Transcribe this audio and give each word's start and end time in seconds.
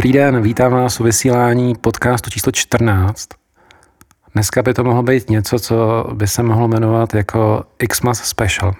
Dobrý 0.00 0.12
den, 0.12 0.42
vítám 0.42 0.72
vás 0.72 1.00
u 1.00 1.04
vysílání 1.04 1.74
podcastu 1.74 2.30
číslo 2.30 2.52
14. 2.52 3.28
Dneska 4.34 4.62
by 4.62 4.74
to 4.74 4.84
mohlo 4.84 5.02
být 5.02 5.30
něco, 5.30 5.58
co 5.58 6.06
by 6.12 6.26
se 6.26 6.42
mohlo 6.42 6.68
jmenovat 6.68 7.14
jako 7.14 7.64
Xmas 7.88 8.18
Special. 8.22 8.74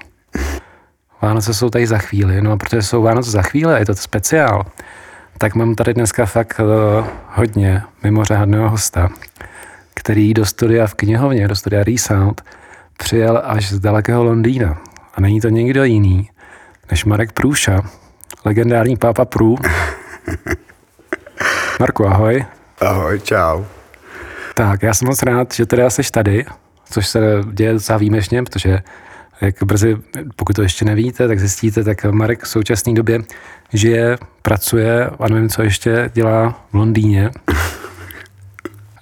Vánoce 1.23 1.55
jsou 1.55 1.71
tady 1.71 1.87
za 1.87 1.99
chvíli, 1.99 2.43
no 2.43 2.53
a 2.53 2.57
protože 2.57 2.83
jsou 2.83 3.03
Vánoce 3.03 3.31
za 3.31 3.43
chvíli, 3.43 3.79
je 3.79 3.87
to 3.87 3.95
speciál, 3.95 4.67
tak 5.39 5.55
mám 5.55 5.75
tady 5.75 5.95
dneska 5.95 6.27
fakt 6.27 6.61
uh, 6.61 7.07
hodně 7.29 7.83
mimořádného 8.03 8.71
hosta, 8.71 9.09
který 9.95 10.35
do 10.35 10.47
studia 10.47 10.87
v 10.87 10.95
knihovně, 10.95 11.49
do 11.49 11.57
studia 11.57 11.85
Resound, 11.85 12.43
přijel 12.99 13.43
až 13.45 13.73
z 13.73 13.79
dalekého 13.79 14.25
Londýna. 14.25 14.79
A 15.15 15.21
není 15.21 15.41
to 15.41 15.49
nikdo 15.49 15.85
jiný, 15.85 16.31
než 16.91 17.05
Marek 17.05 17.33
Průša, 17.33 17.83
legendární 18.45 18.97
pápa 18.97 19.25
Prů. 19.25 19.57
Marku, 21.81 22.07
ahoj. 22.07 22.45
Ahoj, 22.81 23.21
čau. 23.21 23.65
Tak, 24.55 24.83
já 24.83 24.95
jsem 24.95 25.09
moc 25.09 25.23
rád, 25.23 25.55
že 25.55 25.67
teda 25.67 25.91
jsi 25.91 26.03
tady, 26.13 26.45
což 26.91 27.07
se 27.07 27.21
děje 27.53 27.73
docela 27.73 27.99
výjimečně, 27.99 28.43
protože 28.43 28.83
jak 29.41 29.63
brzy, 29.63 29.97
pokud 30.37 30.57
to 30.57 30.63
ještě 30.63 30.85
nevíte, 30.85 31.29
tak 31.29 31.41
zjistíte, 31.41 31.85
tak 31.85 32.05
Marek 32.05 32.43
v 32.43 32.49
současné 32.49 32.95
době 32.95 33.19
žije, 33.73 34.19
pracuje 34.43 35.07
a 35.07 35.29
nevím, 35.29 35.49
co 35.49 35.63
ještě 35.63 36.11
dělá 36.15 36.67
v 36.71 36.75
Londýně. 36.75 37.31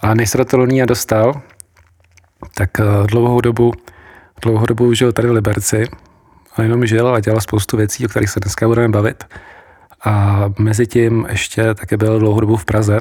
A 0.00 0.14
než 0.14 0.30
se 0.30 0.38
do 0.38 0.44
toho 0.44 0.60
Londýna 0.60 0.86
dostal, 0.86 1.42
tak 2.54 2.80
eh, 2.80 2.84
dlouhou 3.06 3.40
dobu, 3.40 3.72
dlouhou 4.42 4.66
dobu 4.66 4.94
žil 4.94 5.12
tady 5.12 5.28
v 5.28 5.32
Liberci, 5.32 5.84
a 6.56 6.62
jenom 6.62 6.86
žil 6.86 7.08
a 7.08 7.20
dělal 7.20 7.40
spoustu 7.40 7.76
věcí, 7.76 8.06
o 8.06 8.08
kterých 8.08 8.30
se 8.30 8.40
dneska 8.40 8.68
budeme 8.68 8.88
bavit. 8.88 9.24
A 10.04 10.44
mezi 10.58 10.86
tím 10.86 11.26
ještě 11.30 11.74
také 11.74 11.96
byl 11.96 12.18
dlouhou 12.18 12.40
dobu 12.40 12.56
v 12.56 12.64
Praze, 12.64 13.00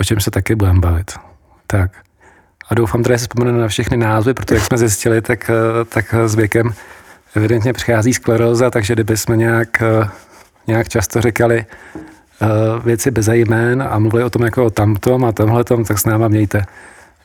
o 0.00 0.04
čem 0.04 0.20
se 0.20 0.30
taky 0.30 0.54
budeme 0.54 0.80
bavit. 0.80 1.12
Tak. 1.66 1.90
A 2.68 2.74
doufám, 2.74 3.04
že 3.04 3.18
si 3.18 3.22
vzpomenu 3.22 3.60
na 3.60 3.68
všechny 3.68 3.96
názvy, 3.96 4.34
protože 4.34 4.54
jak 4.54 4.64
jsme 4.64 4.78
zjistili, 4.78 5.22
tak, 5.22 5.50
tak 5.88 6.14
s 6.26 6.34
věkem 6.34 6.74
evidentně 7.34 7.72
přichází 7.72 8.14
skleróza, 8.14 8.70
takže 8.70 8.94
kdyby 8.94 9.16
jsme 9.16 9.36
nějak, 9.36 9.82
nějak 10.66 10.88
často 10.88 11.20
říkali 11.20 11.66
eh, 11.66 12.46
věci 12.84 13.10
bez 13.10 13.28
jmén 13.28 13.82
a 13.90 13.98
mluvili 13.98 14.24
o 14.24 14.30
tom 14.30 14.42
jako 14.42 14.64
o 14.64 14.70
tamtom 14.70 15.24
a 15.24 15.32
tomhletom, 15.32 15.84
tak 15.84 15.98
s 15.98 16.04
náma 16.04 16.28
mějte, 16.28 16.64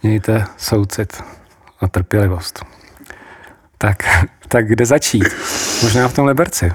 mějte 0.03 0.45
soucit 0.57 1.23
a 1.79 1.87
trpělivost. 1.87 2.65
Tak, 3.77 4.03
tak 4.47 4.67
kde 4.67 4.85
začít? 4.85 5.27
Možná 5.83 6.07
v 6.07 6.13
tom 6.13 6.25
Liberci. 6.25 6.71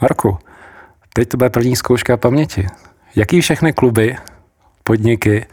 Marku, 0.00 0.38
Teď 1.14 1.28
to 1.28 1.36
bude 1.36 1.50
první 1.50 1.76
zkouška 1.76 2.16
paměti. 2.16 2.66
Jaký 3.16 3.40
všechny 3.40 3.72
kluby, 3.72 4.16
podniky 4.84 5.46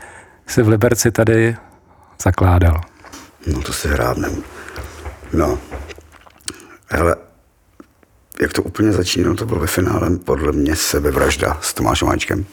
se 0.47 0.63
v 0.63 0.67
Liberci 0.67 1.11
tady 1.11 1.55
zakládal? 2.23 2.81
No 3.47 3.61
to 3.61 3.73
si 3.73 3.87
hrábnem. 3.87 4.43
No, 5.33 5.59
hele, 6.89 7.15
jak 8.41 8.53
to 8.53 8.63
úplně 8.63 8.91
začínalo, 8.91 9.35
to 9.35 9.45
bylo 9.45 9.59
ve 9.59 9.67
finále 9.67 10.17
podle 10.17 10.51
mě 10.51 10.75
sebevražda 10.75 11.57
s 11.61 11.73
Tomášem 11.73 12.07
Háčkem. 12.07 12.45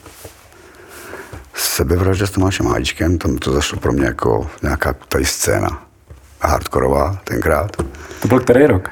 Sebevražda 1.54 2.26
s 2.26 2.30
Tomášem 2.30 2.66
Háčkem, 2.66 3.18
tam 3.18 3.36
to 3.36 3.52
zašlo 3.52 3.78
pro 3.78 3.92
mě 3.92 4.06
jako 4.06 4.50
nějaká 4.62 4.92
tady 4.92 5.24
scéna 5.24 5.86
hardkorová 6.40 7.20
tenkrát. 7.24 7.76
To 8.22 8.28
byl 8.28 8.40
který 8.40 8.66
rok? 8.66 8.90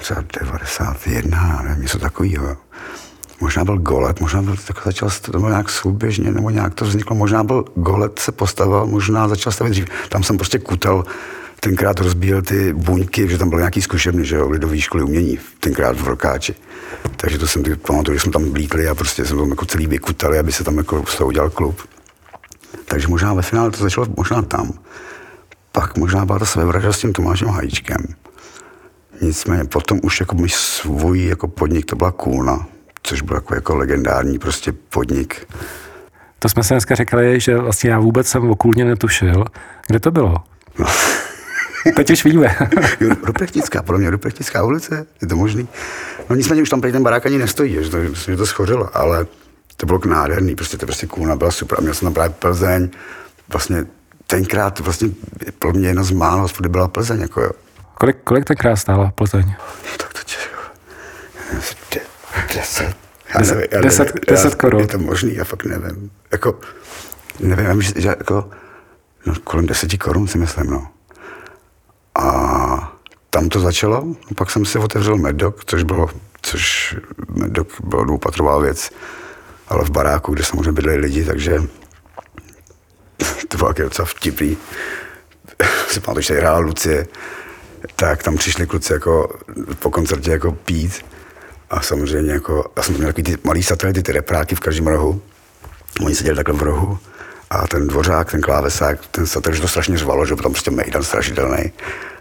Třeba 0.00 0.24
91, 0.40 1.62
nevím, 1.62 1.82
něco 1.82 1.98
takového. 1.98 2.56
Možná 3.40 3.64
byl 3.64 3.78
Golet, 3.78 4.20
možná 4.20 4.42
byl, 4.42 4.56
tak 4.66 4.84
začal, 4.84 5.10
to 5.22 5.38
bylo 5.38 5.50
nějak 5.50 5.70
souběžně, 5.70 6.30
nebo 6.30 6.50
nějak 6.50 6.74
to 6.74 6.84
vzniklo, 6.84 7.16
možná 7.16 7.44
byl 7.44 7.64
Golet 7.74 8.18
se 8.18 8.32
postavil, 8.32 8.86
možná 8.86 9.28
začal 9.28 9.52
stavit 9.52 9.70
dřív. 9.70 9.86
Tam 10.08 10.22
jsem 10.22 10.36
prostě 10.36 10.58
kutal, 10.58 11.04
tenkrát 11.60 12.00
rozbíjel 12.00 12.42
ty 12.42 12.72
buňky, 12.72 13.28
že 13.28 13.38
tam 13.38 13.48
byl 13.48 13.58
nějaký 13.58 13.82
zkušebny, 13.82 14.24
že 14.24 14.36
jo, 14.36 14.48
lidový 14.48 14.80
školy 14.80 15.04
umění, 15.04 15.38
tenkrát 15.60 16.00
v 16.00 16.08
Rokáči. 16.08 16.54
Takže 17.16 17.38
to 17.38 17.48
jsem 17.48 17.62
pamatuju, 17.86 18.18
že 18.18 18.22
jsme 18.22 18.32
tam 18.32 18.50
blíkli 18.50 18.88
a 18.88 18.94
prostě 18.94 19.24
jsem 19.24 19.38
tam 19.38 19.50
jako 19.50 19.66
celý 19.66 19.86
vykutali, 19.86 20.38
aby 20.38 20.52
se 20.52 20.64
tam 20.64 20.78
jako 20.78 21.04
z 21.06 21.16
toho 21.16 21.28
udělal 21.28 21.50
klub. 21.50 21.82
Takže 22.84 23.08
možná 23.08 23.34
ve 23.34 23.42
finále 23.42 23.70
to 23.70 23.82
začalo 23.82 24.06
možná 24.16 24.42
tam. 24.42 24.72
Pak 25.72 25.96
možná 25.96 26.24
byla 26.24 26.38
ta 26.38 26.44
sebevražda 26.44 26.92
s 26.92 26.98
tím 26.98 27.12
Tomášem 27.12 27.48
Hajíčkem. 27.48 28.06
Nicméně 29.20 29.64
potom 29.64 30.00
už 30.02 30.20
jako 30.20 30.34
můj 30.34 30.48
svůj 30.48 31.24
jako 31.24 31.48
podnik 31.48 31.86
to 31.86 31.96
byla 31.96 32.12
Kůlna, 32.12 32.66
což 33.02 33.22
byl 33.22 33.36
jako, 33.36 33.54
jako 33.54 33.76
legendární 33.76 34.38
prostě 34.38 34.72
podnik. 34.72 35.46
To 36.38 36.48
jsme 36.48 36.64
se 36.64 36.74
dneska 36.74 36.94
řekli, 36.94 37.40
že 37.40 37.56
vlastně 37.56 37.90
já 37.90 37.98
vůbec 37.98 38.26
jsem 38.26 38.50
o 38.50 38.56
Kůlně 38.56 38.84
netušil. 38.84 39.44
Kde 39.86 40.00
to 40.00 40.10
bylo? 40.10 40.36
No. 40.78 40.86
Teď 41.96 42.10
už 42.10 42.24
víme. 42.24 42.56
Ruprechtická, 43.22 43.82
podle 43.82 43.98
mě 44.00 44.10
Ruprechtická 44.10 44.64
ulice, 44.64 45.06
je 45.22 45.28
to 45.28 45.36
možný. 45.36 45.68
No 46.30 46.36
nicméně 46.36 46.62
už 46.62 46.68
tam 46.68 46.80
ten 46.80 47.02
barák 47.02 47.26
ani 47.26 47.38
nestojí, 47.38 47.84
že 47.84 47.90
to, 47.90 48.14
že 48.14 48.36
to 48.36 48.46
schořilo, 48.46 48.96
ale 48.96 49.26
to 49.76 49.86
bylo 49.86 50.00
nádherný, 50.06 50.54
prostě 50.56 50.76
to 50.76 50.86
prostě 50.86 51.06
kůlna 51.06 51.36
byla 51.36 51.50
super. 51.50 51.78
A 51.78 51.80
měl 51.80 51.94
jsem 51.94 52.06
tam 52.06 52.14
právě 52.14 52.34
Plzeň, 52.38 52.88
vlastně 53.48 53.86
tenkrát 54.26 54.80
vlastně 54.80 55.08
pro 55.58 55.72
mě 55.72 55.88
jedna 55.88 56.02
z 56.02 56.10
málo, 56.10 56.48
kde 56.58 56.68
byla 56.68 56.88
Plzeň, 56.88 57.20
jako 57.20 57.40
jo. 57.40 57.50
Kolik, 58.00 58.16
kolik 58.24 58.44
tenkrát 58.44 58.76
stála 58.76 59.12
Plzeň? 59.14 59.54
Tak 59.96 60.12
to 60.12 60.20
tě, 60.24 62.00
deset. 62.54 62.96
deset, 63.38 63.70
deset, 63.82 64.12
deset 64.28 64.54
korun. 64.54 64.80
Je 64.80 64.86
to 64.86 64.98
možný, 64.98 65.34
já 65.34 65.44
fakt 65.44 65.64
nevím. 65.64 66.10
Jako, 66.32 66.60
nevím, 67.40 67.82
že, 67.82 67.92
že 67.96 68.08
jako, 68.08 68.50
no, 69.26 69.34
kolem 69.44 69.66
deseti 69.66 69.98
korun 69.98 70.28
si 70.28 70.38
myslím, 70.38 70.70
no. 70.70 70.88
A 72.14 72.98
tam 73.30 73.48
to 73.48 73.60
začalo, 73.60 74.04
pak 74.36 74.50
jsem 74.50 74.64
si 74.64 74.78
otevřel 74.78 75.16
Medok, 75.16 75.64
což 75.64 75.82
bylo, 75.82 76.10
což 76.42 76.96
Medok 77.28 77.68
bylo 77.80 78.04
dvoupatrová 78.04 78.58
věc, 78.58 78.90
ale 79.68 79.84
v 79.84 79.90
baráku, 79.90 80.32
kde 80.32 80.44
samozřejmě 80.44 80.72
bydleli 80.72 80.98
lidi, 80.98 81.24
takže 81.24 81.62
to 83.48 83.56
bylo 83.56 83.72
docela 83.72 84.06
vtipný. 84.06 84.56
si 85.88 86.00
pamatuju, 86.00 86.22
že 86.22 86.28
tady 86.28 86.40
hrála 86.40 86.58
Lucie, 86.58 87.06
tak 87.96 88.22
tam 88.22 88.36
přišli 88.36 88.66
kluci 88.66 88.92
jako 88.92 89.38
po 89.78 89.90
koncertě 89.90 90.30
jako 90.30 90.52
pít 90.52 91.04
a 91.70 91.82
samozřejmě 91.82 92.32
jako, 92.32 92.64
já 92.76 92.82
jsem 92.82 92.94
měl 92.94 93.06
takový 93.06 93.22
ty 93.22 93.38
malý 93.44 93.62
satelity, 93.62 94.02
ty 94.02 94.12
repráky 94.12 94.54
v 94.54 94.60
každém 94.60 94.86
rohu. 94.86 95.22
Oni 96.00 96.14
seděli 96.14 96.36
takhle 96.36 96.54
v 96.54 96.62
rohu 96.62 96.98
a 97.50 97.66
ten 97.66 97.88
dvořák, 97.88 98.30
ten 98.30 98.40
klávesák, 98.40 99.06
ten 99.06 99.26
satelit, 99.26 99.56
že 99.56 99.62
to 99.62 99.68
strašně 99.68 99.98
řvalo, 99.98 100.26
že 100.26 100.34
byl 100.34 100.42
tam 100.42 100.52
prostě 100.52 100.70
mejdan 100.70 101.02
strašidelný. 101.02 101.72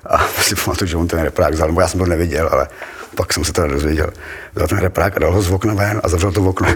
A 0.05 0.27
si 0.41 0.55
pamatuju, 0.55 0.87
že 0.87 0.97
on 0.97 1.07
ten 1.07 1.19
reprák 1.19 1.53
vzal, 1.53 1.75
já 1.79 1.87
jsem 1.87 1.99
to 1.99 2.05
neviděl, 2.05 2.49
ale 2.51 2.67
pak 3.15 3.33
jsem 3.33 3.43
se 3.43 3.53
teda 3.53 3.67
dozvěděl. 3.67 4.09
Vzal 4.55 4.67
ten 4.67 4.77
reprák 4.77 5.15
a 5.15 5.19
dal 5.19 5.33
ho 5.33 5.41
z 5.41 5.51
okna 5.51 5.73
ven 5.73 6.01
a 6.03 6.09
zavřel 6.09 6.31
to 6.31 6.41
v 6.41 6.47
okno. 6.47 6.67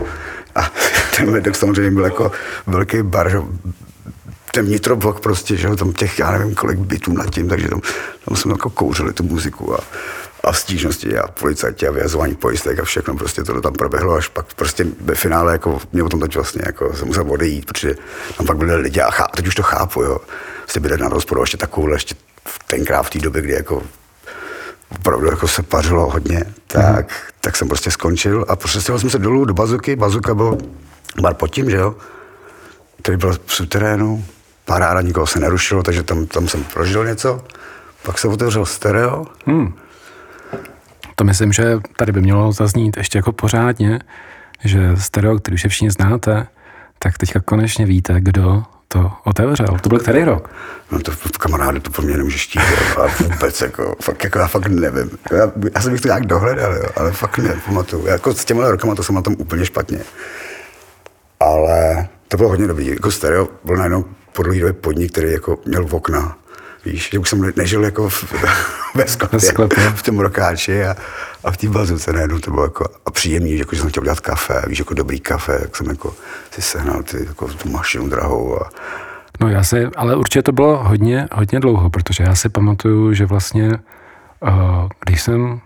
A 0.55 0.71
ten 1.17 1.31
vedek 1.31 1.55
samozřejmě 1.55 1.91
byl 1.91 2.03
jako 2.03 2.31
velký 2.67 3.01
bar, 3.01 3.29
že 3.29 3.37
ten 4.53 4.65
vnitroblok 4.65 5.19
prostě, 5.19 5.55
že 5.57 5.75
tam 5.75 5.93
těch, 5.93 6.19
já 6.19 6.31
nevím, 6.31 6.55
kolik 6.55 6.79
bytů 6.79 7.13
nad 7.13 7.29
tím, 7.29 7.49
takže 7.49 7.67
tam, 7.67 7.81
tam 8.25 8.37
jsme 8.37 8.51
jako 8.51 8.69
kouřili 8.69 9.13
tu 9.13 9.23
muziku 9.23 9.73
a, 9.73 9.79
a 10.43 10.53
stížnosti 10.53 11.17
a 11.17 11.27
policajti 11.27 11.87
a 11.87 11.91
vyjazování 11.91 12.35
pojistek 12.35 12.79
a 12.79 12.83
všechno 12.83 13.15
prostě 13.15 13.43
to 13.43 13.61
tam 13.61 13.73
proběhlo, 13.73 14.13
až 14.13 14.27
pak 14.27 14.53
prostě 14.53 14.85
ve 15.01 15.15
finále 15.15 15.51
jako 15.51 15.81
mě 15.93 16.03
o 16.03 16.09
tom 16.09 16.19
teď 16.19 16.35
vlastně 16.35 16.61
jako 16.65 16.95
jsem 16.95 17.07
musel 17.07 17.31
odejít, 17.31 17.65
protože 17.65 17.95
tam 18.37 18.45
pak 18.45 18.57
byli 18.57 18.75
lidi 18.75 19.01
a 19.01 19.11
chá, 19.11 19.27
teď 19.35 19.47
už 19.47 19.55
to 19.55 19.63
chápu, 19.63 20.01
jo. 20.01 20.17
Jste 20.67 20.79
byli 20.79 20.97
na 20.97 21.09
rozporu 21.09 21.41
ještě 21.41 21.57
takovou, 21.57 21.93
ještě 21.93 22.15
tenkrát 22.67 23.03
v 23.03 23.09
té 23.09 23.19
době, 23.19 23.41
kdy 23.41 23.53
jako 23.53 23.83
opravdu 24.89 25.25
jako 25.25 25.47
se 25.47 25.63
pařilo 25.63 26.09
hodně, 26.09 26.43
tak, 26.67 27.05
mm. 27.05 27.15
tak 27.41 27.55
jsem 27.55 27.67
prostě 27.67 27.91
skončil 27.91 28.45
a 28.47 28.55
prostě 28.55 28.81
jsem 28.81 29.09
se 29.09 29.19
dolů 29.19 29.45
do 29.45 29.53
bazuky, 29.53 29.95
bazuka 29.95 30.35
byl 30.35 30.57
bar 31.21 31.33
pod 31.33 31.47
tím, 31.47 31.69
že 31.69 31.77
jo, 31.77 31.95
který 33.01 33.17
byl 33.17 33.37
v 33.45 33.53
suterénu, 33.53 34.25
paráda, 34.65 35.01
nikoho 35.01 35.27
se 35.27 35.39
nerušilo, 35.39 35.83
takže 35.83 36.03
tam, 36.03 36.25
tam 36.25 36.47
jsem 36.47 36.63
prožil 36.63 37.05
něco. 37.05 37.41
Pak 38.03 38.17
se 38.17 38.27
otevřel 38.27 38.65
stereo. 38.65 39.25
Hmm. 39.45 39.73
to 41.15 41.23
myslím, 41.23 41.53
že 41.53 41.79
tady 41.97 42.11
by 42.11 42.21
mělo 42.21 42.51
zaznít 42.51 42.97
ještě 42.97 43.17
jako 43.17 43.31
pořádně, 43.31 43.99
že 44.63 44.95
stereo, 44.97 45.37
který 45.37 45.55
už 45.55 45.65
všichni 45.67 45.91
znáte, 45.91 46.47
tak 46.99 47.17
teďka 47.17 47.39
konečně 47.39 47.85
víte, 47.85 48.21
kdo 48.21 48.63
to 48.87 49.11
otevřel. 49.23 49.77
To 49.81 49.89
byl 49.89 49.99
který 49.99 50.23
rok? 50.23 50.49
No 50.91 50.99
to 50.99 51.11
kamaráde, 51.39 51.79
to 51.79 51.91
po 51.91 52.01
mně 52.01 52.17
nemůže 52.17 52.37
štít, 52.37 52.61
jo. 52.71 53.03
A 53.03 53.23
vůbec, 53.23 53.61
jako, 53.61 53.95
fakt, 54.01 54.23
jako, 54.23 54.39
já 54.39 54.47
fakt 54.47 54.67
nevím. 54.67 55.11
Já, 55.31 55.51
já 55.75 55.81
jsem 55.81 55.91
bych 55.91 56.01
to 56.01 56.07
nějak 56.07 56.25
dohledal, 56.25 56.73
jo, 56.73 56.89
ale 56.95 57.11
fakt 57.11 57.37
nepamatuju. 57.37 58.07
Jako 58.07 58.33
s 58.33 58.45
těmi 58.45 58.61
rokama 58.63 58.95
to 58.95 59.03
jsem 59.03 59.15
na 59.15 59.21
tom 59.21 59.35
úplně 59.37 59.65
špatně. 59.65 59.99
Ale 61.39 62.07
to 62.27 62.37
bylo 62.37 62.49
hodně 62.49 62.67
dobrý. 62.67 62.87
Jako 62.87 63.11
stereo 63.11 63.47
byl 63.63 63.75
najednou 63.75 64.05
po 64.33 64.43
době 64.43 64.73
podnik, 64.73 65.11
který 65.11 65.31
jako 65.31 65.59
měl 65.65 65.85
v 65.85 65.93
okna. 65.93 66.37
Víš, 66.85 67.09
že 67.13 67.19
už 67.19 67.29
jsem 67.29 67.51
nežil 67.55 67.83
jako 67.83 68.09
v, 68.09 68.33
ve 68.95 69.07
sklepě, 69.07 69.39
sklepě. 69.39 69.89
v 69.89 70.03
tom 70.03 70.19
rokáči 70.19 70.85
a, 70.85 70.95
a 71.43 71.51
v 71.51 71.57
té 71.57 71.69
bazuce 71.69 72.13
najednou 72.13 72.39
to 72.39 72.51
bylo 72.51 72.63
jako 72.63 72.85
a 73.05 73.11
příjemný, 73.11 73.51
že, 73.51 73.57
jako, 73.57 73.75
že 73.75 73.81
jsem 73.81 73.89
chtěl 73.89 74.03
dělat 74.03 74.19
kafe, 74.19 74.61
víš, 74.67 74.79
jako 74.79 74.93
dobrý 74.93 75.19
kafe, 75.19 75.57
jak 75.61 75.75
jsem 75.75 75.89
jako 75.89 76.15
si 76.51 76.61
sehnal 76.61 77.03
ty, 77.03 77.25
jako 77.25 77.47
tu 77.47 77.69
mašinu 77.69 78.09
drahou 78.09 78.61
a, 78.61 78.69
No 79.41 79.49
já 79.49 79.63
si, 79.63 79.85
ale 79.85 80.15
určitě 80.15 80.41
to 80.41 80.51
bylo 80.51 80.83
hodně, 80.83 81.27
hodně 81.31 81.59
dlouho, 81.59 81.89
protože 81.89 82.23
já 82.23 82.35
si 82.35 82.49
pamatuju, 82.49 83.13
že 83.13 83.25
vlastně, 83.25 83.69
uh, 83.69 84.87
když 85.05 85.21
jsem, 85.21 85.61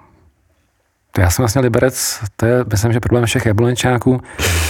to 1.17 1.21
já 1.21 1.29
jsem 1.29 1.43
vlastně 1.43 1.61
liberec, 1.61 2.19
to 2.35 2.45
je, 2.45 2.65
myslím, 2.71 2.93
že 2.93 2.99
problém 2.99 3.25
všech 3.25 3.45
jablonečáků, 3.45 4.21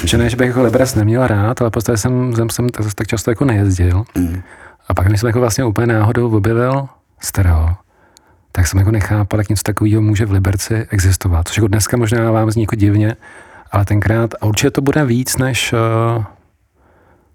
že 0.03 0.17
ne, 0.17 0.29
že 0.29 0.37
bych 0.37 0.47
jako 0.47 0.61
liberec 0.61 0.95
neměl 0.95 1.27
rád, 1.27 1.61
ale 1.61 1.69
prostě 1.69 1.97
jsem, 1.97 2.35
jsem, 2.35 2.49
jsem 2.49 2.69
tak, 2.69 2.93
tak 2.93 3.07
často 3.07 3.31
jako 3.31 3.45
nejezdil. 3.45 4.03
mm, 4.17 4.41
A 4.87 4.93
pak, 4.93 5.07
když 5.07 5.19
jsem 5.19 5.27
jako 5.27 5.39
vlastně 5.39 5.65
úplně 5.65 5.87
náhodou 5.87 6.37
objevil 6.37 6.87
stereo, 7.19 7.69
tak 8.51 8.67
jsem 8.67 8.79
jako 8.79 8.91
nechápal, 8.91 9.39
jak 9.39 9.49
něco 9.49 9.63
takového 9.63 10.01
může 10.01 10.25
v 10.25 10.31
Liberci 10.31 10.87
existovat. 10.89 11.47
Což 11.47 11.57
jako 11.57 11.67
dneska 11.67 11.97
možná 11.97 12.31
vám 12.31 12.51
zní 12.51 12.63
jako 12.63 12.75
divně, 12.75 13.15
ale 13.71 13.85
tenkrát, 13.85 14.33
a 14.41 14.45
určitě 14.45 14.71
to 14.71 14.81
bude 14.81 15.05
víc 15.05 15.37
než, 15.37 15.73
uh, 15.73 15.79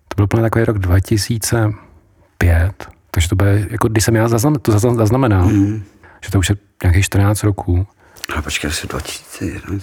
to 0.08 0.14
byl 0.16 0.26
plně 0.26 0.42
takový 0.42 0.64
rok 0.64 0.78
2005, 0.78 2.72
takže 3.10 3.28
to 3.28 3.36
bude, 3.36 3.66
jako 3.70 3.88
když 3.88 4.04
jsem 4.04 4.16
já 4.16 4.28
zaznam, 4.28 4.54
to 4.54 4.72
zazna- 4.72 4.96
zaznamenal, 4.96 5.46
mm. 5.46 5.82
že 6.24 6.30
to 6.30 6.38
už 6.38 6.48
je 6.50 6.56
nějakých 6.82 7.04
14 7.04 7.42
roků, 7.42 7.86
A 8.36 8.42
počkej, 8.42 8.70
asi 8.70 8.86
2001. 8.86 9.78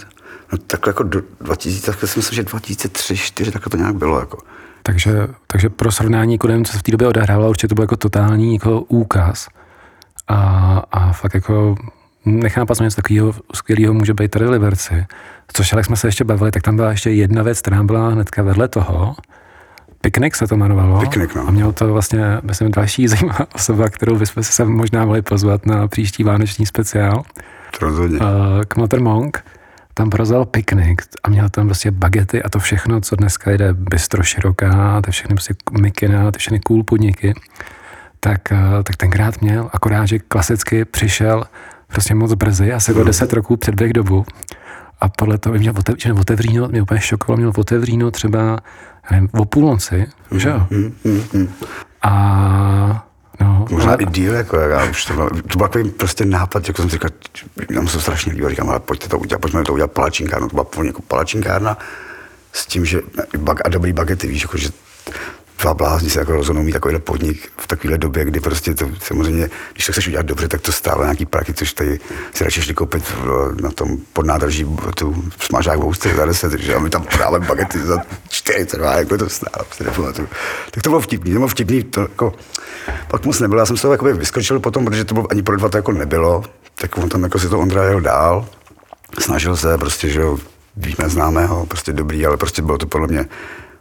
No 0.51 0.57
takhle 0.57 0.89
jako 0.89 1.03
do 1.03 1.21
2000, 1.41 1.85
tak 1.91 2.09
si 2.09 2.19
myslím, 2.19 2.35
že 2.35 2.43
2003, 2.43 3.13
2004, 3.13 3.51
takhle 3.51 3.69
to 3.69 3.77
nějak 3.77 3.95
bylo. 3.95 4.19
Jako. 4.19 4.37
takže, 4.83 5.27
takže 5.47 5.69
pro 5.69 5.91
srovnání, 5.91 6.33
jako 6.33 6.47
nevím, 6.47 6.65
co 6.65 6.71
se 6.71 6.79
v 6.79 6.83
té 6.83 6.91
době 6.91 7.07
odehrávalo, 7.07 7.49
určitě 7.49 7.67
to 7.67 7.75
byl 7.75 7.83
jako 7.83 7.97
totální 7.97 8.53
jako 8.53 8.81
úkaz. 8.81 9.47
A, 10.27 10.37
a 10.91 11.13
fakt 11.13 11.33
jako 11.33 11.75
nechápal 12.25 12.75
jsem 12.75 12.83
něco 12.83 12.95
takového 12.95 13.33
skvělého 13.53 13.93
může 13.93 14.13
být 14.13 14.31
tady 14.31 14.45
v 14.45 14.49
Liberci. 14.49 15.05
Což 15.53 15.73
ale 15.73 15.79
jak 15.79 15.85
jsme 15.85 15.95
se 15.95 16.07
ještě 16.07 16.23
bavili, 16.23 16.51
tak 16.51 16.63
tam 16.63 16.75
byla 16.75 16.91
ještě 16.91 17.09
jedna 17.09 17.43
věc, 17.43 17.61
která 17.61 17.83
byla 17.83 18.09
hnedka 18.09 18.43
vedle 18.43 18.67
toho. 18.67 19.15
Piknik 20.01 20.35
se 20.35 20.47
to 20.47 20.55
jmenovalo. 20.55 20.99
Piknik, 20.99 21.35
no. 21.35 21.47
A 21.47 21.51
mělo 21.51 21.71
to 21.71 21.93
vlastně, 21.93 22.39
myslím, 22.43 22.71
další 22.71 23.07
zajímavá 23.07 23.47
osoba, 23.55 23.89
kterou 23.89 24.15
bychom 24.15 24.43
se 24.43 24.65
možná 24.65 25.05
mohli 25.05 25.21
pozvat 25.21 25.65
na 25.65 25.87
příští 25.87 26.23
vánoční 26.23 26.65
speciál. 26.65 27.23
Rozhodně. 27.81 28.19
Uh, 28.19 28.25
Kmoter 28.67 29.01
Monk 29.01 29.43
tam 29.93 30.09
prozal 30.09 30.45
piknik 30.45 31.01
a 31.23 31.29
měl 31.29 31.49
tam 31.49 31.65
prostě 31.65 31.91
bagety 31.91 32.43
a 32.43 32.49
to 32.49 32.59
všechno, 32.59 33.01
co 33.01 33.15
dneska 33.15 33.51
jde 33.51 33.73
bystro 33.73 34.23
široká, 34.23 35.01
ty 35.01 35.11
všechny 35.11 35.35
prostě 35.35 35.55
mikina, 35.81 36.31
ty 36.31 36.39
všechny 36.39 36.59
cool 36.59 36.83
podniky, 36.83 37.33
tak, 38.19 38.41
uh, 38.51 38.83
tak 38.83 38.95
tenkrát 38.95 39.41
měl, 39.41 39.69
akorát, 39.73 40.05
že 40.05 40.19
klasicky 40.19 40.85
přišel 40.85 41.43
prostě 41.87 42.15
moc 42.15 42.33
brzy, 42.33 42.73
asi 42.73 42.93
o 42.93 43.03
10 43.03 43.33
roků 43.33 43.57
předběh 43.57 43.93
dobu 43.93 44.25
a 45.01 45.09
podle 45.09 45.37
toho 45.37 45.53
by 45.53 45.59
měl 45.59 45.73
otevřeno, 45.77 46.15
otevříno, 46.19 46.67
mě 46.67 46.81
úplně 46.81 47.01
šokovalo, 47.01 47.37
měl 47.37 47.51
otevříno 47.57 48.11
třeba, 48.11 48.57
nevím, 49.11 49.29
o 49.31 49.45
půlnoci, 49.45 50.07
že 50.37 50.49
jo? 50.49 50.67
Mm, 50.69 50.95
mm, 51.03 51.23
mm. 51.33 51.49
A 52.01 53.08
Možná 53.69 53.95
i 53.95 54.05
díl, 54.05 54.33
jako 54.35 54.57
já 54.57 54.89
už 54.89 55.05
to, 55.05 55.13
bylo- 55.13 55.29
to 55.29 55.57
byl 55.57 55.67
takový 55.67 55.89
prostě 55.89 56.25
nápad, 56.25 56.67
jako 56.67 56.81
jsem 56.81 56.89
si 56.89 56.95
říkal, 56.95 57.09
nám 57.69 57.87
se 57.87 57.93
to 57.93 58.01
strašně 58.01 58.31
líbilo, 58.31 58.49
říkám, 58.49 58.69
ale 58.69 58.79
pojďte 58.79 59.07
to 59.07 59.19
udělat, 59.19 59.39
pojďme 59.41 59.63
to 59.63 59.73
udělat 59.73 59.91
palačinkárnu, 59.91 60.49
to 60.49 60.55
byla 60.55 60.85
jako 60.85 61.01
palačinkárna 61.01 61.77
s 62.53 62.65
tím, 62.65 62.85
že 62.85 63.01
bag, 63.37 63.61
a 63.65 63.69
dobrý 63.69 63.93
bagety, 63.93 64.27
víš, 64.27 64.41
jako, 64.41 64.57
že 64.57 64.69
dva 65.61 65.73
blázni 65.73 66.09
se 66.09 66.19
jako 66.19 66.31
rozhodnou 66.31 66.63
mít 66.63 66.71
takovýhle 66.71 66.99
podnik 66.99 67.51
v 67.57 67.67
takovéhle 67.67 67.97
době, 67.97 68.25
kdy 68.25 68.39
prostě 68.39 68.73
to 68.73 68.89
samozřejmě, 68.99 69.49
když 69.73 69.85
to 69.85 69.91
chceš 69.91 70.07
udělat 70.07 70.25
dobře, 70.25 70.47
tak 70.47 70.61
to 70.61 70.71
stálo 70.71 71.03
nějaký 71.03 71.25
prachy, 71.25 71.53
což 71.53 71.73
tady 71.73 71.99
si 72.33 72.43
radši 72.43 72.61
šli 72.61 72.73
koupit 72.73 73.13
na 73.61 73.71
tom 73.71 73.97
podnádrží 74.13 74.65
tu 74.95 75.23
smažák 75.39 75.79
v 75.79 76.15
za 76.15 76.25
10, 76.25 76.53
že 76.53 76.75
a 76.75 76.79
my 76.79 76.89
tam 76.89 77.03
prodáváme 77.03 77.45
bagety 77.45 77.79
za 77.79 77.97
42, 78.29 78.93
jako 78.93 79.17
to 79.17 79.29
stálo, 79.29 79.65
si 79.71 79.83
nepamatuju. 79.83 80.27
Tak 80.71 80.83
to 80.83 80.89
bylo 80.89 81.01
vtipný, 81.01 81.31
to 81.31 81.37
bylo 81.37 81.47
vtipný, 81.47 81.83
to 81.83 82.01
jako, 82.01 82.33
pak 83.07 83.25
moc 83.25 83.39
nebylo, 83.39 83.59
já 83.59 83.65
jsem 83.65 83.77
z 83.77 83.81
toho 83.81 83.91
jakoby 83.91 84.13
vyskočil 84.13 84.59
potom, 84.59 84.85
protože 84.85 85.05
to 85.05 85.13
bylo 85.13 85.31
ani 85.31 85.43
pro 85.43 85.57
dva 85.57 85.69
to 85.69 85.77
jako 85.77 85.91
nebylo, 85.91 86.43
tak 86.75 86.97
on 86.97 87.09
tam 87.09 87.23
jako 87.23 87.39
si 87.39 87.49
to 87.49 87.59
Ondra 87.59 87.83
jel 87.83 88.01
dál, 88.01 88.47
snažil 89.19 89.57
se 89.57 89.77
prostě, 89.77 90.09
že 90.09 90.21
jo, 90.21 90.37
víme 90.77 91.09
známého, 91.09 91.65
prostě 91.65 91.93
dobrý, 91.93 92.25
ale 92.25 92.37
prostě 92.37 92.61
bylo 92.61 92.77
to 92.77 92.87
podle 92.87 93.07
mě 93.07 93.25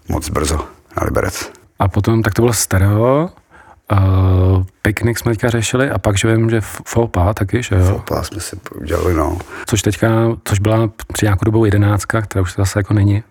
moc 0.08 0.28
brzo 0.28 0.56
na 0.96 1.04
Liberec. 1.04 1.57
A 1.78 1.88
potom, 1.88 2.22
tak 2.22 2.34
to 2.34 2.42
bylo 2.42 2.52
stereo, 2.52 3.30
uh, 3.92 4.64
piknik 4.82 5.18
jsme 5.18 5.32
teďka 5.32 5.50
řešili 5.50 5.90
a 5.90 5.98
pak, 5.98 6.18
že 6.18 6.36
vím, 6.36 6.50
že 6.50 6.60
Fopa 6.60 7.34
taky, 7.34 7.62
že 7.62 7.74
jo? 7.74 7.96
Opa, 7.96 8.22
jsme 8.22 8.40
si 8.40 8.56
udělali, 8.74 9.14
no. 9.14 9.38
Což 9.66 9.82
teďka, 9.82 10.08
což 10.44 10.58
byla 10.58 10.90
při 11.12 11.26
nějakou 11.26 11.44
dobou 11.44 11.64
jedenáctka, 11.64 12.22
která 12.22 12.42
už 12.42 12.54
zase 12.54 12.78
jako 12.78 12.94
není, 12.94 13.22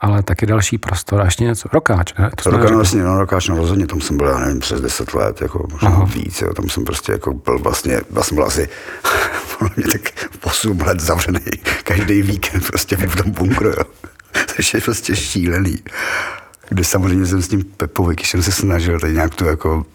ale 0.00 0.22
taky 0.22 0.46
další 0.46 0.78
prostor 0.78 1.20
a 1.20 1.24
ještě 1.24 1.44
něco. 1.44 1.68
Rokáč, 1.72 2.14
ne? 2.18 2.30
To 2.42 2.50
roka, 2.50 2.62
řekli. 2.62 2.76
vlastně, 2.76 3.02
no, 3.02 3.18
rokáč, 3.18 3.48
no, 3.48 3.56
rozhodně, 3.56 3.86
tam 3.86 4.00
jsem 4.00 4.16
byl, 4.16 4.26
já 4.26 4.38
nevím, 4.38 4.60
přes 4.60 4.80
10 4.80 5.14
let, 5.14 5.42
jako 5.42 5.66
možná 5.70 5.88
Aha. 5.88 6.04
víc, 6.04 6.42
jo, 6.42 6.54
tam 6.54 6.68
jsem 6.68 6.84
prostě 6.84 7.12
jako 7.12 7.34
byl 7.34 7.58
vlastně, 7.58 8.00
vlastně 8.10 8.34
byl 8.34 8.44
asi 8.44 8.68
podle 9.58 9.74
mě 9.76 9.92
tak 9.92 10.28
8 10.42 10.80
let 10.80 11.00
zavřený 11.00 11.40
každý 11.84 12.22
víkend 12.22 12.66
prostě 12.66 12.96
v 12.96 13.22
tom 13.22 13.30
bunkru, 13.32 13.68
jo. 13.68 13.84
Což 14.46 14.74
je 14.74 14.80
prostě 14.80 15.16
šílený. 15.16 15.78
Kde 16.68 16.84
samozřejmě 16.84 17.26
jsem 17.26 17.42
s 17.42 17.48
tím 17.48 17.64
Pepou 17.64 18.04
Vykyšem 18.04 18.42
se 18.42 18.52
snažil 18.52 19.00
tady 19.00 19.12
nějak 19.12 19.34
tu 19.34 19.44
jako 19.44 19.86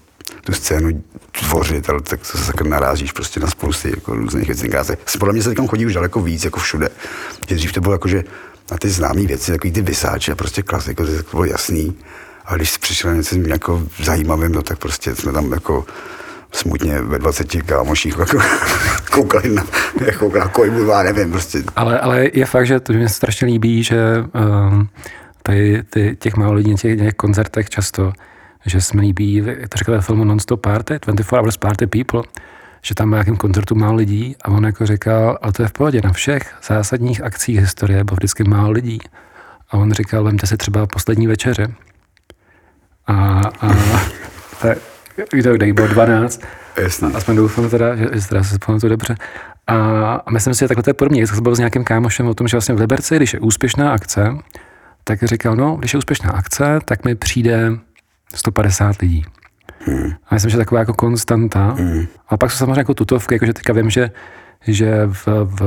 tu 0.46 0.54
scénu 0.54 1.04
tvořit, 1.40 1.90
ale 1.90 2.02
tak 2.02 2.25
se 2.25 2.46
takhle 2.46 2.70
narážíš 2.70 3.12
prostě 3.12 3.40
na 3.40 3.48
spousty 3.48 3.90
jako 3.90 4.16
různých 4.16 4.48
věcí. 4.48 4.70
Podle 5.20 5.34
mě 5.34 5.44
se 5.44 5.50
teď 5.50 5.68
chodí 5.68 5.86
už 5.86 5.94
daleko 5.94 6.22
víc, 6.22 6.46
jako 6.46 6.60
všude. 6.60 6.90
Že 7.48 7.56
dřív 7.56 7.74
to 7.74 7.81
bylo 7.81 7.94
jako, 7.94 8.08
že 8.08 8.24
na 8.72 8.78
ty 8.78 8.90
známé 8.90 9.22
věci, 9.22 9.52
takový 9.52 9.72
ty 9.72 9.81
vysáče, 9.81 10.36
prostě 10.36 10.62
klasiko, 10.62 11.06
to 11.06 11.12
bylo 11.32 11.46
jasný. 11.46 11.98
A 12.46 12.56
když 12.56 12.77
přišel 12.77 13.15
něco 13.15 13.36
jako 13.36 13.84
zajímavým, 14.03 14.51
no 14.51 14.62
tak 14.62 14.80
prostě 14.80 15.15
jsme 15.15 15.32
tam 15.32 15.51
jako 15.51 15.86
smutně 16.51 17.01
ve 17.01 17.20
20 17.20 17.48
kámoších 17.65 18.18
jako 18.18 18.38
koukali 19.12 19.50
na, 19.50 19.63
jako 20.06 20.32
na 20.39 20.48
kojmu, 20.48 20.89
já 20.89 21.03
nevím, 21.03 21.32
prostě 21.32 21.63
Ale, 21.75 22.00
ale 22.00 22.30
je 22.34 22.46
fakt, 22.46 22.68
že 22.68 22.80
to 22.80 22.94
mě 22.94 23.10
strašně 23.10 23.48
líbí, 23.48 23.84
že 23.84 23.98
um, 24.18 24.89
tady 25.43 25.83
ty, 25.83 26.17
těch 26.19 26.35
málo 26.35 26.53
lidí 26.53 26.71
na 26.71 26.77
těch, 26.77 27.00
těch 27.00 27.13
koncertech 27.13 27.69
často, 27.69 28.13
že 28.65 28.81
se 28.81 28.97
mi 28.97 29.01
líbí, 29.01 29.41
to 29.69 29.77
říkal 29.77 29.95
ve 29.95 30.01
filmu 30.01 30.23
Non-Stop 30.23 30.62
Party, 30.62 31.00
24 31.01 31.29
Hours 31.39 31.57
Party 31.57 31.88
People, 31.88 32.21
že 32.81 32.95
tam 32.95 33.09
na 33.09 33.17
nějakém 33.17 33.38
koncertu 33.38 33.75
málo 33.75 33.95
lidí 33.95 34.35
a 34.41 34.47
on 34.47 34.65
jako 34.65 34.85
říkal, 34.85 35.38
ale 35.41 35.53
to 35.53 35.62
je 35.62 35.67
v 35.67 35.71
pohodě, 35.71 36.01
na 36.03 36.12
všech 36.12 36.55
zásadních 36.67 37.23
akcích 37.23 37.59
historie 37.59 38.03
bylo 38.03 38.15
vždycky 38.15 38.43
málo 38.43 38.71
lidí. 38.71 39.00
A 39.69 39.77
on 39.77 39.91
říkal, 39.91 40.23
vemte 40.23 40.47
si 40.47 40.57
třeba 40.57 40.88
poslední 40.88 41.27
večeře. 41.27 41.67
A, 43.07 43.41
a 43.62 43.67
tak, 44.62 44.77
to, 45.43 45.53
kde 45.53 45.65
jich 45.65 45.73
bylo 45.73 45.88
12, 45.88 46.41
jasný. 46.81 47.12
Aspoň 47.13 47.35
doufám 47.35 47.69
teda, 47.69 47.95
že, 47.95 48.09
že 48.13 48.27
teda 48.27 48.43
se 48.43 48.59
pamatuju 48.65 48.89
dobře. 48.89 49.15
A, 49.67 49.75
a 50.25 50.31
myslím 50.31 50.53
si, 50.53 50.59
že 50.59 50.67
takhle 50.67 50.83
to 50.83 50.89
je 50.89 50.93
podobně. 50.93 51.21
Jak 51.21 51.29
jsem 51.29 51.43
byl 51.43 51.55
s 51.55 51.59
nějakým 51.59 51.83
kámošem 51.83 52.27
o 52.27 52.33
tom, 52.33 52.47
že 52.47 52.57
vlastně 52.57 52.75
v 52.75 52.79
Liberci, 52.79 53.15
když 53.15 53.33
je 53.33 53.39
úspěšná 53.39 53.91
akce, 53.91 54.38
tak 55.03 55.24
říkal, 55.24 55.55
no, 55.55 55.75
když 55.75 55.93
je 55.93 55.98
úspěšná 55.98 56.31
akce, 56.31 56.79
tak 56.86 57.05
mi 57.05 57.15
přijde 57.15 57.72
150 58.36 59.01
lidí. 59.01 59.25
Hmm. 59.79 60.12
A 60.29 60.36
myslím, 60.36 60.51
že 60.51 60.57
taková 60.57 60.79
jako 60.79 60.93
konstanta. 60.93 61.75
Hmm. 61.79 62.05
A 62.29 62.38
pak 62.38 62.51
jsou 62.51 62.57
samozřejmě 62.57 62.79
jako 62.79 62.93
tutovky, 62.93 63.36
jakože 63.36 63.53
teďka 63.53 63.74
vím, 63.74 63.89
že, 63.89 64.12
že 64.67 65.01
v, 65.05 65.27
v, 65.27 65.62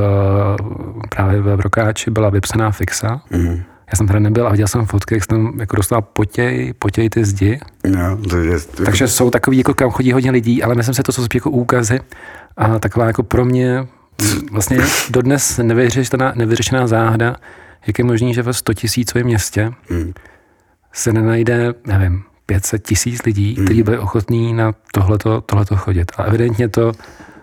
právě 1.09 1.40
v 1.40 1.61
Rokáči 1.61 2.11
byla 2.11 2.31
vypsaná 2.31 2.71
fixa. 2.71 3.23
Hmm. 3.31 3.62
Já 3.93 3.97
jsem 3.97 4.07
tady 4.07 4.21
nebyl 4.21 4.47
a 4.47 4.50
viděl 4.50 4.66
jsem 4.66 4.87
fotky, 4.87 5.14
jak 5.14 5.25
jsem 5.25 5.45
tam 5.45 5.61
jako 5.61 5.76
dostal 5.76 6.02
potěj, 6.02 6.75
potěj 6.78 7.11
ty 7.11 7.25
zdi. 7.25 7.61
No, 7.87 8.16
to 8.16 8.37
je, 8.37 8.61
to 8.61 8.85
Takže 8.85 9.09
jsou 9.09 9.31
takový, 9.31 9.59
jako 9.59 9.75
kam 9.75 9.90
chodí 9.90 10.12
hodně 10.12 10.31
lidí, 10.31 10.62
ale 10.62 10.75
myslím 10.75 10.95
si, 10.95 11.02
to 11.02 11.12
jsou 11.12 11.25
spíš 11.25 11.35
jako 11.35 11.50
úkazy 11.50 12.00
a 12.57 12.78
taková 12.78 13.07
jako 13.07 13.23
pro 13.23 13.45
mě 13.45 13.81
mm, 13.81 14.47
vlastně 14.52 14.78
dodnes 15.11 15.59
nevyřešená, 15.62 16.33
nevyřešená 16.37 16.87
záhada, 16.87 17.37
jak 17.87 17.99
je 17.99 18.05
možný, 18.05 18.35
že 18.35 18.43
ve 18.43 18.52
100 18.55 18.75
tisícovém 18.75 19.26
městě 19.26 19.73
Hmm. 19.88 20.12
se 20.93 21.12
nenajde, 21.12 21.75
nevím, 21.87 22.23
500 22.47 22.83
tisíc 22.87 23.23
lidí, 23.23 23.55
kteří 23.64 23.83
byli 23.83 23.99
ochotní 23.99 24.55
na 24.55 24.75
tohleto, 24.93 25.40
tohleto 25.40 25.76
chodit. 25.76 26.12
A 26.16 26.23
evidentně 26.23 26.69
to, 26.69 26.93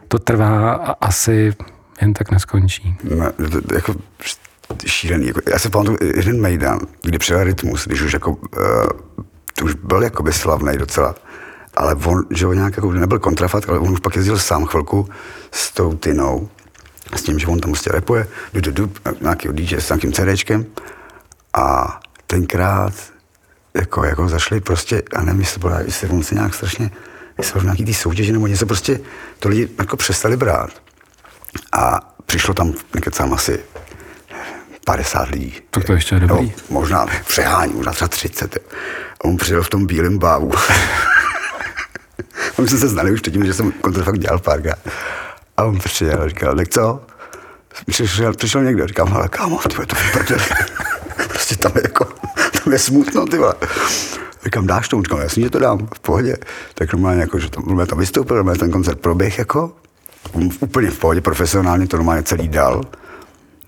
to 0.07 0.19
trvá 0.19 0.73
a- 0.73 0.95
asi, 1.07 1.53
jen 2.01 2.13
tak 2.13 2.31
neskončí. 2.31 2.95
No, 3.17 3.25
jako 3.73 3.95
šílený. 4.85 5.27
Jako, 5.27 5.39
já 5.51 5.59
se 5.59 5.69
pamatuju 5.69 5.97
jeden 6.15 6.41
Mejdan, 6.41 6.79
kdy 7.01 7.17
přijel 7.17 7.43
Rytmus, 7.43 7.87
když 7.87 8.01
už 8.01 8.13
jako, 8.13 8.31
uh, 8.31 8.37
to 9.55 9.65
už 9.65 9.73
byl 9.73 10.03
jakoby 10.03 10.33
slavný 10.33 10.77
docela, 10.77 11.15
ale 11.75 11.95
on, 11.95 12.23
že 12.31 12.47
on 12.47 12.55
nějak 12.55 12.77
jako 12.77 12.91
nebyl 12.91 13.19
kontrafat, 13.19 13.69
ale 13.69 13.79
on 13.79 13.89
už 13.93 13.99
pak 13.99 14.15
jezdil 14.15 14.37
sám 14.39 14.65
chvilku 14.65 15.09
s 15.51 15.71
tou 15.73 15.93
tynou, 15.93 16.49
s 17.17 17.23
tím, 17.23 17.39
že 17.39 17.47
on 17.47 17.59
tam 17.59 17.71
prostě 17.71 17.91
repuje, 17.91 18.27
du, 18.53 18.61
du, 18.61 18.71
du, 18.71 18.91
nějaký 19.21 19.47
DJ 19.51 19.75
s 19.75 19.89
nějakým 19.89 20.13
CDčkem 20.13 20.65
a 21.53 21.99
tenkrát 22.27 22.93
jako, 23.73 24.03
jako 24.03 24.29
zašli 24.29 24.61
prostě, 24.61 25.03
a 25.15 25.21
nevím, 25.21 25.41
jestli, 25.41 25.59
bylo, 25.59 25.75
jestli 25.79 26.09
on 26.09 26.23
se 26.23 26.35
nějak 26.35 26.53
strašně, 26.53 26.91
jestli 27.37 27.53
byl 27.53 27.63
nějaký 27.63 27.85
ty 27.85 27.93
soutěže 27.93 28.33
nebo 28.33 28.47
něco, 28.47 28.65
prostě 28.65 28.99
to 29.39 29.49
lidi 29.49 29.69
jako 29.79 29.97
přestali 29.97 30.37
brát. 30.37 30.69
A 31.71 32.13
přišlo 32.25 32.53
tam, 32.53 32.73
nekecám 32.93 33.33
asi 33.33 33.59
50 34.85 35.29
lidí. 35.29 35.61
Tak 35.69 35.83
to 35.83 35.93
ještě 35.93 36.15
je 36.15 36.19
dobrý. 36.19 36.45
Jo, 36.45 36.51
možná 36.69 37.05
přehání, 37.27 37.73
možná 37.73 37.91
třeba 37.91 38.07
30. 38.07 38.55
Jo. 38.55 38.61
A 39.21 39.25
on 39.25 39.37
přijel 39.37 39.63
v 39.63 39.69
tom 39.69 39.85
bílém 39.85 40.17
bávu. 40.17 40.51
My 42.61 42.67
jsme 42.67 42.77
se 42.77 42.87
znali 42.87 43.11
už 43.11 43.21
předtím, 43.21 43.45
že 43.45 43.53
jsem 43.53 43.71
kontrafakt 43.71 44.19
dělal 44.19 44.39
párkrát. 44.39 44.79
A 45.57 45.63
on 45.63 45.79
přijel 45.79 46.21
a 46.21 46.27
říkal, 46.27 46.55
tak 46.55 46.69
co? 46.69 47.01
Přišel, 47.87 48.33
přišel 48.33 48.63
někdo, 48.63 48.87
říkám, 48.87 49.13
ale 49.13 49.29
kámo, 49.29 49.57
ty 49.57 49.69
to 49.69 49.95
vyprdeli. 50.05 50.43
prostě 51.27 51.55
tam 51.55 51.71
je 51.75 51.81
jako, 51.83 52.05
tam 52.63 52.73
je 52.73 52.79
smutno, 52.79 53.25
ty 53.25 53.37
vole. 53.37 53.53
Říkám, 54.43 54.67
dáš 54.67 54.87
to? 54.87 55.01
Říkám, 55.01 55.19
jasně, 55.19 55.43
že 55.43 55.49
to 55.49 55.59
dám, 55.59 55.87
v 55.95 55.99
pohodě. 55.99 56.37
Tak 56.73 56.93
normálně 56.93 57.21
jako, 57.21 57.39
že 57.39 57.49
tam, 57.49 57.85
tam 57.87 57.99
vystoupil, 57.99 58.35
normálně 58.35 58.59
ten 58.59 58.71
koncert 58.71 58.99
proběh 58.99 59.37
jako, 59.37 59.71
úplně 60.59 60.91
v 60.91 60.99
pohodě, 60.99 61.21
profesionálně 61.21 61.87
to 61.87 61.97
normálně 61.97 62.23
celý 62.23 62.47
dal. 62.47 62.81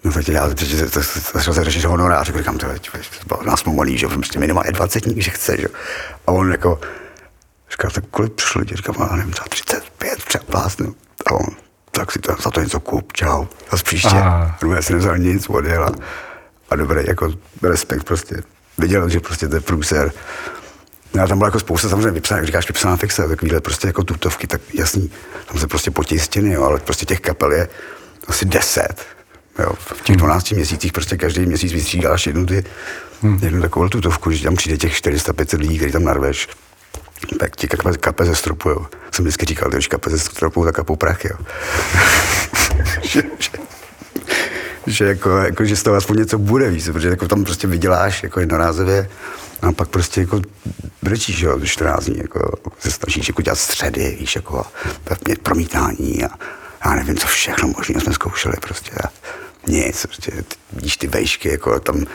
No 0.04 0.12
tak 0.12 0.28
já 0.28 0.50
začal 1.34 1.54
se 1.54 1.64
řešit 1.64 1.86
honorář, 1.86 2.34
říkám, 2.38 2.58
to 2.58 2.68
nás 3.46 3.64
mu 3.66 3.74
malý, 3.74 3.98
že 3.98 4.08
prostě 4.08 4.40
minimálně 4.40 4.72
20 4.72 5.04
že 5.18 5.32
chce, 5.32 5.58
že? 5.58 5.68
A 6.28 6.32
on 6.32 6.52
jako, 6.52 6.80
říká, 7.72 7.90
tak 7.90 8.04
kolik 8.12 8.34
přišlo 8.34 8.60
lidí? 8.60 8.76
Říkám, 8.76 8.96
já 9.00 9.16
nevím, 9.16 9.34
za 9.34 9.44
35 9.50 10.24
třeba 10.24 10.44
plásnu. 10.44 10.96
A 11.26 11.32
on, 11.32 11.65
tak 11.96 12.12
si 12.12 12.20
to, 12.20 12.36
za 12.44 12.52
to 12.52 12.62
něco 12.62 12.80
kup, 12.80 13.14
čau, 13.14 13.46
zase 13.72 13.84
příště. 13.84 14.18
A 14.18 14.58
já 14.76 14.82
si 14.82 14.94
nevzal 14.94 15.18
nic, 15.18 15.50
odjel 15.50 15.84
a, 15.84 15.92
a 16.70 16.76
dobrý, 16.76 17.04
jako 17.08 17.34
respekt 17.64 18.04
prostě. 18.04 18.36
Viděl, 18.78 19.10
že 19.10 19.20
prostě 19.20 19.48
to 19.48 19.56
je 19.56 19.62
průser. 19.62 20.12
No 21.14 21.24
a 21.24 21.28
tam 21.28 21.38
byla 21.38 21.48
jako 21.48 21.60
spousta 21.60 21.90
samozřejmě 21.90 22.12
vypsaná, 22.12 22.38
jak 22.38 22.46
říkáš, 22.46 22.68
vypsaná 22.68 22.96
fixe, 22.96 23.28
takovýhle 23.28 23.62
prostě 23.62 23.88
jako 23.88 24.04
tutovky, 24.04 24.48
tak 24.48 24.62
jasný, 24.74 25.12
tam 25.46 25.60
se 25.60 25.68
prostě 25.68 25.92
potí 25.92 26.20
stěny, 26.20 26.52
jo, 26.52 26.64
ale 26.64 26.80
prostě 26.80 27.06
těch 27.06 27.20
kapel 27.20 27.52
je 27.52 27.68
asi 28.28 28.46
deset. 28.46 29.06
Jo, 29.60 29.72
v 29.80 30.02
těch 30.02 30.18
12 30.18 30.52
měsících 30.52 30.92
prostě 30.92 31.18
každý 31.18 31.46
měsíc 31.46 31.74
vystřídáš 31.74 32.28
jednu, 32.28 32.46
ty, 32.46 32.64
hmm. 33.22 33.40
jednu 33.44 33.62
takovou 33.62 33.90
tutovku, 33.90 34.32
že 34.32 34.44
tam 34.44 34.56
přijde 34.56 34.78
těch 34.78 34.94
400-500 34.94 35.60
lidí, 35.60 35.78
který 35.78 35.92
tam 35.92 36.04
narveš. 36.04 36.48
Tak 37.40 37.56
ti 37.56 37.68
kape, 37.68 37.98
kape 37.98 38.26
ze 38.26 38.36
stropu, 38.36 38.70
jo. 38.70 38.86
Jsem 39.12 39.26
vždycky 39.26 39.46
říkal, 39.46 39.70
když 39.70 39.88
kape 39.88 40.10
ze 40.10 40.20
stropu, 40.20 40.66
tak 40.66 40.76
kapou 40.76 40.96
prach, 40.96 41.26
jo. 41.26 41.38
že, 43.04 43.24
že, 43.40 43.50
že, 44.88 45.06
jako, 45.06 45.38
jako, 45.38 45.66
že 45.66 45.76
z 45.76 45.84
toho 45.84 45.96
aspoň 45.96 46.18
něco 46.18 46.38
bude, 46.38 46.70
víc, 46.70 46.90
protože 46.90 47.10
jako 47.10 47.28
tam 47.28 47.44
prostě 47.44 47.68
vyděláš 47.68 48.24
jako 48.24 48.40
jednorázově 48.40 49.10
a 49.62 49.72
pak 49.72 49.90
prostě 49.90 50.22
jako 50.22 50.42
brečíš, 51.02 51.40
jo, 51.40 51.60
14 51.66 52.06
dní, 52.06 52.18
jako 52.18 52.52
se 52.80 52.92
snažíš 52.92 53.28
jako 53.28 53.42
dělat 53.42 53.60
středy, 53.60 54.18
víš, 54.20 54.36
jako 54.36 54.66
mít 55.28 55.40
promítání 55.40 56.24
a 56.24 56.30
já 56.86 56.96
nevím, 56.96 57.18
co 57.18 57.28
všechno 57.28 57.68
možné 57.68 58.02
jsme 58.02 58.14
zkoušeli 58.14 58.56
prostě. 58.62 58.92
A 59.04 59.10
nic, 59.68 60.06
prostě 60.06 60.32
vidíš 60.74 60.98
ty 60.98 61.08
vejšky, 61.08 61.50
jako 61.50 61.80
tam 61.80 62.06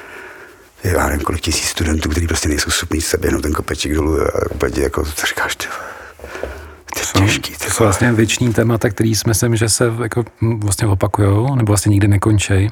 já 0.85 1.07
nevím, 1.07 1.21
kolik 1.21 1.41
tisíc 1.41 1.69
studentů, 1.69 2.09
kteří 2.09 2.27
prostě 2.27 2.49
nejsou 2.49 2.71
schopní 2.71 3.01
sebe, 3.01 3.29
jenom 3.29 3.43
ten 3.43 3.53
kopeček 3.53 3.95
dolů 3.95 4.21
a 4.21 4.51
úplně 4.55 4.83
jako, 4.83 5.05
co 5.05 5.27
říkáš, 5.27 5.57
ty, 5.57 5.67
to 6.95 7.01
jsou, 7.01 7.21
těžký, 7.21 7.55
to 7.65 7.71
jsou 7.71 7.85
vlastně 7.85 8.13
věční 8.13 8.53
témata, 8.53 8.89
který 8.89 9.15
si 9.15 9.23
myslím, 9.27 9.57
že 9.57 9.69
se 9.69 9.93
jako 10.03 10.25
vlastně 10.41 10.89
opakujou, 10.89 11.55
nebo 11.55 11.71
vlastně 11.71 11.91
nikdy 11.91 12.09
nekončí. 12.09 12.71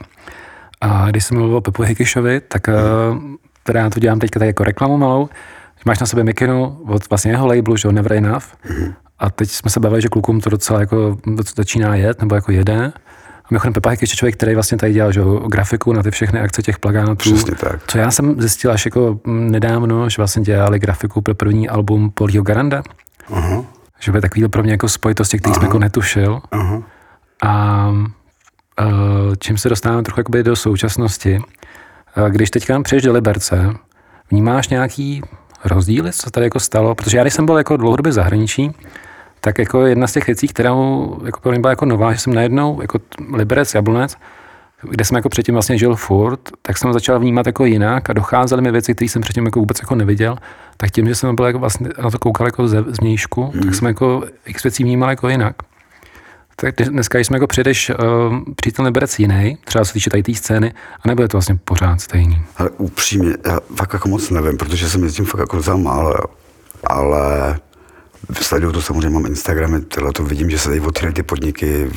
A 0.81 1.11
když 1.11 1.25
jsem 1.25 1.37
mluvil 1.37 1.57
o 1.57 1.61
Pepu 1.61 1.83
Hikišovi, 1.83 2.41
tak 2.41 2.69
hmm. 2.69 3.37
teda 3.63 3.81
já 3.81 3.91
to 3.91 4.01
dělám 4.01 4.19
teďka 4.19 4.39
tak 4.39 4.47
jako 4.47 4.65
reklamu 4.65 4.99
malou, 4.99 5.29
máš 5.87 5.99
na 5.99 6.07
sebe 6.07 6.25
mikinu 6.25 6.79
od 6.87 7.11
vlastně 7.11 7.31
jeho 7.31 7.47
labelu, 7.47 7.77
že 7.77 7.93
Never 7.93 8.13
Enough. 8.13 8.45
Hmm. 8.63 8.95
A 9.19 9.31
teď 9.31 9.51
jsme 9.51 9.71
se 9.71 9.81
bavili, 9.81 10.03
že 10.03 10.09
klukům 10.09 10.41
to 10.41 10.51
docela 10.51 10.81
jako 10.81 11.19
začíná 11.57 11.95
jet, 11.95 12.21
nebo 12.21 12.35
jako 12.35 12.53
jede. 12.53 12.93
A 13.49 13.51
mimochodem 13.51 13.73
Pepa 13.73 13.91
je 13.91 13.99
ještě 14.01 14.17
člověk, 14.17 14.37
který 14.37 14.55
vlastně 14.55 14.79
tady 14.79 14.93
dělal 14.93 15.13
že, 15.13 15.21
grafiku 15.47 15.93
na 15.93 16.03
ty 16.03 16.11
všechny 16.11 16.41
akce 16.41 16.63
těch 16.63 16.79
plagátů. 16.79 17.15
Přesně 17.15 17.55
tak. 17.55 17.81
Co 17.87 17.99
já 17.99 18.11
jsem 18.11 18.41
zjistil 18.41 18.73
až 18.73 18.85
jako 18.85 19.21
nedávno, 19.27 20.09
že 20.09 20.15
vlastně 20.19 20.43
dělali 20.43 20.79
grafiku 20.79 21.21
pro 21.21 21.35
první 21.35 21.69
album 21.69 22.11
Polího 22.11 22.43
Garanda. 22.45 22.83
Uh-huh. 23.31 23.65
Že 24.01 24.13
by 24.13 24.21
takový 24.21 24.49
pro 24.49 24.63
mě 24.63 24.73
jako 24.73 24.89
spojitosti, 24.89 25.39
který 25.39 25.53
uh-huh. 25.53 25.55
jsem 25.55 25.65
jako 25.65 25.79
netušil. 25.79 26.41
Uh-huh. 26.53 26.85
A 27.43 27.89
čím 29.39 29.59
se 29.59 29.69
dostáváme 29.69 30.03
trochu 30.03 30.21
jakoby 30.21 30.43
do 30.43 30.57
současnosti, 30.57 31.41
když 32.29 32.51
teďka 32.51 32.81
přijdeš 32.83 33.05
do 33.05 33.13
Liberce, 33.13 33.71
vnímáš 34.31 34.69
nějaký 34.69 35.23
rozdíly, 35.65 36.13
co 36.13 36.31
tady 36.31 36.47
jako 36.47 36.61
stalo? 36.61 36.95
Protože 36.95 37.17
já, 37.17 37.23
když 37.25 37.35
jsem 37.35 37.47
byl 37.47 37.59
jako 37.59 37.77
dlouhodobě 37.77 38.13
zahraničí, 38.13 38.71
tak 39.41 39.59
jako 39.59 39.87
jedna 39.87 40.07
z 40.07 40.13
těch 40.13 40.27
věcí, 40.27 40.49
která 40.49 40.71
jako 41.25 41.41
pro 41.41 41.51
mě 41.51 41.61
byla 41.61 41.71
jako 41.71 41.85
nová, 41.85 42.13
že 42.13 42.19
jsem 42.19 42.35
najednou 42.35 42.83
jako 42.83 42.99
Liberec, 43.33 43.75
Jablonec, 43.75 44.17
kde 44.83 45.05
jsem 45.05 45.17
jako 45.17 45.29
předtím 45.29 45.55
vlastně 45.55 45.79
žil 45.79 45.97
furt, 45.97 46.41
tak 46.63 46.79
jsem 46.79 46.93
začal 46.93 47.21
vnímat 47.21 47.47
jako 47.47 47.65
jinak 47.65 48.11
a 48.11 48.13
docházely 48.13 48.63
mi 48.63 48.71
věci, 48.71 48.95
které 48.95 49.09
jsem 49.09 49.23
předtím 49.23 49.45
jako 49.45 49.61
vůbec 49.61 49.81
jako 49.81 49.95
neviděl, 49.95 50.37
tak 50.77 50.91
tím, 50.91 51.09
že 51.09 51.15
jsem 51.15 51.37
byl 51.37 51.45
jako 51.45 51.59
vlastně 51.59 51.89
na 52.03 52.11
to 52.11 52.19
koukal 52.19 52.47
jako 52.47 52.69
ze 52.69 52.85
zvnějšku, 52.89 53.53
mm. 53.55 53.61
tak 53.61 53.75
jsem 53.75 53.89
jako 53.89 54.23
x 54.47 54.63
věcí 54.63 54.85
vnímal 54.85 55.11
jako 55.11 55.29
jinak. 55.29 55.57
Tak 56.61 56.75
dneska, 56.77 57.19
když 57.19 57.27
jsme 57.27 57.37
jako 57.37 57.47
přijdeš, 57.47 57.91
uh, 57.91 57.97
přijít 58.57 58.77
ten 58.77 58.85
liberec 58.85 59.19
jiný, 59.19 59.59
třeba 59.65 59.85
se 59.85 59.93
týče 59.93 60.11
tady 60.11 60.23
té 60.23 60.35
scény, 60.35 60.73
a 61.05 61.09
nebo 61.09 61.23
je 61.23 61.29
to 61.29 61.37
vlastně 61.37 61.59
pořád 61.65 62.01
stejný? 62.01 62.43
Ale 62.57 62.71
upřímně, 62.71 63.35
já 63.47 63.61
fakt 63.77 63.93
jako 63.93 64.09
moc 64.09 64.31
nevím, 64.31 64.57
protože 64.59 64.89
jsem 64.89 65.05
jezdím 65.05 65.27
fakt 65.27 65.41
jako 65.41 65.61
za 65.61 65.77
málo, 65.77 66.15
ale 66.87 67.59
sleduju 68.41 68.73
to 68.73 68.83
samozřejmě, 68.83 69.11
mám 69.11 69.27
Instagramy, 69.27 69.81
tohle 69.81 70.13
to 70.13 70.25
vidím, 70.25 70.51
že 70.51 70.59
se 70.59 70.69
tady 70.69 70.81
otvírají 70.81 71.15
ty 71.15 71.23
podniky, 71.23 71.91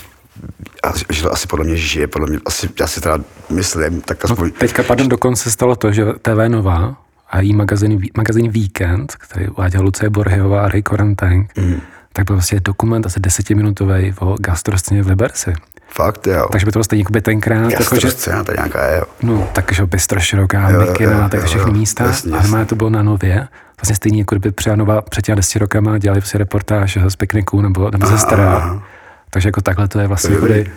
a 0.84 0.94
že 1.10 1.24
to 1.24 1.34
asi 1.34 1.48
podle 1.48 1.66
mě 1.66 1.76
žije, 1.76 2.08
podle 2.08 2.30
mě, 2.30 2.40
asi, 2.46 2.70
já 2.80 2.88
si 2.88 3.02
teda 3.02 3.18
myslím, 3.50 4.02
tak 4.02 4.26
aspoň... 4.26 4.46
No, 4.46 4.60
teďka, 4.60 4.84
pardon, 4.84 5.10
dokonce 5.10 5.52
stalo 5.52 5.76
to, 5.76 5.92
že 5.92 6.06
TV 6.22 6.48
Nová 6.48 6.96
a 7.30 7.40
její 7.40 7.54
magazín, 7.54 8.02
magazín 8.18 8.52
Víkend, 8.52 9.16
který 9.16 9.48
uváděl 9.48 9.82
Lucie 9.82 10.10
Borheová 10.10 10.62
a 10.62 10.68
Ray 10.68 10.82
Koranteng, 10.82 11.58
mm. 11.58 11.82
tak 12.14 12.26
byl 12.26 12.36
vlastně 12.36 12.60
dokument 12.60 13.06
asi 13.06 13.20
desetiminutový 13.20 14.14
o 14.20 14.36
gastroscéně 14.40 15.04
v 15.04 15.08
Liberci. 15.08 15.54
Fakt, 15.88 16.28
jo. 16.28 16.48
Takže 16.52 16.66
by 16.66 16.72
to 16.72 16.80
vlastně 16.80 17.04
tenkrát... 17.22 17.72
Jako, 17.72 18.00
že, 18.00 18.12
scéna 18.12 18.44
to 18.44 18.52
nějaká 18.52 18.88
je, 18.88 18.98
jo. 18.98 19.04
No, 19.24 19.50
takže 19.54 19.86
bystro 19.86 20.20
široká, 20.20 20.70
mikina, 20.70 21.30
tak 21.30 21.44
všechny 21.44 21.72
místa. 21.72 22.06
Jasně, 22.06 22.34
a 22.34 22.66
to 22.66 22.76
bylo 22.76 22.90
na 22.90 23.04
Nově 23.04 23.48
vlastně 23.82 23.96
stejný, 23.96 24.20
jako 24.20 24.36
kdyby 24.36 24.52
Přejanova 24.52 25.02
před 25.02 25.26
těmi 25.26 25.36
deseti 25.36 25.60
rokama 25.60 25.98
dělali 25.98 26.22
prostě 26.22 26.38
reportáž 26.38 26.98
z 27.08 27.16
pikniku 27.16 27.62
nebo, 27.62 27.92
nebo 27.92 28.08
ze 28.08 28.18
stará. 28.18 28.82
Takže 29.30 29.50
jako 29.50 29.62
takhle 29.62 29.88
to 29.88 30.00
je 30.00 30.08
vlastně, 30.08 30.36
kdy, 30.36 30.72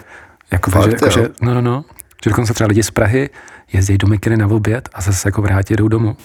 jako, 0.50 0.70
Fakt, 0.70 0.84
že, 0.84 0.90
jako, 0.90 1.10
že, 1.10 1.28
no, 1.42 1.54
no, 1.54 1.60
no, 1.60 1.84
že 2.24 2.30
dokonce 2.30 2.54
třeba 2.54 2.68
lidi 2.68 2.82
z 2.82 2.90
Prahy 2.90 3.30
jezdí 3.72 3.98
do 3.98 4.06
Mikiny 4.06 4.36
na 4.36 4.46
oběd 4.46 4.88
a 4.94 5.00
zase 5.00 5.28
jako 5.28 5.42
vrátí 5.42 5.76
jdou 5.76 5.88
domů. 5.88 6.16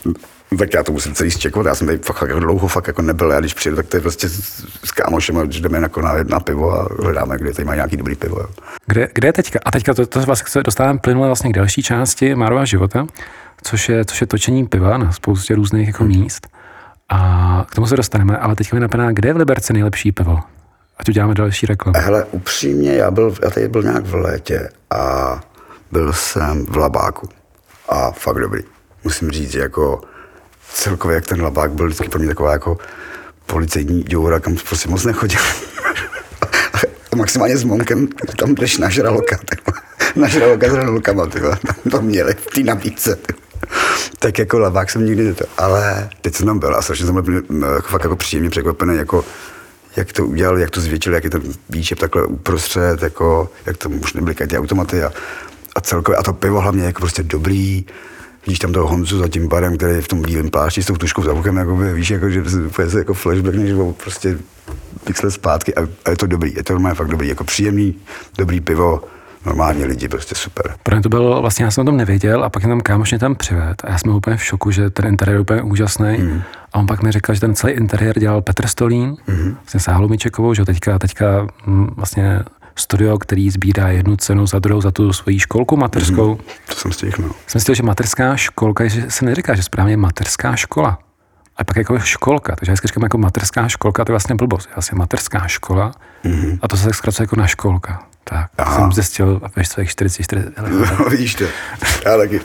Tak 0.57 0.73
já 0.73 0.83
to 0.83 0.91
musím 0.91 1.13
celý 1.13 1.31
zčekovat, 1.31 1.67
já 1.67 1.75
jsem 1.75 1.87
tady 1.87 1.97
fakt 1.97 2.21
jako 2.27 2.39
dlouho 2.39 2.67
fakt 2.67 2.87
jako 2.87 3.01
nebyl, 3.01 3.31
já 3.31 3.39
když 3.39 3.53
přijdu, 3.53 3.75
tak 3.75 3.87
to 3.87 3.97
je 3.97 4.01
prostě 4.01 4.29
s 4.29 4.91
kámošem, 4.91 5.35
když 5.35 5.61
jdeme 5.61 5.77
jako 5.77 6.01
na, 6.01 6.13
na 6.23 6.39
pivo 6.39 6.73
a 6.73 6.87
hledáme, 7.01 7.37
kde 7.37 7.53
tady 7.53 7.65
má 7.65 7.75
nějaký 7.75 7.97
dobrý 7.97 8.15
pivo. 8.15 8.45
Kde, 8.85 9.09
kde 9.13 9.27
je 9.27 9.33
teďka? 9.33 9.59
A 9.65 9.71
teďka 9.71 9.93
to, 9.93 10.05
to 10.05 10.19
vlastně 10.21 10.49
se 10.49 10.63
dostáváme 10.63 10.99
plynule 10.99 11.27
vlastně 11.27 11.49
k 11.49 11.55
další 11.55 11.83
části 11.83 12.35
Márova 12.35 12.65
života, 12.65 13.07
což 13.63 13.89
je, 13.89 14.05
což 14.05 14.21
je 14.21 14.27
točení 14.27 14.67
piva 14.67 14.97
na 14.97 15.11
spoustě 15.11 15.55
různých 15.55 15.87
jako 15.87 16.03
hmm. 16.03 16.13
míst. 16.13 16.47
A 17.09 17.65
k 17.69 17.75
tomu 17.75 17.87
se 17.87 17.95
dostaneme, 17.95 18.37
ale 18.37 18.55
teď 18.55 18.73
mi 18.73 18.79
napadá, 18.79 19.11
kde 19.11 19.29
je 19.29 19.33
v 19.33 19.37
Liberci 19.37 19.73
nejlepší 19.73 20.11
pivo? 20.11 20.39
Ať 20.97 21.09
uděláme 21.09 21.33
další 21.33 21.65
reklamu. 21.65 21.99
Hele, 21.99 22.25
upřímně, 22.25 22.93
já, 22.93 23.11
byl, 23.11 23.35
já 23.43 23.49
tady 23.49 23.67
byl 23.67 23.83
nějak 23.83 24.05
v 24.05 24.15
létě 24.15 24.69
a 24.89 25.39
byl 25.91 26.13
jsem 26.13 26.65
v 26.65 26.77
Labáku. 26.77 27.29
A 27.89 28.11
fakt 28.11 28.39
dobrý. 28.39 28.63
Musím 29.03 29.31
říct, 29.31 29.55
jako 29.55 30.01
celkově, 30.73 31.15
jak 31.15 31.25
ten 31.25 31.41
Labák 31.41 31.71
byl 31.71 31.85
vždycky 31.85 32.09
pro 32.09 32.19
mě 32.19 32.27
taková 32.27 32.51
jako 32.51 32.77
policejní 33.45 34.03
děura, 34.03 34.39
kam 34.39 34.55
prostě 34.55 34.89
moc 34.89 35.05
nechodil. 35.05 35.41
maximálně 37.15 37.57
s 37.57 37.63
Monkem 37.63 38.07
tam 38.37 38.55
jdeš 38.55 38.77
na 38.77 38.89
žraloka, 38.89 39.39
tak 39.45 39.59
na 40.15 40.27
žraloka 40.27 40.69
s 40.69 40.71
hranulkama, 40.71 41.25
tam 41.25 41.91
to 41.91 42.01
měli 42.01 42.33
v 42.33 42.45
té 42.45 42.63
nabídce. 42.63 43.17
Tak 44.19 44.39
jako 44.39 44.59
lavák 44.59 44.89
jsem 44.89 45.05
nikdy 45.05 45.23
neto. 45.23 45.45
Ale 45.57 46.09
teď 46.21 46.35
jsem 46.35 46.45
tam 46.45 46.59
byl 46.59 46.75
a 46.75 46.81
strašně 46.81 47.05
jsem 47.05 47.15
byl 47.15 47.43
fakt 47.81 48.03
jako 48.03 48.15
příjemně 48.15 48.49
překvapený, 48.49 48.97
jako 48.97 49.25
jak 49.95 50.13
to 50.13 50.25
udělali, 50.25 50.61
jak 50.61 50.69
to 50.69 50.81
zvětšili, 50.81 51.15
jak 51.15 51.23
je 51.23 51.29
ten 51.29 51.41
výčep 51.69 51.99
takhle 51.99 52.25
uprostřed, 52.25 53.01
jako, 53.01 53.49
jak 53.65 53.77
to 53.77 53.89
už 53.89 54.13
nebyly 54.13 54.35
ty 54.35 54.57
automaty 54.57 55.03
a, 55.03 55.11
a 55.75 55.81
celkově, 55.81 56.17
a 56.17 56.23
to 56.23 56.33
pivo 56.33 56.61
hlavně 56.61 56.83
jako 56.83 56.99
prostě 56.99 57.23
dobrý, 57.23 57.85
vidíš 58.45 58.59
tam 58.59 58.73
toho 58.73 58.87
Honzu 58.87 59.19
za 59.19 59.27
tím 59.27 59.47
barem, 59.47 59.77
který 59.77 59.93
je 59.93 60.01
v 60.01 60.07
tom 60.07 60.21
bílém 60.21 60.49
plášti 60.49 60.83
s 60.83 60.85
tou 60.85 60.95
tuškou 60.95 61.23
za 61.23 61.33
bokem, 61.33 61.57
jako 61.57 61.75
víš, 61.75 62.09
jako, 62.09 62.29
že 62.29 62.43
úplně 62.65 62.89
se 62.89 62.97
jako 62.97 63.13
flashback, 63.13 63.55
než 63.55 63.71
prostě 64.03 64.37
let 65.23 65.31
zpátky 65.31 65.75
a, 65.75 65.81
a, 66.05 66.09
je 66.09 66.17
to 66.17 66.27
dobrý, 66.27 66.55
je 66.55 66.63
to 66.63 66.73
normálně 66.73 66.95
fakt 66.95 67.07
dobrý, 67.07 67.27
jako 67.27 67.43
příjemný, 67.43 67.95
dobrý 68.37 68.61
pivo, 68.61 69.03
normálně 69.45 69.85
lidi, 69.85 70.07
prostě 70.07 70.35
super. 70.35 70.75
Pro 70.83 70.95
mě 70.95 71.03
to 71.03 71.09
bylo, 71.09 71.41
vlastně 71.41 71.65
já 71.65 71.71
jsem 71.71 71.81
o 71.81 71.85
tom 71.85 71.97
nevěděl 71.97 72.43
a 72.43 72.49
pak 72.49 72.63
jenom 72.63 72.81
kámoš 72.81 73.11
mě 73.11 73.19
tam 73.19 73.35
přived 73.35 73.83
a 73.83 73.91
já 73.91 73.97
jsem 73.97 74.11
úplně 74.11 74.37
v 74.37 74.43
šoku, 74.43 74.71
že 74.71 74.89
ten 74.89 75.05
interiér 75.05 75.35
je 75.35 75.41
úplně 75.41 75.61
úžasný. 75.61 76.17
Mm. 76.17 76.41
A 76.73 76.79
on 76.79 76.87
pak 76.87 77.03
mi 77.03 77.11
říkal, 77.11 77.35
že 77.35 77.41
ten 77.41 77.55
celý 77.55 77.73
interiér 77.73 78.19
dělal 78.19 78.41
Petr 78.41 78.67
Stolín, 78.67 79.17
mm. 79.27 79.55
vlastně 79.57 79.79
s 79.79 79.87
Hlumičekovou, 79.91 80.53
že 80.53 80.65
teďka, 80.65 80.99
teďka 80.99 81.47
mm, 81.65 81.87
vlastně 81.95 82.43
studio, 82.75 83.17
který 83.17 83.49
sbírá 83.49 83.87
jednu 83.87 84.17
cenu 84.17 84.47
za 84.47 84.59
druhou 84.59 84.81
za 84.81 84.91
tu 84.91 85.13
svoji 85.13 85.39
školku 85.39 85.77
materskou. 85.77 86.31
Mm. 86.31 86.41
To 86.69 86.75
jsem 86.75 86.91
stihl, 86.91 87.23
no. 87.23 87.29
Jsem 87.47 87.61
si 87.61 87.75
že 87.75 87.83
materská 87.83 88.35
školka, 88.35 88.87
že 88.87 89.11
se 89.11 89.25
neříká, 89.25 89.55
že 89.55 89.63
správně 89.63 89.97
materská 89.97 90.55
škola. 90.55 90.99
A 91.57 91.63
pak 91.63 91.77
jako 91.77 91.99
školka, 91.99 92.55
takže 92.55 92.71
já 92.71 92.73
vždycky 92.73 92.87
říkám 92.87 93.03
jako 93.03 93.17
materská 93.17 93.67
školka, 93.67 94.05
to 94.05 94.11
je 94.11 94.13
vlastně 94.13 94.35
blbost. 94.35 94.65
Je 94.65 94.75
vlastně 94.75 94.97
materská 94.97 95.47
škola 95.47 95.91
mm-hmm. 96.25 96.59
a 96.61 96.67
to 96.67 96.77
se 96.77 96.85
tak 96.85 96.95
zkracuje 96.95 97.23
jako 97.23 97.35
na 97.35 97.47
školka. 97.47 98.08
Tak, 98.29 98.51
Aha. 98.57 98.75
jsem 98.75 98.91
zjistil 98.91 99.41
ve 99.55 99.65
svých 99.65 99.89
44 99.89 100.41
let. 100.41 100.53
No, 100.99 101.05
vidíš 101.09 101.35
to, 101.35 101.43
já 102.05 102.17
taky. 102.17 102.41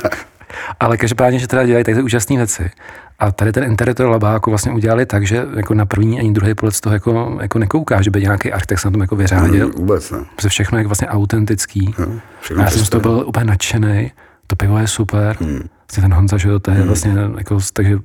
Ale 0.80 0.96
každopádně, 0.96 1.38
že 1.38 1.46
teda 1.46 1.66
dělají 1.66 1.84
takhle 1.84 2.02
úžasné 2.02 2.36
věci. 2.36 2.70
A 3.18 3.32
tady 3.32 3.52
ten 3.52 3.64
interiér 3.64 4.08
labáku 4.08 4.50
vlastně 4.50 4.72
udělali 4.72 5.06
tak, 5.06 5.26
že 5.26 5.46
jako 5.56 5.74
na 5.74 5.86
první 5.86 6.20
ani 6.20 6.32
druhý 6.32 6.54
pohled 6.54 6.74
z 6.74 6.80
toho 6.80 6.94
jako, 6.94 7.38
jako 7.40 7.58
nekouká, 7.58 8.02
že 8.02 8.10
by 8.10 8.20
nějaký 8.20 8.52
architekt 8.52 8.78
se 8.78 8.88
na 8.88 8.92
tom 8.92 9.00
jako 9.00 9.16
vyřádil. 9.16 9.66
No, 9.66 9.72
vůbec 9.76 10.10
ne. 10.10 10.18
Protože 10.36 10.48
všechno 10.48 10.78
je 10.78 10.86
vlastně 10.86 11.08
autentický. 11.08 11.94
No, 11.98 12.20
já 12.62 12.70
jsem 12.70 12.84
z 12.84 12.88
toho 12.88 13.00
byl 13.00 13.24
úplně 13.26 13.44
nadšený. 13.44 14.12
To 14.46 14.56
pivo 14.56 14.78
je 14.78 14.88
super. 14.88 15.36
Hmm. 15.40 15.68
Vlastně 15.88 16.02
ten 16.02 16.14
Honza, 16.14 16.36
že 16.36 16.58
to 16.58 16.70
je 16.70 16.76
hmm. 16.76 16.86
vlastně 16.86 17.14
jako, 17.38 17.58
takže 17.72 17.98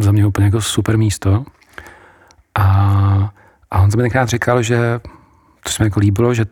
za 0.00 0.12
mě 0.12 0.26
úplně 0.26 0.44
jako 0.44 0.60
super 0.60 0.98
místo. 0.98 1.44
A, 2.54 2.64
a 3.70 3.78
Honza 3.78 3.96
mi 3.96 4.02
tenkrát 4.02 4.28
říkal, 4.28 4.62
že 4.62 5.00
to 5.64 5.70
se 5.70 5.82
mi 5.82 5.86
jako 5.86 6.00
líbilo, 6.00 6.34
že, 6.34 6.44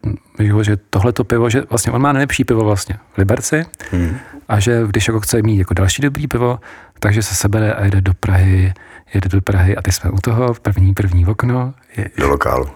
že 0.62 0.76
tohleto 0.90 1.24
pivo, 1.24 1.50
že 1.50 1.62
vlastně 1.70 1.92
on 1.92 2.02
má 2.02 2.12
nejlepší 2.12 2.44
pivo 2.44 2.64
vlastně 2.64 2.98
v 3.12 3.18
Liberci 3.18 3.64
hmm. 3.90 4.16
a 4.48 4.60
že 4.60 4.82
když 4.86 5.08
jako 5.08 5.20
chce 5.20 5.42
mít 5.42 5.58
jako 5.58 5.74
další 5.74 6.02
dobrý 6.02 6.26
pivo, 6.26 6.58
takže 7.00 7.22
se 7.22 7.34
sebere 7.34 7.74
a 7.74 7.84
jede 7.84 8.00
do 8.00 8.14
Prahy, 8.14 8.72
jede 9.14 9.28
do 9.28 9.40
Prahy 9.40 9.76
a 9.76 9.82
ty 9.82 9.92
jsme 9.92 10.10
u 10.10 10.18
toho, 10.20 10.54
první, 10.62 10.94
první 10.94 11.26
okno. 11.26 11.74
Je, 11.96 12.10
do 12.18 12.28
lokálu. 12.28 12.66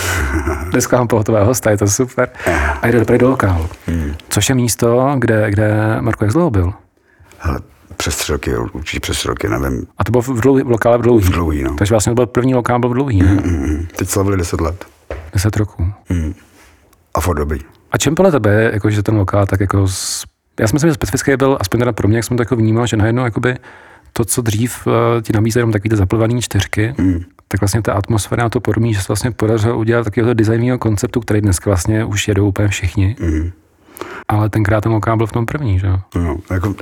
Dneska 0.70 0.98
mám 0.98 1.08
pohotového 1.08 1.46
hosta, 1.46 1.70
je 1.70 1.76
to 1.76 1.88
super. 1.88 2.28
A 2.82 2.86
jde 2.86 2.98
do 2.98 3.04
Prahy 3.04 3.18
do 3.18 3.28
lokálu. 3.30 3.68
Hmm. 3.86 4.14
Což 4.28 4.48
je 4.48 4.54
místo, 4.54 5.14
kde, 5.18 5.50
kde 5.50 5.96
Marko 6.00 6.24
jak 6.24 6.32
dlouho 6.32 6.50
byl? 6.50 6.72
Hele, 7.38 7.60
přes 7.96 8.16
tři 8.16 8.32
roky, 8.32 8.56
určitě 8.56 9.00
přes 9.00 9.16
tři 9.16 9.28
roky, 9.28 9.48
nevím. 9.48 9.86
A 9.98 10.04
to 10.04 10.10
bylo 10.10 10.22
v, 10.22 10.40
dlouhý, 10.40 10.62
v 10.62 10.70
lokále 10.70 10.98
v 10.98 11.02
dlouhý? 11.02 11.24
V 11.24 11.30
dlouhý, 11.30 11.62
no. 11.62 11.74
Takže 11.74 11.94
vlastně 11.94 12.10
to 12.10 12.14
byl 12.14 12.26
první 12.26 12.54
lokál, 12.54 12.78
byl 12.78 12.90
v 12.90 12.94
dlouhý, 12.94 13.22
ne? 13.22 13.36
Mm-hmm. 13.36 13.86
Teď 13.96 14.08
slavili 14.08 14.36
deset 14.36 14.60
let. 14.60 14.84
Deset 15.32 15.56
roků. 15.56 15.92
Mm. 16.08 16.34
A 17.14 17.20
furt 17.20 17.38
dobrý. 17.38 17.60
A 17.92 17.98
čem 17.98 18.14
podle 18.14 18.32
tebe, 18.32 18.70
jako, 18.72 18.90
že 18.90 19.02
ten 19.02 19.16
lokál 19.16 19.46
tak 19.46 19.60
jako... 19.60 19.88
Z... 19.88 20.24
Já 20.60 20.66
si 20.66 20.74
myslím, 20.74 20.90
že 20.90 20.94
specifický 20.94 21.36
byl, 21.36 21.58
aspoň 21.60 21.80
teda 21.80 21.92
pro 21.92 22.08
mě, 22.08 22.18
jak 22.18 22.24
jsem 22.24 22.36
to 22.36 22.40
jako 22.42 22.56
vnímal, 22.56 22.86
že 22.86 22.96
najednou 22.96 23.24
jakoby 23.24 23.56
to, 24.12 24.24
co 24.24 24.42
dřív 24.42 24.86
uh, 24.86 24.92
ti 25.22 25.32
nabízeli 25.32 25.60
jenom 25.60 25.72
takový 25.72 25.96
zaplvaný 25.96 26.42
čtyřky, 26.42 26.94
mm. 26.98 27.20
tak 27.48 27.60
vlastně 27.60 27.82
ta 27.82 27.92
atmosféra 27.92 28.42
na 28.42 28.48
to 28.48 28.60
podobný, 28.60 28.94
že 28.94 29.00
se 29.00 29.04
vlastně 29.08 29.30
podařilo 29.30 29.78
udělat 29.78 30.04
takového 30.04 30.34
designového 30.34 30.78
konceptu, 30.78 31.20
který 31.20 31.40
dneska 31.40 31.70
vlastně 31.70 32.04
už 32.04 32.28
jedou 32.28 32.48
úplně 32.48 32.68
všichni. 32.68 33.16
Mm. 33.20 33.50
Ale 34.28 34.48
tenkrát 34.48 34.80
ten 34.80 34.92
lokál 34.92 35.16
byl 35.16 35.26
v 35.26 35.32
tom 35.32 35.46
první, 35.46 35.78
že 35.78 35.86
jo? 35.86 36.00
No, 36.14 36.36
jako, 36.50 36.68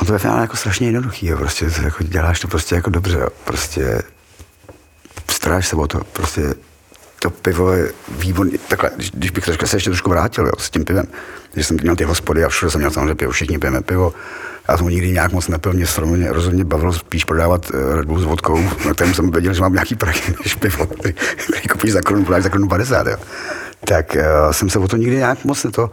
No 0.00 0.06
to 0.06 0.12
je 0.12 0.18
finále 0.18 0.40
jako 0.40 0.56
strašně 0.56 0.86
jednoduchý, 0.88 1.26
jo. 1.26 1.36
prostě 1.36 1.70
to 1.70 1.82
jako 1.82 2.04
děláš 2.04 2.40
to 2.40 2.48
prostě 2.48 2.74
jako 2.74 2.90
dobře, 2.90 3.18
jo. 3.18 3.28
prostě 3.44 4.02
staráš 5.32 5.68
se 5.68 5.76
o 5.76 5.86
to, 5.86 6.00
prostě 6.12 6.54
to 7.22 7.30
pivo 7.30 7.72
je 7.72 7.92
výborný. 8.08 8.52
Takhle, 8.68 8.90
když, 8.96 9.10
když 9.10 9.30
bych 9.30 9.44
řekl, 9.44 9.66
se 9.66 9.76
ještě 9.76 9.90
trošku 9.90 10.10
vrátil 10.10 10.46
jo, 10.46 10.52
s 10.58 10.70
tím 10.70 10.84
pivem, 10.84 11.06
že 11.56 11.64
jsem 11.64 11.76
měl 11.82 11.96
ty 11.96 12.04
hospody 12.04 12.44
a 12.44 12.48
všude 12.48 12.70
jsem 12.70 12.80
měl 12.80 12.90
samozřejmě 12.90 13.14
pivo, 13.14 13.32
všichni 13.32 13.58
pijeme 13.58 13.82
pivo. 13.82 14.14
Já 14.68 14.76
jsem 14.76 14.86
nikdy 14.86 15.10
nějak 15.10 15.32
moc 15.32 15.48
nepil, 15.48 15.72
mě 15.72 15.84
rozhodně, 15.84 16.32
rozhodně 16.32 16.64
bavilo 16.64 16.92
spíš 16.92 17.24
prodávat 17.24 17.70
uh, 17.70 17.94
Red 17.94 18.06
Bull 18.06 18.20
s 18.20 18.24
vodkou, 18.24 18.60
na 18.86 18.94
kterém 18.94 19.14
jsem 19.14 19.30
věděl, 19.30 19.54
že 19.54 19.60
mám 19.60 19.72
nějaký 19.72 19.94
prachy 19.94 20.34
než 20.44 20.54
pivo, 20.54 20.86
který, 20.86 21.14
který 21.14 21.68
koupíš 21.68 21.92
za 21.92 22.02
korunu, 22.02 22.26
za 22.38 22.48
korunu 22.48 22.68
50. 22.68 23.06
Jo. 23.06 23.16
Tak 23.84 24.16
uh, 24.16 24.52
jsem 24.52 24.70
se 24.70 24.78
o 24.78 24.88
to 24.88 24.96
nikdy 24.96 25.16
nějak 25.16 25.44
moc 25.44 25.66
to 25.70 25.90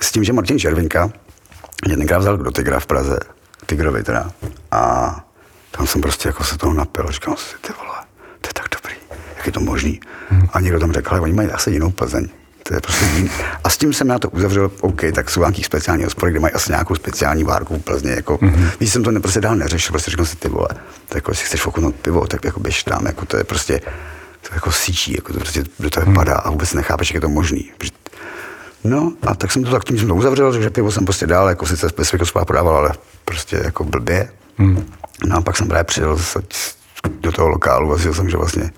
s 0.00 0.12
tím, 0.12 0.24
že 0.24 0.32
Martin 0.32 0.58
Červinka, 0.58 1.10
mě 1.86 1.96
tenkrát 1.96 2.18
vzal 2.18 2.36
do 2.36 2.50
Tigra 2.50 2.80
v 2.80 2.86
Praze, 2.86 3.18
Tigrovi 3.66 4.02
teda. 4.02 4.30
A 4.70 5.24
tam 5.70 5.86
jsem 5.86 6.00
prostě 6.00 6.28
jako 6.28 6.44
se 6.44 6.58
toho 6.58 6.74
napil. 6.74 7.06
Říkal 7.10 7.36
si, 7.36 7.56
ty 7.60 7.72
vole, 7.78 7.98
to 8.40 8.48
je 8.48 8.52
tak 8.52 8.66
dobrý, 8.82 8.94
jak 9.38 9.46
je 9.46 9.52
to 9.52 9.60
možný. 9.60 10.00
Hmm. 10.28 10.48
A 10.52 10.60
někdo 10.60 10.80
tam 10.80 10.92
řekl, 10.92 11.10
ale 11.10 11.20
oni 11.20 11.32
mají 11.32 11.48
asi 11.48 11.70
jinou 11.70 11.90
Plzeň. 11.90 12.28
To 12.62 12.74
je 12.74 12.80
prostě 12.80 13.04
jiný. 13.04 13.30
A 13.64 13.70
s 13.70 13.76
tím 13.76 13.92
jsem 13.92 14.08
na 14.08 14.18
to 14.18 14.30
uzavřel, 14.30 14.70
OK, 14.80 15.00
tak 15.14 15.30
jsou 15.30 15.40
nějaký 15.40 15.64
speciální 15.64 16.04
hospody, 16.04 16.32
kde 16.32 16.40
mají 16.40 16.54
asi 16.54 16.72
nějakou 16.72 16.94
speciální 16.94 17.44
várku 17.44 17.78
v 17.78 17.82
Plzně. 17.82 18.10
Jako, 18.10 18.36
mm-hmm. 18.36 18.70
Víš, 18.80 18.92
jsem 18.92 19.02
to 19.02 19.10
ne, 19.10 19.20
prostě 19.20 19.40
dál 19.40 19.56
neřešil, 19.56 19.92
prostě 19.92 20.10
říkal 20.10 20.26
si, 20.26 20.36
ty 20.36 20.48
vole, 20.48 20.68
tak 21.08 21.14
jako, 21.14 21.30
jestli 21.30 21.46
chceš 21.46 21.62
foknout 21.62 21.94
pivo, 21.94 22.26
tak 22.26 22.44
jako 22.44 22.60
běž 22.60 22.84
tam, 22.84 23.06
jako 23.06 23.26
to 23.26 23.36
je 23.36 23.44
prostě, 23.44 23.80
to 24.48 24.54
jako 24.54 24.72
síčí, 24.72 25.14
jako 25.14 25.32
to 25.32 25.38
prostě 25.38 25.64
do 25.78 25.90
toho 25.90 26.06
mm. 26.06 26.14
padá 26.14 26.34
a 26.34 26.50
vůbec 26.50 26.74
nechápeš, 26.74 27.10
jak 27.10 27.14
je 27.14 27.20
to 27.20 27.28
možný. 27.28 27.70
No 28.84 29.12
a 29.22 29.34
tak 29.34 29.52
jsem 29.52 29.64
to 29.64 29.70
tak 29.70 29.84
tím 29.84 29.98
jsem 29.98 30.08
to 30.08 30.14
uzavřel, 30.14 30.62
že 30.62 30.70
pivo 30.70 30.92
jsem 30.92 31.04
prostě 31.04 31.26
dál, 31.26 31.48
jako 31.48 31.66
sice 31.66 31.88
specifiku 31.88 32.24
prodával, 32.44 32.76
ale 32.76 32.92
prostě 33.24 33.60
jako 33.64 33.84
blbě. 33.84 34.28
Hmm. 34.58 34.84
No 35.26 35.36
a 35.36 35.40
pak 35.40 35.56
jsem 35.56 35.68
právě 35.68 35.84
přijel 35.84 36.18
do 37.20 37.32
toho 37.32 37.48
lokálu 37.48 37.92
a 37.92 37.94
zjistil 37.94 38.14
jsem, 38.14 38.30
že 38.30 38.36
vlastně 38.36 38.70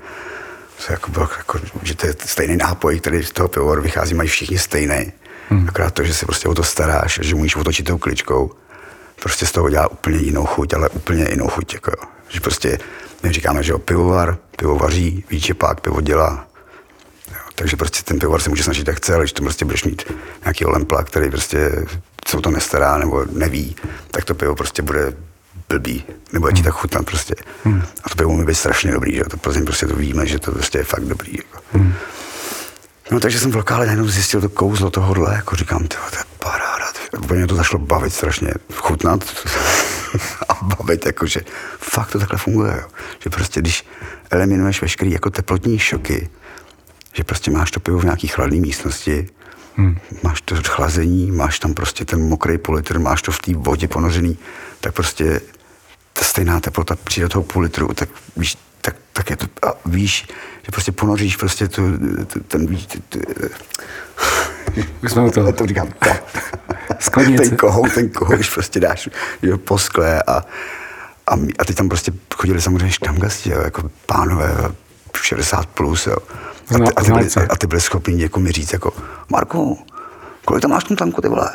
se 0.80 0.92
jako 0.92 1.10
bylo, 1.10 1.28
jako, 1.38 1.60
že 1.82 1.94
to 1.94 2.06
je 2.06 2.14
stejný 2.24 2.56
nápoj, 2.56 3.00
který 3.00 3.24
z 3.24 3.32
toho 3.32 3.48
pivovaru 3.48 3.82
vychází, 3.82 4.14
mají 4.14 4.28
všichni 4.28 4.58
stejný. 4.58 5.12
Hmm. 5.48 5.68
Akorát 5.68 5.94
to, 5.94 6.04
že 6.04 6.14
se 6.14 6.26
prostě 6.26 6.48
o 6.48 6.54
to 6.54 6.62
staráš, 6.62 7.18
že 7.22 7.34
můžeš 7.34 7.56
otočit 7.56 7.86
tou 7.86 7.98
kličkou, 7.98 8.50
prostě 9.22 9.46
z 9.46 9.52
toho 9.52 9.70
dělá 9.70 9.88
úplně 9.88 10.18
jinou 10.18 10.46
chuť, 10.46 10.74
ale 10.74 10.88
úplně 10.88 11.26
jinou 11.30 11.48
chuť. 11.48 11.74
Jako, 11.74 11.92
že 12.28 12.40
prostě, 12.40 12.78
my 13.22 13.32
říkáme, 13.32 13.62
že 13.62 13.72
jo, 13.72 13.78
pivovar, 13.78 14.38
pivo 14.56 14.76
vaří, 14.76 15.24
výčepák, 15.30 15.80
pivo 15.80 16.00
dělá, 16.00 16.46
takže 17.54 17.76
prostě 17.76 18.02
ten 18.02 18.18
pivovar 18.18 18.40
se 18.40 18.50
může 18.50 18.62
snažit 18.62 18.88
jak 18.88 18.96
chce, 18.96 19.14
ale 19.14 19.22
když 19.22 19.32
to 19.32 19.42
prostě 19.42 19.64
budeš 19.64 19.84
mít 19.84 20.12
nějaký 20.44 20.64
olempla, 20.64 21.02
který 21.02 21.30
prostě 21.30 21.86
se 22.28 22.36
o 22.36 22.40
to 22.40 22.50
nestará 22.50 22.98
nebo 22.98 23.24
neví, 23.32 23.76
tak 24.10 24.24
to 24.24 24.34
pivo 24.34 24.54
prostě 24.54 24.82
bude 24.82 25.12
blbý, 25.70 26.04
nebo 26.32 26.48
je 26.48 26.52
ti 26.54 26.62
tak 26.62 26.74
chutnat 26.74 27.06
prostě. 27.06 27.34
Hmm. 27.64 27.82
A 28.04 28.08
to 28.08 28.16
pivo 28.16 28.30
může 28.30 28.46
být 28.46 28.54
strašně 28.54 28.92
dobrý, 28.92 29.14
že 29.14 29.24
to 29.24 29.36
Plzeň 29.36 29.64
prostě 29.64 29.86
to 29.86 29.96
víme, 29.96 30.26
že 30.26 30.38
to 30.38 30.52
prostě 30.52 30.78
je 30.78 30.84
fakt 30.84 31.04
dobrý. 31.04 31.32
Jako. 31.36 31.58
Hmm. 31.72 31.94
No 33.10 33.20
takže 33.20 33.40
jsem 33.40 33.52
v 33.52 33.56
lokále 33.56 33.86
najednou 33.86 34.08
zjistil 34.08 34.40
to 34.40 34.48
kouzlo 34.48 34.90
tohohle, 34.90 35.34
jako 35.34 35.56
říkám, 35.56 35.88
tyjo, 35.88 36.02
to 36.10 36.16
je 36.16 36.24
paráda. 36.38 36.70
Úplně 37.18 37.38
mě 37.38 37.46
to 37.46 37.54
zašlo 37.54 37.78
bavit 37.78 38.14
strašně, 38.14 38.50
chutnat 38.74 39.24
a 40.48 40.54
bavit, 40.62 41.06
jakože 41.06 41.40
fakt 41.78 42.10
to 42.10 42.18
takhle 42.18 42.38
funguje, 42.38 42.78
jo. 42.82 42.88
že 43.18 43.30
prostě 43.30 43.60
když 43.60 43.86
eliminuješ 44.30 44.82
veškerý 44.82 45.10
jako 45.10 45.30
teplotní 45.30 45.78
šoky, 45.78 46.28
že 47.12 47.24
prostě 47.24 47.50
máš 47.50 47.70
to 47.70 47.80
pivo 47.80 47.98
v 47.98 48.04
nějaký 48.04 48.26
chladné 48.28 48.60
místnosti, 48.60 49.28
hmm. 49.76 49.98
máš 50.22 50.40
to 50.40 50.54
chlazení, 50.66 51.30
máš 51.30 51.58
tam 51.58 51.74
prostě 51.74 52.04
ten 52.04 52.28
mokrý 52.28 52.58
politr, 52.58 52.98
máš 52.98 53.22
to 53.22 53.32
v 53.32 53.38
té 53.38 53.52
vodě 53.54 53.88
ponořený, 53.88 54.38
tak 54.80 54.94
prostě 54.94 55.40
ta 56.12 56.24
stejná 56.24 56.60
teplota 56.60 56.96
přijde 57.04 57.24
do 57.24 57.28
toho 57.28 57.42
půl 57.42 57.62
litru, 57.62 57.88
tak 57.94 58.08
víš, 58.36 58.58
tak, 58.80 58.96
tak 59.12 59.30
je 59.30 59.36
to, 59.36 59.46
a 59.68 59.74
víš, 59.86 60.28
že 60.62 60.70
prostě 60.72 60.92
ponoříš 60.92 61.36
prostě 61.36 61.68
tu, 61.68 61.82
tu, 62.26 62.40
ten, 62.40 62.66
víš, 62.66 62.86
tu, 62.86 62.98
tu, 63.08 63.18
už 65.02 65.12
jsme 65.12 65.30
to. 65.30 65.52
to 65.52 65.66
říkám, 65.66 65.88
to. 65.98 66.10
ten 67.36 67.56
kohou, 67.56 67.88
ten 67.88 68.08
kohou, 68.08 68.34
když 68.34 68.50
prostě 68.50 68.80
dáš 68.80 69.08
jo, 69.42 69.58
po 69.58 69.78
skle 69.78 70.22
a, 70.22 70.32
a, 71.26 71.34
a 71.58 71.64
ty 71.64 71.74
tam 71.74 71.88
prostě 71.88 72.12
chodili 72.34 72.60
samozřejmě 72.62 72.90
štamgasti, 72.92 73.50
jo, 73.50 73.60
jako 73.64 73.90
pánové, 74.06 74.72
60 75.22 75.66
plus, 75.66 76.06
jo. 76.06 76.16
A 76.74 76.78
ty, 76.78 76.94
a 76.96 77.02
ty, 77.02 77.12
byli, 77.12 77.28
a 77.50 77.56
ty 77.56 77.66
byli 77.66 77.80
schopni 77.80 78.22
jako 78.22 78.40
mi 78.40 78.52
říct, 78.52 78.72
jako, 78.72 78.92
Marku, 79.28 79.84
kolik 80.44 80.62
tam 80.62 80.70
máš 80.70 80.84
tu 80.84 80.96
tanku, 80.96 81.20
ty 81.20 81.28
vole? 81.28 81.50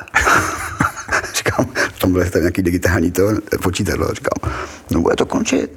Říkám, 1.46 1.66
tam 2.02 2.14
byl 2.14 2.30
tam 2.30 2.42
nějaký 2.42 2.62
digitální 2.62 3.12
to, 3.12 3.24
počítadlo, 3.64 4.08
říkám, 4.14 4.52
no 4.92 5.02
bude 5.02 5.16
to 5.16 5.26
končit. 5.26 5.72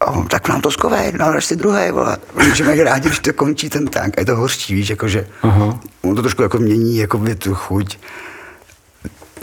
A 0.00 0.10
on, 0.10 0.26
tak 0.26 0.48
nám 0.48 0.60
to 0.60 0.70
skovej, 0.70 1.12
nalež 1.18 1.44
si 1.44 1.56
druhé, 1.56 1.92
vole. 1.92 2.16
Můžeme 2.48 2.84
rádi, 2.84 3.08
když 3.08 3.18
to 3.18 3.32
končí 3.32 3.70
ten 3.70 3.86
tank. 3.86 4.18
A 4.18 4.20
je 4.20 4.24
to 4.24 4.36
hořčí, 4.36 4.74
víš, 4.74 4.90
jakože, 4.90 5.26
uh-huh. 5.42 5.78
on 6.02 6.14
to 6.16 6.22
trošku 6.22 6.42
jako 6.42 6.58
mění, 6.58 6.96
jako 6.96 7.18
by 7.18 7.34
tu 7.34 7.54
chuť. 7.54 7.98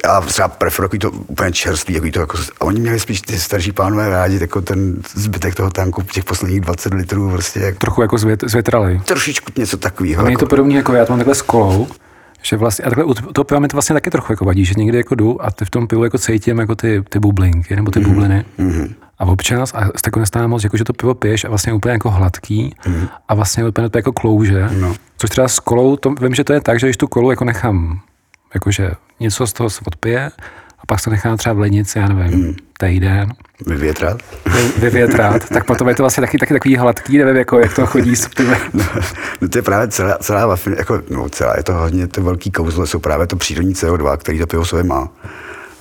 já 0.05 0.21
třeba 0.21 0.47
preferuji 0.47 0.99
to 0.99 1.11
úplně 1.11 1.51
čerstvý, 1.51 1.93
jako 1.93 2.07
to 2.13 2.19
jako, 2.19 2.37
a 2.59 2.65
oni 2.65 2.79
měli 2.79 2.99
spíš 2.99 3.21
ty 3.21 3.39
starší 3.39 3.71
pánové 3.71 4.09
rádi, 4.09 4.37
jako 4.41 4.61
ten 4.61 4.95
zbytek 5.15 5.55
toho 5.55 5.69
tanku, 5.69 6.01
těch 6.01 6.23
posledních 6.23 6.61
20 6.61 6.93
litrů, 6.93 7.29
prostě 7.31 7.59
jak, 7.59 7.77
Trochu 7.77 8.01
jako 8.01 8.17
zvět, 8.17 8.43
zvětrali. 8.47 9.01
trošičku 9.05 9.51
něco 9.57 9.77
takového. 9.77 10.19
A 10.19 10.23
mě 10.23 10.31
je 10.31 10.33
Jako, 10.33 10.39
to 10.45 10.49
podobně 10.49 10.77
jako 10.77 10.93
já 10.93 11.05
to 11.05 11.11
mám 11.11 11.19
takhle 11.19 11.35
s 11.35 11.41
kolou, 11.41 11.87
že 12.43 12.57
vlastně, 12.57 12.85
a 12.85 12.89
takhle 12.89 13.03
u 13.03 13.13
toho 13.13 13.45
piva 13.45 13.59
mi 13.59 13.67
to 13.67 13.75
vlastně 13.75 13.93
taky 13.93 14.09
trochu 14.09 14.31
jako 14.33 14.45
vadí, 14.45 14.65
že 14.65 14.73
někdy 14.77 14.97
jako 14.97 15.15
jdu 15.15 15.45
a 15.45 15.51
ty 15.51 15.65
v 15.65 15.69
tom 15.69 15.87
pivu 15.87 16.03
jako 16.03 16.17
cítím 16.17 16.59
jako 16.59 16.75
ty, 16.75 17.03
ty 17.09 17.19
bublinky 17.19 17.75
nebo 17.75 17.91
ty 17.91 17.99
Mhm. 17.99 18.09
mm-hmm. 18.09 18.13
bubliny. 18.13 18.45
Mm-hmm. 18.59 18.93
A 19.19 19.25
občas, 19.25 19.73
a 19.73 19.81
se 19.85 19.89
jako 20.05 20.19
nestává 20.19 20.47
moc, 20.47 20.63
jako 20.63 20.77
že 20.77 20.83
to 20.83 20.93
pivo 20.93 21.13
piješ 21.15 21.45
a 21.45 21.49
vlastně 21.49 21.73
úplně 21.73 21.91
jako 21.91 22.09
hladký 22.09 22.75
mm-hmm. 22.85 23.07
a 23.27 23.35
vlastně 23.35 23.65
úplně 23.67 23.89
to 23.89 23.97
jako 23.97 24.11
klouže. 24.13 24.69
No. 24.79 24.95
Což 25.17 25.29
třeba 25.29 25.47
s 25.47 25.59
kolou, 25.59 25.95
to, 25.95 26.09
vím, 26.21 26.35
že 26.35 26.43
to 26.43 26.53
je 26.53 26.61
tak, 26.61 26.79
že 26.79 26.87
když 26.87 26.97
tu 26.97 27.07
kolu 27.07 27.29
jako 27.29 27.45
nechám, 27.45 27.99
jakože 28.53 28.91
něco 29.19 29.47
z 29.47 29.53
toho 29.53 29.69
se 29.69 29.81
odpije 29.87 30.31
a 30.83 30.85
pak 30.87 30.99
se 30.99 31.09
nechá 31.09 31.37
třeba 31.37 31.53
v 31.53 31.59
lednici, 31.59 31.99
já 31.99 32.07
nevím, 32.07 32.39
Mhm. 32.39 32.47
mm. 32.47 32.55
týden, 32.79 33.29
vyvětrat. 33.67 34.21
vy- 34.45 34.81
vyvětrat, 34.81 35.49
tak 35.53 35.65
potom 35.65 35.89
je 35.89 35.95
to 35.95 36.03
vlastně 36.03 36.21
taky, 36.21 36.37
taky 36.37 36.53
takový 36.53 36.75
hladký, 36.77 37.17
nevím, 37.17 37.35
jako, 37.35 37.59
jak 37.59 37.73
to 37.75 37.85
chodí 37.85 38.15
s 38.15 38.27
pivem. 38.27 38.57
No 39.41 39.49
to 39.49 39.57
je 39.57 39.61
právě 39.61 39.87
celá, 39.87 40.17
celá 40.17 40.45
wafin, 40.47 40.75
jako, 40.77 41.01
no 41.09 41.29
celá, 41.29 41.53
je 41.57 41.63
to 41.63 41.73
hodně 41.73 42.07
to 42.07 42.21
velký 42.23 42.51
kouzlo, 42.51 42.87
jsou 42.87 42.99
právě 42.99 43.27
to 43.27 43.35
přírodní 43.35 43.73
CO2, 43.73 44.17
který 44.17 44.39
to 44.39 44.47
pivo 44.47 44.65
sobě 44.65 44.83
má. 44.83 45.09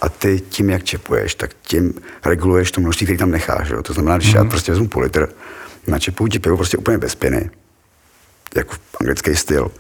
A 0.01 0.09
ty 0.09 0.41
tím, 0.49 0.71
jak 0.71 0.85
čepuješ, 0.85 1.35
tak 1.35 1.51
tím 1.63 1.95
reguluješ 2.25 2.71
to 2.73 2.81
množství, 2.81 3.07
který 3.07 3.19
tam 3.19 3.31
necháš. 3.31 3.69
Jo? 3.69 3.83
To 3.83 3.93
znamená, 3.93 4.17
když 4.17 4.35
mm-hmm. 4.35 4.37
já 4.39 4.45
prostě 4.45 4.73
vezmu 4.73 4.89
půl 4.89 5.03
litr, 5.03 5.29
načepuju 5.87 6.29
ti 6.29 6.39
pivo 6.39 6.57
prostě 6.57 6.77
úplně 6.77 6.99
bez 6.99 7.15
pěny, 7.15 7.51
jako 8.57 8.75
anglický 9.01 9.37
styl, 9.37 9.71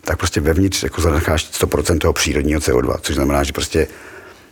tak 0.00 0.18
prostě 0.18 0.40
vevnitř 0.40 0.82
jako 0.82 1.00
zanecháš 1.00 1.50
100% 1.62 1.98
toho 1.98 2.12
přírodního 2.12 2.60
CO2, 2.60 2.98
což 3.02 3.14
znamená, 3.14 3.42
že 3.44 3.52
prostě 3.52 3.86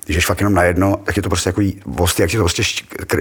když 0.08 0.16
ješ 0.16 0.26
fakt 0.26 0.40
jenom 0.40 0.54
na 0.54 0.62
jedno, 0.62 0.96
tak 1.04 1.16
je 1.16 1.22
to 1.22 1.28
prostě 1.28 1.48
jako 1.48 1.60
jí- 1.60 1.80
vost, 1.86 2.20
jak 2.20 2.30
ti 2.30 2.36
to 2.36 2.42
prostě 2.42 2.62
kr, 3.06 3.20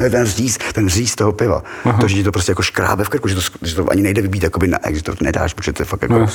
eh, 0.00 0.10
ten 0.10 0.26
říz, 0.26 0.58
ten 0.72 0.88
říz 0.88 1.14
toho 1.14 1.32
piva. 1.32 1.62
Aha. 1.84 2.00
To, 2.00 2.08
že 2.08 2.14
ti 2.14 2.24
to 2.24 2.32
prostě 2.32 2.50
jako 2.52 2.62
škrábe 2.62 3.04
v 3.04 3.08
krku, 3.08 3.28
že 3.28 3.34
to, 3.34 3.40
že 3.62 3.74
to 3.74 3.90
ani 3.90 4.02
nejde 4.02 4.22
vybít 4.22 4.42
jakoby 4.42 4.68
na 4.68 4.86
ex, 4.86 4.96
že 4.96 5.02
to 5.02 5.14
nedáš, 5.20 5.54
protože 5.54 5.72
to 5.72 5.82
je 5.82 5.86
fakt 5.86 6.02
jako... 6.02 6.18
No, 6.18 6.26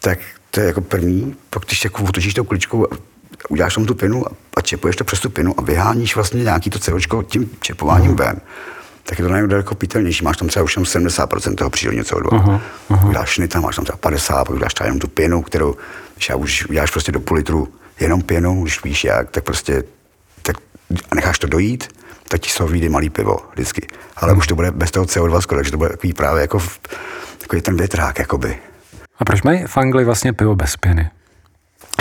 tak 0.00 0.18
to 0.50 0.60
je 0.60 0.66
jako 0.66 0.80
první, 0.80 1.36
pak 1.50 1.62
když 1.64 1.84
jako 1.84 2.02
otočíš 2.04 2.34
tou 2.34 2.44
kuličkou 2.44 2.92
a 2.92 2.96
uděláš 3.48 3.74
tomu 3.74 3.86
tu 3.86 3.94
pinu 3.94 4.28
a, 4.28 4.30
a 4.56 4.60
čepuješ 4.60 4.96
to 4.96 5.04
přes 5.04 5.20
tu 5.20 5.30
pinu 5.30 5.54
a 5.58 5.62
vyháníš 5.62 6.14
vlastně 6.14 6.42
nějaký 6.42 6.70
to 6.70 6.78
celočko 6.78 7.22
tím 7.22 7.50
čepováním 7.60 8.16
ven, 8.16 8.40
tak 9.04 9.18
je 9.18 9.24
to 9.24 9.30
najednou 9.30 9.48
daleko 9.48 9.74
pitelnější. 9.74 10.24
Máš 10.24 10.36
tam 10.36 10.48
třeba 10.48 10.64
už 10.64 10.76
jenom 10.76 10.84
70% 10.84 11.54
toho 11.54 11.70
přírodního 11.70 12.04
CO2. 12.04 12.28
Aha, 12.32 12.60
aha. 12.90 13.08
Uděláš 13.08 13.30
šnita, 13.30 13.60
máš 13.60 13.76
tam 13.76 13.84
třeba 13.84 13.96
50, 13.96 14.44
pak 14.44 14.54
uděláš 14.54 14.74
třeba 14.74 14.86
jenom 14.86 14.98
tu 14.98 15.08
pěnu, 15.08 15.42
kterou, 15.42 15.76
když 16.14 16.28
já 16.28 16.36
už 16.36 16.66
uděláš 16.66 16.90
prostě 16.90 17.12
do 17.12 17.20
půl 17.20 17.36
litru 17.36 17.68
jenom 18.00 18.22
pěnu, 18.22 18.62
když 18.62 18.84
víš 18.84 19.04
jak, 19.04 19.30
tak 19.30 19.44
prostě 19.44 19.84
tak 20.42 20.56
a 21.10 21.14
necháš 21.14 21.38
to 21.38 21.46
dojít, 21.46 21.88
tak 22.28 22.40
ti 22.40 22.50
toho 22.58 22.68
vyjde 22.68 22.88
malý 22.88 23.10
pivo 23.10 23.38
vždycky. 23.52 23.86
Ale 24.16 24.32
už 24.32 24.46
to 24.46 24.54
bude 24.54 24.70
bez 24.70 24.90
toho 24.90 25.06
CO2 25.06 25.40
skoro, 25.40 25.58
takže 25.58 25.70
to 25.70 25.78
bude 25.78 25.90
takový 25.90 26.12
právě 26.12 26.40
jako 26.40 26.58
v, 26.58 26.80
takový 27.38 27.62
ten 27.62 27.76
větrák, 27.76 28.18
jakoby. 28.18 28.58
A 29.18 29.24
proč 29.24 29.42
mají 29.42 29.64
v 29.66 29.76
Anglii 29.76 30.04
vlastně 30.04 30.32
pivo 30.32 30.54
bez 30.54 30.76
pěny? 30.76 31.10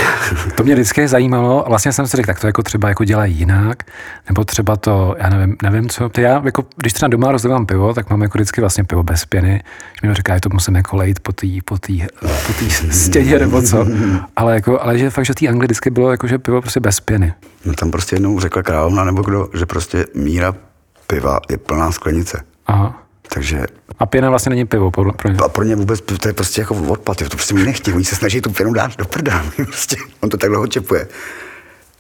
To 0.56 0.64
mě 0.64 0.74
vždycky 0.74 1.08
zajímalo 1.08 1.66
vlastně 1.68 1.94
jsem 1.94 2.08
si 2.08 2.18
řekl, 2.18 2.28
tak 2.28 2.40
to 2.40 2.48
jako 2.48 2.64
třeba 2.64 2.90
jako 2.90 3.04
dělají 3.04 3.36
jinak, 3.36 3.84
nebo 4.30 4.44
třeba 4.44 4.76
to, 4.76 5.16
já 5.18 5.30
nevím, 5.30 5.56
nevím 5.64 5.90
co, 5.90 6.10
to 6.10 6.22
já 6.22 6.42
jako, 6.46 6.66
když 6.78 6.94
třeba 6.94 7.10
doma 7.10 7.32
rozlívám 7.32 7.66
pivo, 7.66 7.94
tak 7.94 8.10
mám 8.10 8.22
jako 8.22 8.38
vždycky 8.38 8.62
vlastně 8.62 8.84
pivo 8.84 9.04
bez 9.04 9.26
pěny, 9.26 9.64
že 10.02 10.10
mi 10.10 10.16
říká, 10.16 10.36
že 10.36 10.42
to 10.42 10.50
musím 10.54 10.76
jako 10.76 10.98
lejt 10.98 11.20
po 11.20 11.32
té 11.32 11.48
po 11.66 11.78
tý, 11.78 12.04
po 12.48 12.54
tý 12.54 12.70
stěně 12.92 13.40
nebo 13.40 13.62
co, 13.62 13.88
ale, 14.36 14.54
jako, 14.54 14.82
ale 14.82 14.98
že 14.98 15.10
fakt, 15.10 15.26
že 15.26 15.34
v 15.34 15.36
té 15.36 15.48
Anglii 15.48 15.68
vždycky 15.68 15.90
bylo 15.90 16.12
jako, 16.12 16.28
že 16.28 16.38
pivo 16.38 16.62
prostě 16.62 16.80
bez 16.80 17.00
pěny. 17.00 17.34
No 17.66 17.74
tam 17.74 17.92
prostě 17.92 18.16
jednou 18.16 18.40
řekla 18.40 18.64
královna 18.64 19.04
nebo 19.04 19.22
kdo, 19.22 19.50
že 19.54 19.66
prostě 19.66 20.06
míra 20.16 20.56
piva 21.08 21.40
je 21.50 21.58
plná 21.58 21.92
sklenice. 21.92 22.44
Aha. 22.68 23.01
Takže 23.34 23.66
A 24.00 24.06
pěna 24.06 24.30
vlastně 24.30 24.50
není 24.50 24.66
pivo, 24.66 24.92
podle, 24.92 25.14
pro 25.14 25.30
ně. 25.30 25.38
a 25.46 25.50
pro 25.50 25.64
ně 25.64 25.76
vůbec 25.76 26.02
to 26.02 26.28
je 26.28 26.34
prostě 26.34 26.62
jako 26.62 26.76
odpad, 26.76 27.22
jo, 27.22 27.30
to 27.30 27.38
prostě 27.38 27.54
mi 27.54 27.64
nechtějí, 27.64 27.96
oni 27.96 28.06
se 28.06 28.16
snaží 28.16 28.42
tu 28.42 28.52
pěnu 28.52 28.74
dát 28.74 28.98
do 28.98 29.06
prda, 29.06 29.46
prostě, 29.56 29.96
on 30.20 30.30
to 30.30 30.38
tak 30.38 30.50
dlouho 30.50 30.68
čepuje. 30.68 31.08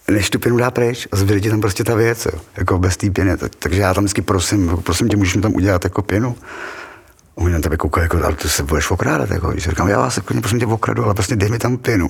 Než 0.08 0.30
tu 0.30 0.39
pěnu 0.39 0.58
dá 0.58 0.72
pryč 0.72 1.08
a 1.12 1.15
zbyde 1.15 1.50
tam 1.50 1.62
prostě 1.62 1.84
ta 1.84 1.96
věc, 1.96 2.26
jo, 2.26 2.39
jako 2.58 2.78
bez 2.78 2.98
té 2.98 3.10
pěny. 3.10 3.38
Tak, 3.38 3.52
takže 3.60 3.82
já 3.82 3.94
tam 3.94 4.04
vždycky 4.04 4.22
prosím, 4.22 4.78
prosím 4.84 5.10
tě, 5.10 5.17
můžeš 5.17 5.36
mi 5.36 5.41
tam 5.41 5.54
udělat 5.56 5.84
jako 5.84 6.02
pěnu? 6.02 6.36
A 7.38 7.41
Oni 7.41 7.54
na 7.54 7.60
tebe 7.60 7.78
koukají, 7.78 8.06
jako, 8.06 8.26
ale 8.26 8.36
ty 8.36 8.50
se 8.50 8.63
budeš 8.63 8.91
okrádat. 8.91 9.30
Jako. 9.32 9.52
Když 9.52 9.70
říkám, 9.70 9.88
já 9.88 10.00
vás 10.00 10.17
jako, 10.17 10.34
prosím 10.34 10.60
tě 10.60 10.65
okradu, 10.65 11.04
ale 11.06 11.13
prostě 11.13 11.36
dej 11.36 11.50
mi 11.50 11.60
tam 11.60 11.78
pěnu. 11.78 12.10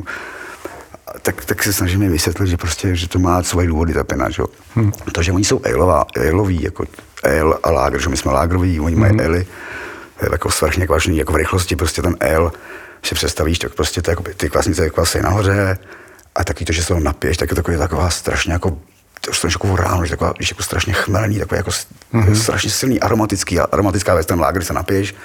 A 1.07 1.19
tak, 1.21 1.45
tak 1.45 1.63
se 1.63 1.73
snažím 1.73 2.01
jim 2.01 2.12
vysvětlit, 2.12 2.47
že 2.47 2.57
prostě, 2.57 2.95
že 2.95 3.07
to 3.07 3.19
má 3.19 3.43
svoje 3.43 3.67
důvody, 3.67 3.93
ta 3.93 4.03
pěna, 4.03 4.29
že? 4.29 4.43
Hmm. 4.75 4.91
To, 5.12 5.23
že 5.23 5.31
oni 5.31 5.43
jsou 5.43 5.62
ailová, 5.63 6.05
ailoví, 6.19 6.63
jako 6.63 6.86
ale 7.23 7.55
a 7.63 7.71
lágr, 7.71 7.99
že 8.01 8.10
my 8.10 8.17
jsme 8.17 8.31
lágroví, 8.31 8.79
oni 8.79 8.95
mají 8.95 9.13
Mhm. 9.13 9.25
to 10.19 10.25
je 10.25 10.31
jako 10.31 10.51
svrchně 10.51 10.88
kvašený, 10.88 11.17
jako 11.17 11.34
v 11.34 11.36
rychlosti, 11.36 11.75
prostě 11.75 12.01
ten 12.01 12.15
ale, 12.36 12.51
si 13.03 13.15
představíš, 13.15 13.60
tak 13.60 13.73
prostě 13.73 14.01
to 14.01 14.12
jako 14.12 14.23
ty 14.38 14.49
kvasnice 14.49 14.89
kvasy 14.89 15.21
nahoře 15.21 15.77
a 16.36 16.43
taky 16.43 16.65
to, 16.65 16.73
že 16.73 16.84
se 16.84 16.93
ho 16.93 16.99
napiješ, 16.99 17.38
tak 17.38 17.49
je 17.49 17.55
takový 17.55 17.77
taková 17.77 18.10
strašně 18.10 18.53
jako 18.53 18.77
to 19.21 19.34
strašně 19.34 19.60
jako 19.63 19.75
ráno, 19.75 20.05
že 20.05 20.10
taková, 20.10 20.34
víš, 20.39 20.49
jako 20.51 20.63
strašně 20.63 20.93
chmelný, 20.93 21.39
takový 21.39 21.57
jako 21.57 21.71
Mhm. 22.12 22.25
mm-hmm. 22.25 22.34
strašně 22.41 22.69
silný 22.69 22.99
aromatický, 22.99 23.60
aromatická 23.60 24.13
věc, 24.13 24.25
ten 24.27 24.39
lágr 24.39 24.63
se 24.63 24.73
napiješ 24.73 25.15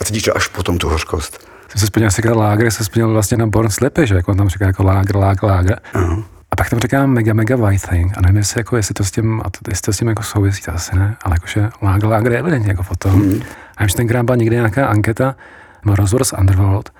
a 0.00 0.04
cítíš 0.04 0.22
to 0.22 0.36
až 0.36 0.46
potom 0.48 0.78
tu 0.78 0.88
hořkost. 0.88 1.46
Jsem 1.68 1.80
se 1.80 1.86
splnil, 1.86 2.10
říkal 2.10 2.38
lágr, 2.38 2.70
se 2.70 2.84
splnil 2.84 3.08
vlastně 3.12 3.36
na 3.36 3.46
Born 3.46 3.70
Slippy, 3.70 4.06
že 4.06 4.14
jak 4.14 4.28
on 4.28 4.36
tam 4.36 4.48
říká 4.48 4.66
jako 4.66 4.82
lágr, 4.82 5.16
lágr, 5.16 5.44
lágr. 5.44 5.74
Uh-huh. 5.94 6.24
A 6.56 6.62
pak 6.62 6.70
tam 6.70 6.78
říká 6.78 7.06
mega, 7.06 7.34
mega 7.34 7.56
white 7.56 7.88
thing. 7.88 8.18
A 8.18 8.20
nevím, 8.20 8.36
jestli, 8.36 8.60
jako, 8.60 8.76
jestli 8.76 8.94
to 8.94 9.04
s 9.04 9.10
tím, 9.10 9.42
a 9.44 9.50
to, 9.50 9.58
jestli 9.68 9.82
to 9.82 9.92
s 9.92 9.98
tím 9.98 10.08
jako 10.08 10.22
souvisí, 10.22 10.62
to 10.62 10.74
asi 10.74 10.96
ne, 10.96 11.16
ale 11.22 11.34
jakože 11.34 11.70
lágr, 11.82 12.06
lágr 12.06 12.32
je 12.32 12.38
evidentně 12.38 12.70
jako 12.70 12.82
potom. 12.82 13.12
Mm. 13.12 13.42
A 13.76 13.82
vím, 13.82 13.88
že 13.88 13.94
tenkrát 13.96 14.22
byla 14.22 14.36
někdy 14.36 14.56
nějaká 14.56 14.86
anketa, 14.86 15.36
nebo 15.84 15.96
rozhovor 15.96 16.24
s 16.24 16.36
Underworld, 16.38 16.92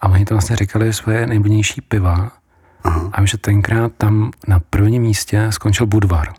a 0.00 0.08
oni 0.08 0.24
to 0.24 0.34
vlastně 0.34 0.56
říkali 0.56 0.92
svoje 0.92 1.26
nejblížnější 1.26 1.80
piva. 1.80 2.32
Uh-huh. 2.84 3.10
A 3.12 3.20
vím, 3.20 3.26
že 3.26 3.38
tenkrát 3.38 3.92
tam 3.98 4.30
na 4.48 4.60
prvním 4.70 5.02
místě 5.02 5.46
skončil 5.50 5.86
Budvar. 5.86 6.32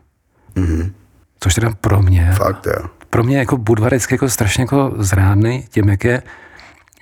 Mm-hmm. 0.55 0.91
Což 1.39 1.53
teda 1.55 1.71
pro 1.81 2.01
mě, 2.01 2.31
Fakt, 2.37 2.65
jo. 2.65 2.89
pro 3.09 3.23
mě 3.23 3.37
jako 3.37 3.57
Budvar 3.57 3.93
je 3.93 3.99
jako 4.11 4.29
strašně 4.29 4.61
jako 4.61 4.93
zrádný 4.97 5.65
tím, 5.69 5.89
jak 5.89 6.03
je, 6.03 6.23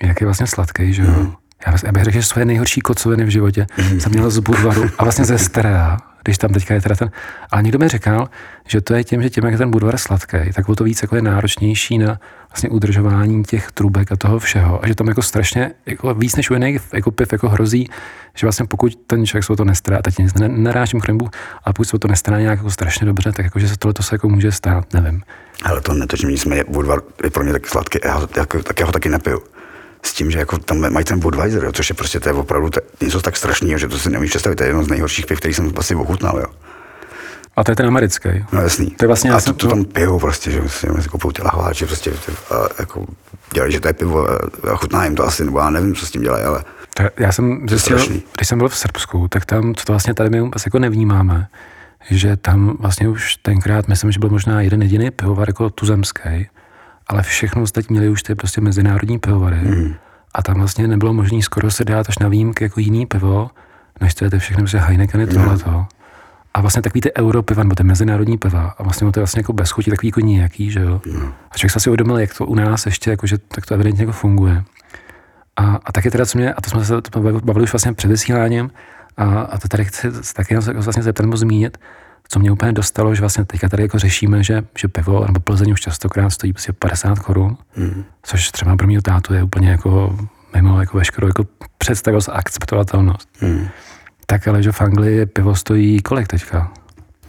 jak 0.02 0.20
je 0.20 0.26
vlastně 0.26 0.46
sladký, 0.46 0.92
že 0.92 1.02
jo. 1.02 1.10
Mm. 1.10 1.32
Já, 1.66 1.70
vlastně- 1.70 1.88
já 1.88 1.92
bych 1.92 2.04
řekl, 2.04 2.14
že 2.16 2.22
svoje 2.22 2.44
nejhorší 2.44 2.80
kocoviny 2.80 3.24
v 3.24 3.28
životě 3.28 3.66
mm. 3.92 4.00
jsem 4.00 4.12
měl 4.12 4.30
z 4.30 4.38
Budvaru 4.38 4.84
a 4.98 5.02
vlastně 5.04 5.24
ze 5.24 5.38
Sterea, 5.38 5.98
když 6.24 6.38
tam 6.38 6.52
teďka 6.52 6.74
je 6.74 6.80
teda 6.80 6.94
ten. 6.94 7.10
Ale 7.50 7.62
někdo 7.62 7.78
mi 7.78 7.88
říkal, 7.88 8.28
že 8.68 8.80
to 8.80 8.94
je 8.94 9.04
tím, 9.04 9.22
že 9.22 9.30
tím, 9.30 9.44
jak 9.44 9.52
je 9.52 9.58
ten 9.58 9.70
Budvar 9.70 9.98
sladký, 9.98 10.38
tak 10.54 10.68
o 10.68 10.74
to 10.76 10.84
víc 10.84 11.02
jako 11.02 11.16
je 11.16 11.22
náročnější 11.22 11.98
na 11.98 12.18
vlastně 12.50 12.68
udržování 12.68 13.44
těch 13.44 13.72
trubek 13.72 14.12
a 14.12 14.16
toho 14.16 14.38
všeho. 14.38 14.84
A 14.84 14.88
že 14.88 14.94
tam 14.94 15.08
jako 15.08 15.22
strašně, 15.22 15.70
jako 15.86 16.14
víc 16.14 16.36
než 16.36 16.50
u 16.50 16.54
jiných 16.54 16.80
jako 16.92 17.10
piv, 17.10 17.32
jako 17.32 17.48
hrozí, 17.48 17.88
že 18.34 18.46
vlastně 18.46 18.66
pokud 18.66 18.94
ten 19.06 19.26
člověk 19.26 19.44
se 19.44 19.52
o 19.52 19.56
to 19.56 19.64
nestará, 19.64 20.02
teď 20.02 20.18
nic 20.18 20.34
ne- 20.34 20.48
nerážím 20.48 21.00
chrembu, 21.00 21.28
ale 21.64 21.72
pokud 21.72 21.84
se 21.84 21.96
o 21.96 21.98
to 21.98 22.08
nestará 22.08 22.40
nějak 22.40 22.58
jako 22.58 22.70
strašně 22.70 23.06
dobře, 23.06 23.32
tak 23.32 23.44
jako, 23.44 23.58
že 23.58 23.68
se 23.68 23.76
tohle 23.76 23.94
se 24.00 24.14
jako 24.14 24.28
může 24.28 24.52
stát, 24.52 24.92
nevím. 24.94 25.22
Ale 25.62 25.80
to 25.80 25.94
netočím, 25.94 26.28
nicméně 26.28 26.64
Budvar 26.68 27.00
je 27.24 27.30
pro 27.30 27.44
mě 27.44 27.52
taky 27.52 27.68
sladký, 27.68 27.98
já 28.04 28.20
jako, 28.36 28.62
tak 28.62 28.80
já 28.80 28.86
ho 28.86 28.92
taky 28.92 29.08
nepiju. 29.08 29.42
S 30.04 30.12
tím, 30.12 30.30
že 30.30 30.38
jako 30.38 30.58
tam 30.58 30.92
mají 30.92 31.04
ten 31.04 31.20
Budweiser, 31.20 31.64
jo, 31.64 31.72
což 31.72 31.88
je 31.88 31.94
prostě 31.94 32.20
to 32.20 32.28
je 32.28 32.32
opravdu 32.32 32.70
to, 32.70 32.80
je 33.00 33.06
něco 33.06 33.20
tak 33.20 33.36
strašného, 33.36 33.78
že 33.78 33.88
to 33.88 33.98
si 33.98 34.10
nemůžu 34.10 34.28
představit, 34.30 34.56
to 34.56 34.62
je 34.62 34.68
jedno 34.68 34.84
z 34.84 34.88
nejhorších 34.88 35.26
piv, 35.26 35.38
který 35.38 35.54
jsem 35.54 35.72
asi 35.76 35.94
ochutnal. 35.94 36.38
Jo. 36.38 36.46
A 37.56 37.64
to 37.64 37.72
je 37.72 37.76
ten 37.76 37.86
americký. 37.86 38.28
No 38.52 38.60
jasný. 38.60 38.90
To 38.90 39.04
je 39.04 39.06
vlastně, 39.06 39.30
a 39.30 39.40
to, 39.40 39.52
to, 39.52 39.68
tam 39.68 39.84
pijou 39.84 40.18
prostě, 40.18 40.50
že 40.50 40.62
si 40.68 40.86
koupou 41.10 41.32
ty 41.32 41.42
lahváče, 41.42 41.86
prostě 41.86 42.12
a, 42.50 42.54
jako, 42.78 43.06
dělají, 43.54 43.72
že 43.72 43.80
to 43.80 43.88
je 43.88 43.94
pivo 43.94 44.30
a, 44.30 44.38
a 44.72 44.76
chutná 44.76 45.04
jim 45.04 45.14
to 45.14 45.26
asi, 45.26 45.44
nebo 45.44 45.58
já 45.58 45.70
nevím, 45.70 45.94
co 45.94 46.06
s 46.06 46.10
tím 46.10 46.22
dělají, 46.22 46.44
ale 46.44 46.64
To, 46.94 47.02
já 47.16 47.32
jsem 47.32 47.68
zjistil, 47.68 47.98
strašný. 47.98 48.22
když 48.36 48.48
jsem 48.48 48.58
byl 48.58 48.68
v 48.68 48.76
Srbsku, 48.76 49.28
tak 49.28 49.44
tam, 49.44 49.74
co 49.74 49.84
to 49.84 49.92
vlastně 49.92 50.14
tady 50.14 50.30
my 50.30 50.40
vůbec 50.40 50.64
jako 50.66 50.78
nevnímáme, 50.78 51.46
že 52.10 52.36
tam 52.36 52.76
vlastně 52.80 53.08
už 53.08 53.36
tenkrát, 53.36 53.88
myslím, 53.88 54.12
že 54.12 54.18
byl 54.20 54.28
možná 54.30 54.60
jeden 54.60 54.82
jediný 54.82 55.10
pivovar 55.10 55.48
jako 55.48 55.70
tuzemský, 55.70 56.48
ale 57.06 57.22
všechno 57.22 57.62
ostatní 57.62 57.94
měli 57.94 58.08
už 58.08 58.22
ty 58.22 58.34
prostě 58.34 58.60
mezinárodní 58.60 59.18
pivovary. 59.18 59.56
Mm. 59.56 59.94
A 60.34 60.42
tam 60.42 60.54
vlastně 60.54 60.88
nebylo 60.88 61.12
možné 61.12 61.42
skoro 61.42 61.70
se 61.70 61.84
dát 61.84 62.08
až 62.08 62.18
na 62.18 62.28
výjimky 62.28 62.64
jako 62.64 62.80
jiný 62.80 63.06
pivo, 63.06 63.50
než 64.00 64.14
to 64.14 64.24
je 64.24 64.30
ty 64.30 64.38
všechny 64.38 64.62
prostě 64.62 64.78
Heinekeny 64.78 65.26
tohleto. 65.26 65.86
A 66.54 66.60
vlastně 66.60 66.82
takový 66.82 67.00
ty 67.00 67.14
euro 67.18 67.42
piva, 67.42 67.62
nebo 67.62 67.74
ty 67.74 67.82
mezinárodní 67.84 68.38
piva, 68.38 68.74
a 68.78 68.82
vlastně 68.82 69.12
to 69.12 69.18
je 69.18 69.22
vlastně 69.22 69.40
jako 69.40 69.52
bez 69.52 69.70
chuti, 69.70 69.90
takový 69.90 70.08
jako 70.08 70.20
nějaký, 70.20 70.70
že 70.70 70.80
jo. 70.80 71.00
A 71.50 71.56
člověk 71.58 71.72
se 71.72 71.76
asi 71.76 71.90
uvědomil, 71.90 72.18
jak 72.18 72.38
to 72.38 72.46
u 72.46 72.54
nás 72.54 72.86
ještě, 72.86 73.10
jako, 73.10 73.26
že 73.26 73.38
tak 73.38 73.66
to 73.66 73.74
evidentně 73.74 74.02
jako 74.02 74.12
funguje. 74.12 74.64
A, 75.56 75.80
a 75.84 75.92
taky 75.92 76.10
teda, 76.10 76.26
co 76.26 76.38
mě, 76.38 76.54
a 76.54 76.60
to 76.60 76.70
jsme 76.70 76.84
se 76.84 77.00
to 77.00 77.20
bavili 77.20 77.64
už 77.64 77.72
vlastně 77.72 77.92
před 77.92 78.08
vysíláním, 78.08 78.70
a, 79.16 79.40
a 79.40 79.58
to 79.58 79.68
tady 79.68 79.84
chci 79.84 80.08
taky 80.34 80.56
vlastně 80.56 81.02
zeptat 81.02 81.22
nebo 81.22 81.36
zmínit, 81.36 81.78
co 82.34 82.40
mě 82.40 82.52
úplně 82.52 82.72
dostalo, 82.72 83.14
že 83.14 83.20
vlastně 83.20 83.44
teďka 83.44 83.68
tady 83.68 83.82
jako 83.82 83.98
řešíme, 83.98 84.42
že, 84.42 84.62
že 84.78 84.88
pivo 84.88 85.26
nebo 85.26 85.40
Plzeň 85.40 85.72
už 85.72 85.80
častokrát 85.80 86.30
stojí 86.30 86.52
prostě 86.52 86.72
50 86.72 87.18
korun, 87.18 87.56
mm. 87.76 88.04
což 88.22 88.50
třeba 88.50 88.76
pro 88.76 88.86
mě 88.86 89.02
tátu 89.02 89.34
je 89.34 89.42
úplně 89.42 89.70
jako 89.70 90.18
mimo 90.54 90.80
jako 90.80 90.98
veškerou 90.98 91.28
jako 91.28 91.44
představivost 91.78 92.28
a 92.28 92.32
akceptovatelnost. 92.32 93.28
Mm. 93.40 93.68
Tak 94.26 94.48
ale 94.48 94.62
že 94.62 94.72
v 94.72 94.80
Anglii 94.80 95.26
pivo 95.26 95.54
stojí 95.54 96.02
kolik 96.02 96.28
teďka? 96.28 96.72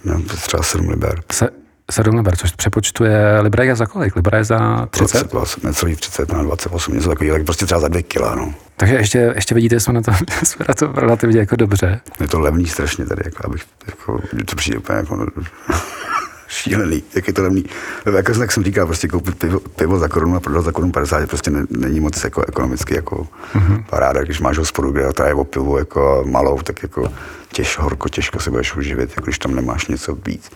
No, 0.04 0.22
třeba 0.22 0.64
7 0.64 0.90
liber. 0.90 1.22
Se, 1.32 1.50
7 1.92 2.16
liber, 2.16 2.36
což 2.36 2.52
přepočtuje, 2.52 3.40
libra 3.42 3.64
je 3.64 3.76
za 3.76 3.86
kolik? 3.86 4.16
Libra 4.16 4.38
je 4.38 4.44
za 4.44 4.86
30? 4.86 5.32
20, 5.32 5.64
necelý 5.64 5.96
30 5.96 6.32
na 6.32 6.44
28, 6.44 6.94
něco 6.94 7.10
takového, 7.10 7.38
tak 7.38 7.46
prostě 7.46 7.66
třeba 7.66 7.82
za 7.82 7.88
2 7.88 8.02
kila, 8.02 8.36
no. 8.36 8.54
Takže 8.78 8.96
ještě, 8.96 9.34
ještě 9.36 9.56
vidíte, 9.56 9.80
jsme 9.80 9.94
na 9.94 10.02
to, 10.02 10.12
jsme 10.44 10.66
na 10.70 10.74
to 10.74 10.92
relativně 10.92 11.40
jako 11.40 11.56
dobře. 11.56 12.02
Je 12.20 12.28
to 12.28 12.40
levný 12.40 12.68
strašně 12.68 13.06
tady, 13.06 13.22
jako 13.26 13.46
abych, 13.46 13.64
jako, 13.88 14.20
to 14.46 14.56
přijde 14.56 14.78
úplně 14.78 14.98
jako 14.98 15.28
šílený, 16.48 17.04
jak 17.16 17.28
je 17.28 17.34
to 17.34 17.42
levný. 17.42 17.66
Jako, 18.06 18.42
jak 18.42 18.52
jsem 18.52 18.64
říkal, 18.64 18.86
prostě 18.86 19.08
koupit 19.08 19.36
pivo, 19.40 19.60
pivo 19.60 20.00
za 20.00 20.08
korunu 20.08 20.36
a 20.36 20.40
prodat 20.40 20.66
za 20.66 20.72
korunu 20.72 20.92
50 20.92 21.30
prostě 21.30 21.52
ne, 21.52 21.66
není 21.70 22.00
moc 22.00 22.24
jako 22.24 22.46
ekonomicky 22.48 22.96
jako 22.96 23.28
mm-hmm. 23.56 23.84
paráda, 23.90 24.24
když 24.24 24.40
máš 24.40 24.58
hospodu, 24.58 24.92
kde 24.92 25.06
je 25.26 25.34
o 25.34 25.44
pivo 25.44 25.78
jako 25.78 26.24
malou, 26.28 26.62
tak 26.62 26.84
jako 26.84 27.14
těž, 27.52 27.78
horko, 27.78 28.10
těžko 28.10 28.40
se 28.40 28.52
budeš 28.52 28.76
uživit, 28.76 29.10
jako 29.10 29.24
když 29.24 29.40
tam 29.40 29.56
nemáš 29.56 29.88
něco 29.88 30.16
víc. 30.16 30.52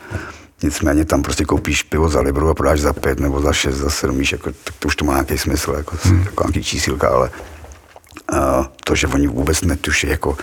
Nicméně 0.64 1.06
tam 1.06 1.22
prostě 1.22 1.46
koupíš 1.46 1.84
pivo 1.84 2.10
za 2.10 2.22
libru 2.22 2.50
a 2.50 2.54
prodáš 2.54 2.80
za 2.80 2.94
pět 2.94 3.20
nebo 3.20 3.42
za 3.42 3.54
šest, 3.54 3.76
za 3.76 3.90
sedm, 3.90 4.18
víš, 4.18 4.32
jako, 4.32 4.52
tak 4.64 4.76
to 4.80 4.88
už 4.88 4.96
to 4.96 5.06
má 5.06 5.14
nějaký 5.14 5.38
smysl, 5.38 5.74
jako, 5.78 5.98
hmm. 6.04 6.22
jako 6.24 6.44
nějaký 6.44 6.64
čísílka, 6.64 7.10
ale 7.10 7.30
uh, 8.34 8.66
to, 8.84 8.96
že 8.96 9.08
oni 9.08 9.28
vůbec 9.28 9.62
netuší, 9.62 10.08
jako, 10.08 10.38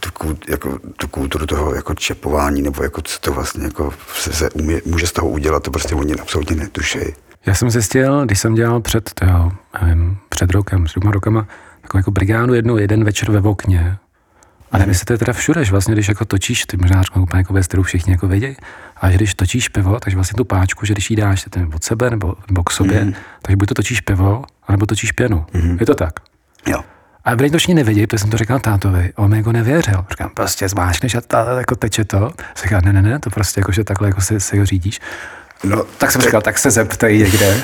tu, 0.00 0.38
jako, 0.48 0.78
tu 0.96 1.08
kulturu 1.08 1.46
toho 1.46 1.74
jako 1.74 1.94
čepování, 1.94 2.62
nebo 2.62 2.82
jako 2.82 3.02
co 3.02 3.20
to 3.20 3.32
vlastně 3.32 3.64
jako 3.64 3.92
se, 4.14 4.32
se 4.32 4.50
umě, 4.50 4.82
může 4.86 5.06
z 5.06 5.12
toho 5.12 5.28
udělat, 5.28 5.62
to 5.62 5.70
prostě 5.70 5.94
oni 5.94 6.14
absolutně 6.14 6.56
netuší. 6.56 6.98
Já 7.46 7.54
jsem 7.54 7.70
zjistil, 7.70 8.26
když 8.26 8.38
jsem 8.40 8.54
dělal 8.54 8.80
před, 8.80 9.10
toho, 9.14 9.52
nevím, 9.82 10.18
před 10.28 10.50
rokem, 10.50 10.84
před 10.84 11.00
dvěma 11.00 11.12
rokama, 11.12 11.46
takovou 11.82 11.98
jako 11.98 12.10
brigádu 12.10 12.54
jednou 12.54 12.76
jeden 12.76 13.04
večer 13.04 13.30
ve 13.30 13.48
okně. 13.48 13.98
A 14.72 14.78
nevím, 14.78 14.90
jestli 14.90 15.04
to 15.04 15.12
je 15.12 15.18
teda 15.18 15.32
všude, 15.32 15.64
že 15.64 15.70
vlastně, 15.70 15.94
když 15.94 16.08
jako 16.08 16.24
točíš, 16.24 16.66
ty 16.66 16.76
možná 16.76 17.02
řeknu 17.02 17.22
úplně 17.22 17.40
jako 17.40 17.52
věc, 17.52 17.66
kterou 17.66 17.82
všichni 17.82 18.12
jako 18.12 18.28
vědí, 18.28 18.56
a 18.96 19.10
že 19.10 19.16
když 19.16 19.34
točíš 19.34 19.68
pivo, 19.68 20.00
takže 20.00 20.16
vlastně 20.16 20.36
tu 20.36 20.44
páčku, 20.44 20.86
že 20.86 20.94
když 20.94 21.10
jí 21.10 21.16
dáš 21.16 21.44
ten 21.50 21.70
od 21.74 21.84
sebe 21.84 22.10
nebo, 22.10 22.34
nebo 22.48 22.64
k 22.64 22.70
sobě, 22.70 23.04
mm. 23.04 23.14
takže 23.42 23.56
buď 23.56 23.68
to 23.68 23.74
točíš 23.74 24.00
pivo, 24.00 24.44
anebo 24.66 24.86
točíš 24.86 25.12
pěnu. 25.12 25.46
Mm. 25.52 25.76
Je 25.80 25.86
to 25.86 25.94
tak? 25.94 26.12
Jo. 26.66 26.80
A 27.24 27.36
byli 27.36 27.50
to 27.50 27.58
všichni 27.58 27.74
nevědí, 27.74 28.06
protože 28.06 28.18
jsem 28.18 28.30
to 28.30 28.36
říkal 28.36 28.60
tátovi, 28.60 29.12
on 29.16 29.30
mi 29.30 29.36
jako 29.36 29.52
nevěřil. 29.52 30.04
Říkám, 30.10 30.30
prostě 30.34 30.68
zmáčkneš 30.68 31.14
a 31.14 31.20
ta, 31.20 31.58
jako 31.58 31.76
teče 31.76 32.04
to. 32.04 32.30
Říkal, 32.62 32.80
ne, 32.84 32.92
ne, 32.92 33.02
ne, 33.02 33.18
to 33.18 33.30
prostě 33.30 33.60
jako, 33.60 33.72
že 33.72 33.84
takhle 33.84 34.08
jako 34.08 34.20
si, 34.20 34.40
si 34.40 34.58
ho 34.58 34.66
řídíš. 34.66 35.00
No, 35.64 35.84
tak 35.98 36.12
jsem 36.12 36.22
říkal, 36.22 36.42
tak 36.42 36.58
se 36.58 36.70
zeptej 36.70 37.18
někde. 37.18 37.62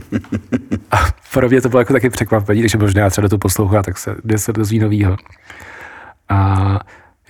a 0.90 1.08
pro 1.32 1.48
mě 1.48 1.60
to 1.60 1.68
bylo 1.68 1.80
jako 1.80 1.92
taky 1.92 2.10
překvapení, 2.10 2.60
když 2.60 2.74
možná 2.74 3.10
třeba 3.10 3.28
to 3.28 3.38
poslouchá, 3.38 3.82
tak 3.82 3.98
se, 3.98 4.16
se 4.36 4.52
dozví 4.52 4.78
novýho. 4.78 5.16
A 6.28 6.80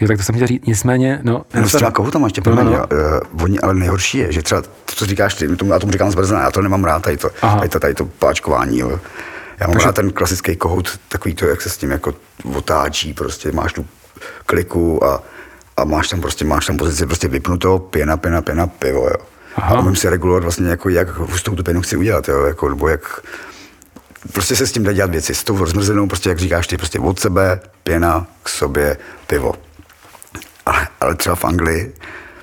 Jo, 0.00 0.08
tak 0.08 0.16
to 0.16 0.22
jsem 0.22 0.34
chtěl 0.34 0.46
říct, 0.46 0.66
nicméně, 0.66 1.20
no... 1.22 1.44
No, 1.54 1.68
s 1.68 1.76
těma 1.76 1.90
kohoutama 1.90 2.26
ještě, 2.26 2.42
no, 2.46 2.64
no. 2.64 2.70
Uh, 2.70 3.42
oni, 3.42 3.60
ale 3.60 3.74
nejhorší 3.74 4.18
je, 4.18 4.32
že 4.32 4.42
třeba 4.42 4.62
to, 4.62 4.68
co 4.86 5.06
říkáš 5.06 5.34
ty, 5.34 5.56
tomu, 5.56 5.72
já 5.72 5.78
tomu 5.78 5.92
říkám 5.92 6.10
zbrzená, 6.10 6.42
já 6.42 6.50
to 6.50 6.62
nemám 6.62 6.84
rád, 6.84 7.02
tady 7.02 7.16
to, 7.16 7.30
tady 7.40 7.68
to, 7.68 7.80
tady 7.80 7.94
to 7.94 8.04
páčkování, 8.04 8.78
jo. 8.78 9.00
Já 9.60 9.66
mám 9.66 9.72
Takže... 9.72 9.86
rád 9.86 9.94
ten 9.94 10.12
klasický 10.12 10.56
kohout, 10.56 10.98
takový 11.08 11.34
to, 11.34 11.46
jak 11.46 11.62
se 11.62 11.70
s 11.70 11.76
tím 11.76 11.90
jako 11.90 12.14
otáčí, 12.54 13.14
prostě 13.14 13.52
máš 13.52 13.72
tu 13.72 13.86
kliku 14.46 15.04
a, 15.04 15.22
a 15.76 15.84
máš 15.84 16.08
tam 16.08 16.20
prostě, 16.20 16.44
máš 16.44 16.66
tam 16.66 16.76
pozici 16.76 17.06
prostě 17.06 17.28
vypnutou, 17.28 17.78
pěna, 17.78 18.16
pěna, 18.16 18.42
pěna, 18.42 18.66
pivo, 18.66 19.08
jo. 19.08 19.16
Aha. 19.56 19.76
A 19.76 19.80
můžu 19.80 19.94
si 19.94 20.08
regulovat 20.08 20.42
vlastně, 20.42 20.68
jako, 20.68 20.88
jak 20.88 21.08
hustou 21.08 21.54
tu 21.54 21.62
pěnu 21.62 21.82
chci 21.82 21.96
udělat, 21.96 22.28
jo, 22.28 22.44
jako, 22.44 22.68
nebo 22.68 22.88
jak, 22.88 23.20
prostě 24.32 24.56
se 24.56 24.66
s 24.66 24.72
tím 24.72 24.84
dá 24.84 24.92
dělat 24.92 25.10
věci. 25.10 25.34
S 25.34 25.44
tou 25.44 25.58
rozmrzenou, 25.58 26.06
prostě 26.06 26.28
jak 26.28 26.38
říkáš 26.38 26.66
ty, 26.66 26.76
prostě 26.76 26.98
od 26.98 27.20
sebe, 27.20 27.60
pěna, 27.82 28.26
k 28.42 28.48
sobě, 28.48 28.96
pivo. 29.26 29.54
Ale, 30.66 30.88
ale 31.00 31.14
třeba 31.14 31.36
v 31.36 31.44
Anglii 31.44 31.94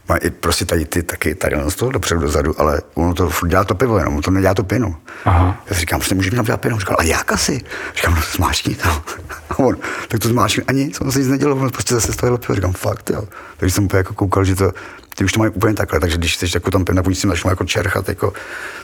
má 0.09 0.17
i 0.17 0.29
prostě 0.29 0.65
tady 0.65 0.85
ty 0.85 1.03
taky 1.03 1.35
tady 1.35 1.55
na 1.55 1.71
toho 1.71 1.91
dopředu, 1.91 2.21
dozadu, 2.21 2.61
ale 2.61 2.81
ono 2.93 3.13
to 3.13 3.29
furt 3.29 3.49
dělá 3.49 3.63
to 3.63 3.75
pivo, 3.75 3.97
jenom 3.97 4.13
ono 4.13 4.21
to 4.21 4.31
nedělá 4.31 4.53
to 4.53 4.63
pěnu. 4.63 4.95
Aha. 5.25 5.63
Já 5.69 5.73
si 5.73 5.79
říkám, 5.79 5.99
prostě 5.99 6.15
můžeš 6.15 6.31
mi 6.31 6.35
tam 6.35 6.45
dělat 6.45 6.61
pěnu. 6.61 6.79
Říkal, 6.79 6.95
a 6.99 7.03
jak 7.03 7.31
asi? 7.31 7.61
Říkám, 7.95 8.15
no 8.15 8.21
zmáčkni 8.35 8.75
to. 8.75 8.89
A 9.49 9.59
on, 9.59 9.77
tak 10.07 10.19
to 10.19 10.27
zmáčkni 10.27 10.63
a 10.63 10.71
nic, 10.71 11.01
on 11.01 11.11
se 11.11 11.19
nic 11.19 11.27
nedělal, 11.27 11.59
on 11.59 11.69
prostě 11.69 11.93
zase 11.93 12.13
z 12.13 12.15
toho 12.15 12.37
pivo. 12.37 12.55
Říkám, 12.55 12.73
fakt, 12.73 13.09
jo. 13.09 13.23
Takže 13.57 13.75
jsem 13.75 13.83
úplně 13.83 13.97
jako 13.97 14.13
koukal, 14.13 14.43
že 14.43 14.55
to, 14.55 14.71
ty 15.15 15.23
už 15.23 15.31
to 15.31 15.39
mají 15.39 15.51
úplně 15.51 15.73
takhle, 15.73 15.99
takže 15.99 16.17
když 16.17 16.33
chceš 16.33 16.53
jako 16.53 16.71
tam 16.71 16.85
si 17.13 17.27
začnou 17.27 17.49
jako 17.49 17.65
čerchat, 17.65 18.09
jako, 18.09 18.33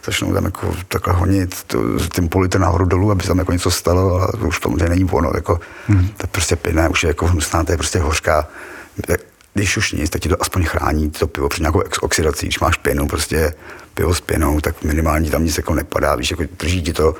začnou 0.05 0.33
tam 0.33 0.45
jako 0.45 0.75
takhle 0.87 1.13
honit 1.13 1.63
to, 1.63 1.83
tím 2.13 2.29
polite 2.29 2.59
nahoru 2.59 2.85
dolů, 2.85 3.11
aby 3.11 3.21
se 3.21 3.27
tam 3.27 3.39
jako 3.39 3.51
něco 3.51 3.71
stalo, 3.71 4.21
ale 4.21 4.31
to 4.31 4.47
už 4.47 4.59
to 4.59 4.69
není 4.89 5.05
ono, 5.05 5.31
jako, 5.35 5.59
hmm. 5.87 6.09
to 6.17 6.27
prostě 6.27 6.55
pěna 6.55 6.89
už 6.89 7.03
je 7.03 7.07
jako 7.07 7.27
hnusná, 7.27 7.63
to 7.63 7.71
je 7.71 7.77
prostě 7.77 7.99
hořká 7.99 8.47
když 9.57 9.77
už 9.77 9.91
nic, 9.91 10.09
tak 10.09 10.21
ti 10.21 10.29
to 10.29 10.41
aspoň 10.41 10.65
chrání 10.65 11.11
to 11.11 11.27
pivo 11.27 11.49
před 11.49 11.61
nějakou 11.61 11.83
oxidací. 12.01 12.45
Když 12.45 12.59
máš 12.59 12.77
pěnu, 12.77 13.07
prostě 13.07 13.53
pivo 13.93 14.15
s 14.15 14.21
pěnou, 14.21 14.61
tak 14.61 14.83
minimálně 14.83 15.31
tam 15.31 15.43
nic 15.43 15.57
jako 15.57 15.75
nepadá, 15.75 16.15
víš, 16.15 16.31
jako 16.31 16.43
drží 16.59 16.81
ti 16.81 16.93
to, 16.93 17.15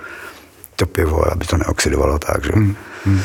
to 0.76 0.86
pivo, 0.86 1.32
aby 1.32 1.46
to 1.46 1.58
neoxidovalo 1.58 2.20
tak, 2.20 2.46
že? 2.46 2.52
Hmm. 2.54 2.76
Hmm. 3.06 3.22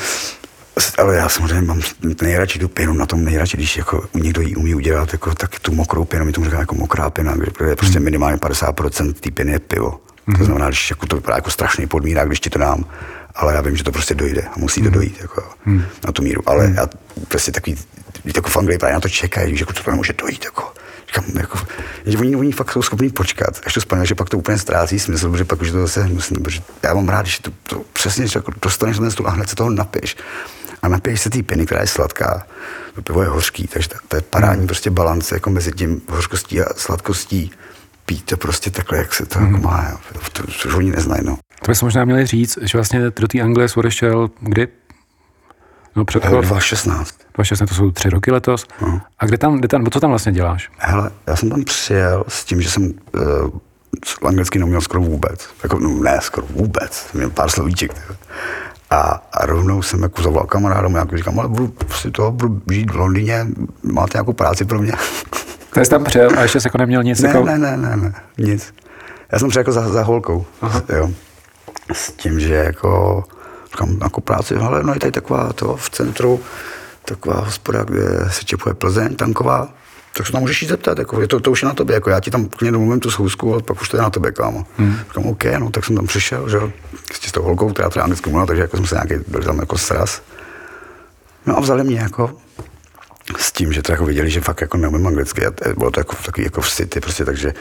Ale 0.98 1.16
já 1.16 1.28
samozřejmě 1.28 1.66
mám 1.66 1.80
nejradši 2.22 2.58
tu 2.58 2.68
pěnu 2.68 2.92
na 2.92 3.06
tom 3.06 3.24
nejradši, 3.24 3.56
když 3.56 3.76
jako 3.76 4.04
někdo 4.14 4.40
ji 4.40 4.56
umí 4.56 4.74
udělat, 4.74 5.12
jako, 5.12 5.34
tak 5.34 5.60
tu 5.60 5.74
mokrou 5.74 6.04
pěnu, 6.04 6.24
my 6.24 6.32
tomu 6.32 6.44
říkáme 6.44 6.62
jako 6.62 6.74
mokrá 6.74 7.10
pěna, 7.10 7.34
protože 7.54 7.76
prostě 7.76 7.98
hmm. 7.98 8.04
minimálně 8.04 8.36
50% 8.36 9.12
té 9.12 9.30
pěny 9.30 9.52
je 9.52 9.58
pivo. 9.58 10.00
Hmm. 10.26 10.38
To 10.38 10.44
znamená, 10.44 10.68
když 10.68 10.90
jako 10.90 11.06
to 11.06 11.16
vypadá 11.16 11.36
jako 11.36 11.50
strašný 11.50 11.86
podmínák, 11.86 12.26
když 12.26 12.40
ti 12.40 12.50
to 12.50 12.58
dám, 12.58 12.84
ale 13.34 13.54
já 13.54 13.60
vím, 13.60 13.76
že 13.76 13.84
to 13.84 13.92
prostě 13.92 14.14
dojde 14.14 14.42
a 14.42 14.52
musí 14.56 14.80
to 14.80 14.84
hmm. 14.84 14.94
dojít 14.94 15.18
jako, 15.20 15.44
hmm. 15.64 15.84
na 16.06 16.12
tu 16.12 16.22
míru. 16.22 16.42
Ale 16.46 16.66
hmm. 16.66 16.76
já 16.76 16.86
prostě 17.28 17.52
takový 17.52 17.76
jako 18.36 18.50
v 18.50 18.56
Anglii 18.56 18.78
právě 18.78 18.94
na 18.94 19.00
to 19.00 19.08
čekají, 19.08 19.56
že 19.56 19.62
jako 19.62 19.72
to 19.72 19.90
nemůže 19.90 20.12
dojít. 20.12 20.44
Jako. 20.44 20.72
Říkám, 21.06 21.24
jako, 21.38 21.58
že 22.06 22.18
oni, 22.18 22.36
oni 22.36 22.52
fakt 22.52 22.72
jsou 22.72 22.82
schopni 22.82 23.10
počkat, 23.10 23.60
až 23.66 23.74
to 23.74 23.80
spadne, 23.80 24.06
že 24.06 24.14
pak 24.14 24.28
to 24.28 24.38
úplně 24.38 24.58
ztrácí 24.58 24.98
smysl, 24.98 25.30
protože 25.30 25.44
pak 25.44 25.60
už 25.60 25.70
to 25.70 25.80
zase 25.80 26.02
hnusný, 26.02 26.42
protože 26.42 26.60
já 26.82 26.94
mám 26.94 27.08
rád, 27.08 27.26
že 27.26 27.42
to, 27.42 27.50
to 27.62 27.84
přesně 27.92 28.26
jako 28.34 28.52
dostaneš 28.62 28.98
na 28.98 29.02
ten 29.02 29.10
stůl 29.10 29.28
a 29.28 29.30
hned 29.30 29.48
se 29.48 29.56
toho 29.56 29.70
napiješ. 29.70 30.16
A 30.82 30.88
napiješ 30.88 31.20
se 31.20 31.30
té 31.30 31.42
pěny, 31.42 31.66
která 31.66 31.80
je 31.80 31.86
sladká. 31.86 32.46
To 32.94 33.02
pivo 33.02 33.22
je 33.22 33.28
hořký, 33.28 33.66
takže 33.66 33.88
to, 33.88 33.96
to 34.08 34.16
je 34.16 34.22
parádní 34.22 34.58
hmm. 34.58 34.66
prostě 34.66 34.90
balance 34.90 35.34
jako 35.34 35.50
mezi 35.50 35.72
tím 35.72 36.02
hořkostí 36.08 36.60
a 36.60 36.74
sladkostí. 36.76 37.50
Pít 38.06 38.24
to 38.24 38.36
prostě 38.36 38.70
takhle, 38.70 38.98
jak 38.98 39.14
se 39.14 39.26
to 39.26 39.38
hmm. 39.38 39.54
jako 39.54 39.68
má. 39.68 40.00
To, 40.12 40.42
to, 40.42 40.52
to, 40.62 40.76
oni 40.76 40.90
neznají. 40.90 41.22
No. 41.24 41.38
To 41.64 41.70
bychom 41.70 41.86
možná 41.86 42.04
měli 42.04 42.26
říct, 42.26 42.58
že 42.62 42.78
vlastně 42.78 43.10
do 43.10 43.28
té 43.28 43.40
Anglie 43.40 43.68
jsi 43.68 43.80
odešel 43.80 44.30
kdy? 44.40 44.68
No 45.96 46.04
před 46.04 46.22
2016. 46.22 47.14
2016, 47.34 47.68
to 47.68 47.74
jsou 47.74 47.90
tři 47.90 48.10
roky 48.10 48.30
letos. 48.30 48.66
No. 48.80 49.00
A 49.18 49.26
kde 49.26 49.38
tam, 49.38 49.58
kde 49.58 49.68
tam, 49.68 49.86
co 49.86 50.00
tam 50.00 50.10
vlastně 50.10 50.32
děláš? 50.32 50.70
Hele, 50.78 51.10
já 51.26 51.36
jsem 51.36 51.50
tam 51.50 51.64
přijel 51.64 52.24
s 52.28 52.44
tím, 52.44 52.62
že 52.62 52.70
jsem 52.70 52.84
uh, 52.84 54.28
anglicky 54.28 54.58
neuměl 54.58 54.80
skoro 54.80 55.02
vůbec. 55.02 55.48
Jako, 55.62 55.78
no, 55.78 55.88
ne, 55.88 56.18
skoro 56.22 56.46
vůbec. 56.50 57.06
Měl 57.14 57.30
pár 57.30 57.50
slovíček. 57.50 57.92
A, 58.92 59.22
a 59.32 59.46
rovnou 59.46 59.82
jsem 59.82 60.02
jako 60.02 60.22
zavolal 60.22 60.46
kamaráda, 60.46 60.98
jako 60.98 61.16
říkám, 61.16 61.40
ale 61.40 61.48
budu, 61.48 61.68
prostě 61.68 62.10
to, 62.10 62.30
budu 62.30 62.62
žít 62.70 62.90
v 62.90 62.96
Londýně, 62.96 63.46
máte 63.82 64.18
nějakou 64.18 64.32
práci 64.32 64.64
pro 64.64 64.78
mě? 64.78 64.92
To 65.74 65.80
jsi 65.80 65.90
tam 65.90 66.04
přijel 66.04 66.30
a 66.38 66.42
ještě 66.42 66.60
jsi 66.60 66.66
jako 66.66 66.78
neměl 66.78 67.02
nic? 67.02 67.20
Ne, 67.20 67.28
jako... 67.28 67.44
ne, 67.44 67.58
ne, 67.58 67.76
ne, 67.76 67.96
ne, 67.96 68.14
nic. 68.38 68.74
Já 69.32 69.38
jsem 69.38 69.48
přijel 69.48 69.60
jako 69.60 69.72
za, 69.72 69.88
za 69.88 70.02
holkou, 70.02 70.44
Aha. 70.62 70.82
jo. 70.88 71.10
S 71.92 72.12
tím, 72.12 72.40
že 72.40 72.54
jako 72.54 73.24
Říkám, 73.72 73.98
jako 74.02 74.20
práci, 74.20 74.56
ale 74.56 74.82
no 74.82 74.92
je 74.94 75.00
tady 75.00 75.12
taková 75.12 75.52
to 75.52 75.76
v 75.76 75.90
centru, 75.90 76.40
taková 77.04 77.40
hospoda, 77.40 77.84
kde 77.84 78.02
se 78.30 78.44
čepuje 78.44 78.74
Plzeň, 78.74 79.16
tanková, 79.16 79.68
tak 80.16 80.26
se 80.26 80.32
tam 80.32 80.40
můžeš 80.40 80.62
jít 80.62 80.68
zeptat, 80.68 80.98
jako, 80.98 81.20
je 81.20 81.28
to, 81.28 81.40
to 81.40 81.50
už 81.50 81.62
je 81.62 81.68
na 81.68 81.74
tobě, 81.74 81.94
jako, 81.94 82.10
já 82.10 82.20
ti 82.20 82.30
tam 82.30 82.44
klidně 82.48 82.72
domluvím 82.72 83.00
tu 83.00 83.10
schůzku, 83.10 83.52
ale 83.52 83.62
pak 83.62 83.82
už 83.82 83.88
to 83.88 83.96
je 83.96 84.02
na 84.02 84.10
tobě, 84.10 84.32
kámo. 84.32 84.66
Hmm. 84.76 84.96
Říkám, 84.98 85.26
OK, 85.26 85.44
no, 85.58 85.70
tak 85.70 85.84
jsem 85.84 85.96
tam 85.96 86.06
přišel, 86.06 86.48
že 86.48 86.58
s 87.12 87.32
tou 87.32 87.42
holkou, 87.42 87.72
která 87.72 87.90
třeba 87.90 88.02
anglicky 88.02 88.30
mluvila, 88.30 88.46
takže 88.46 88.62
jako 88.62 88.76
jsem 88.76 88.86
se 88.86 88.94
nějaký, 88.94 89.24
byl 89.28 89.42
tam 89.42 89.58
jako 89.58 89.78
sraz. 89.78 90.22
No 91.46 91.56
a 91.56 91.60
vzali 91.60 91.84
mě 91.84 91.98
jako 91.98 92.36
s 93.38 93.52
tím, 93.52 93.72
že 93.72 93.82
to 93.82 93.92
jako 93.92 94.04
viděli, 94.04 94.30
že 94.30 94.40
fakt 94.40 94.60
jako 94.60 94.76
neumím 94.76 95.06
anglicky, 95.06 95.46
a 95.46 95.52
bylo 95.76 95.90
to 95.90 96.00
jako 96.00 96.16
takový 96.24 96.44
jako 96.44 96.60
v 96.60 96.70
city, 96.70 97.00
prostě, 97.00 97.24
takže 97.24 97.54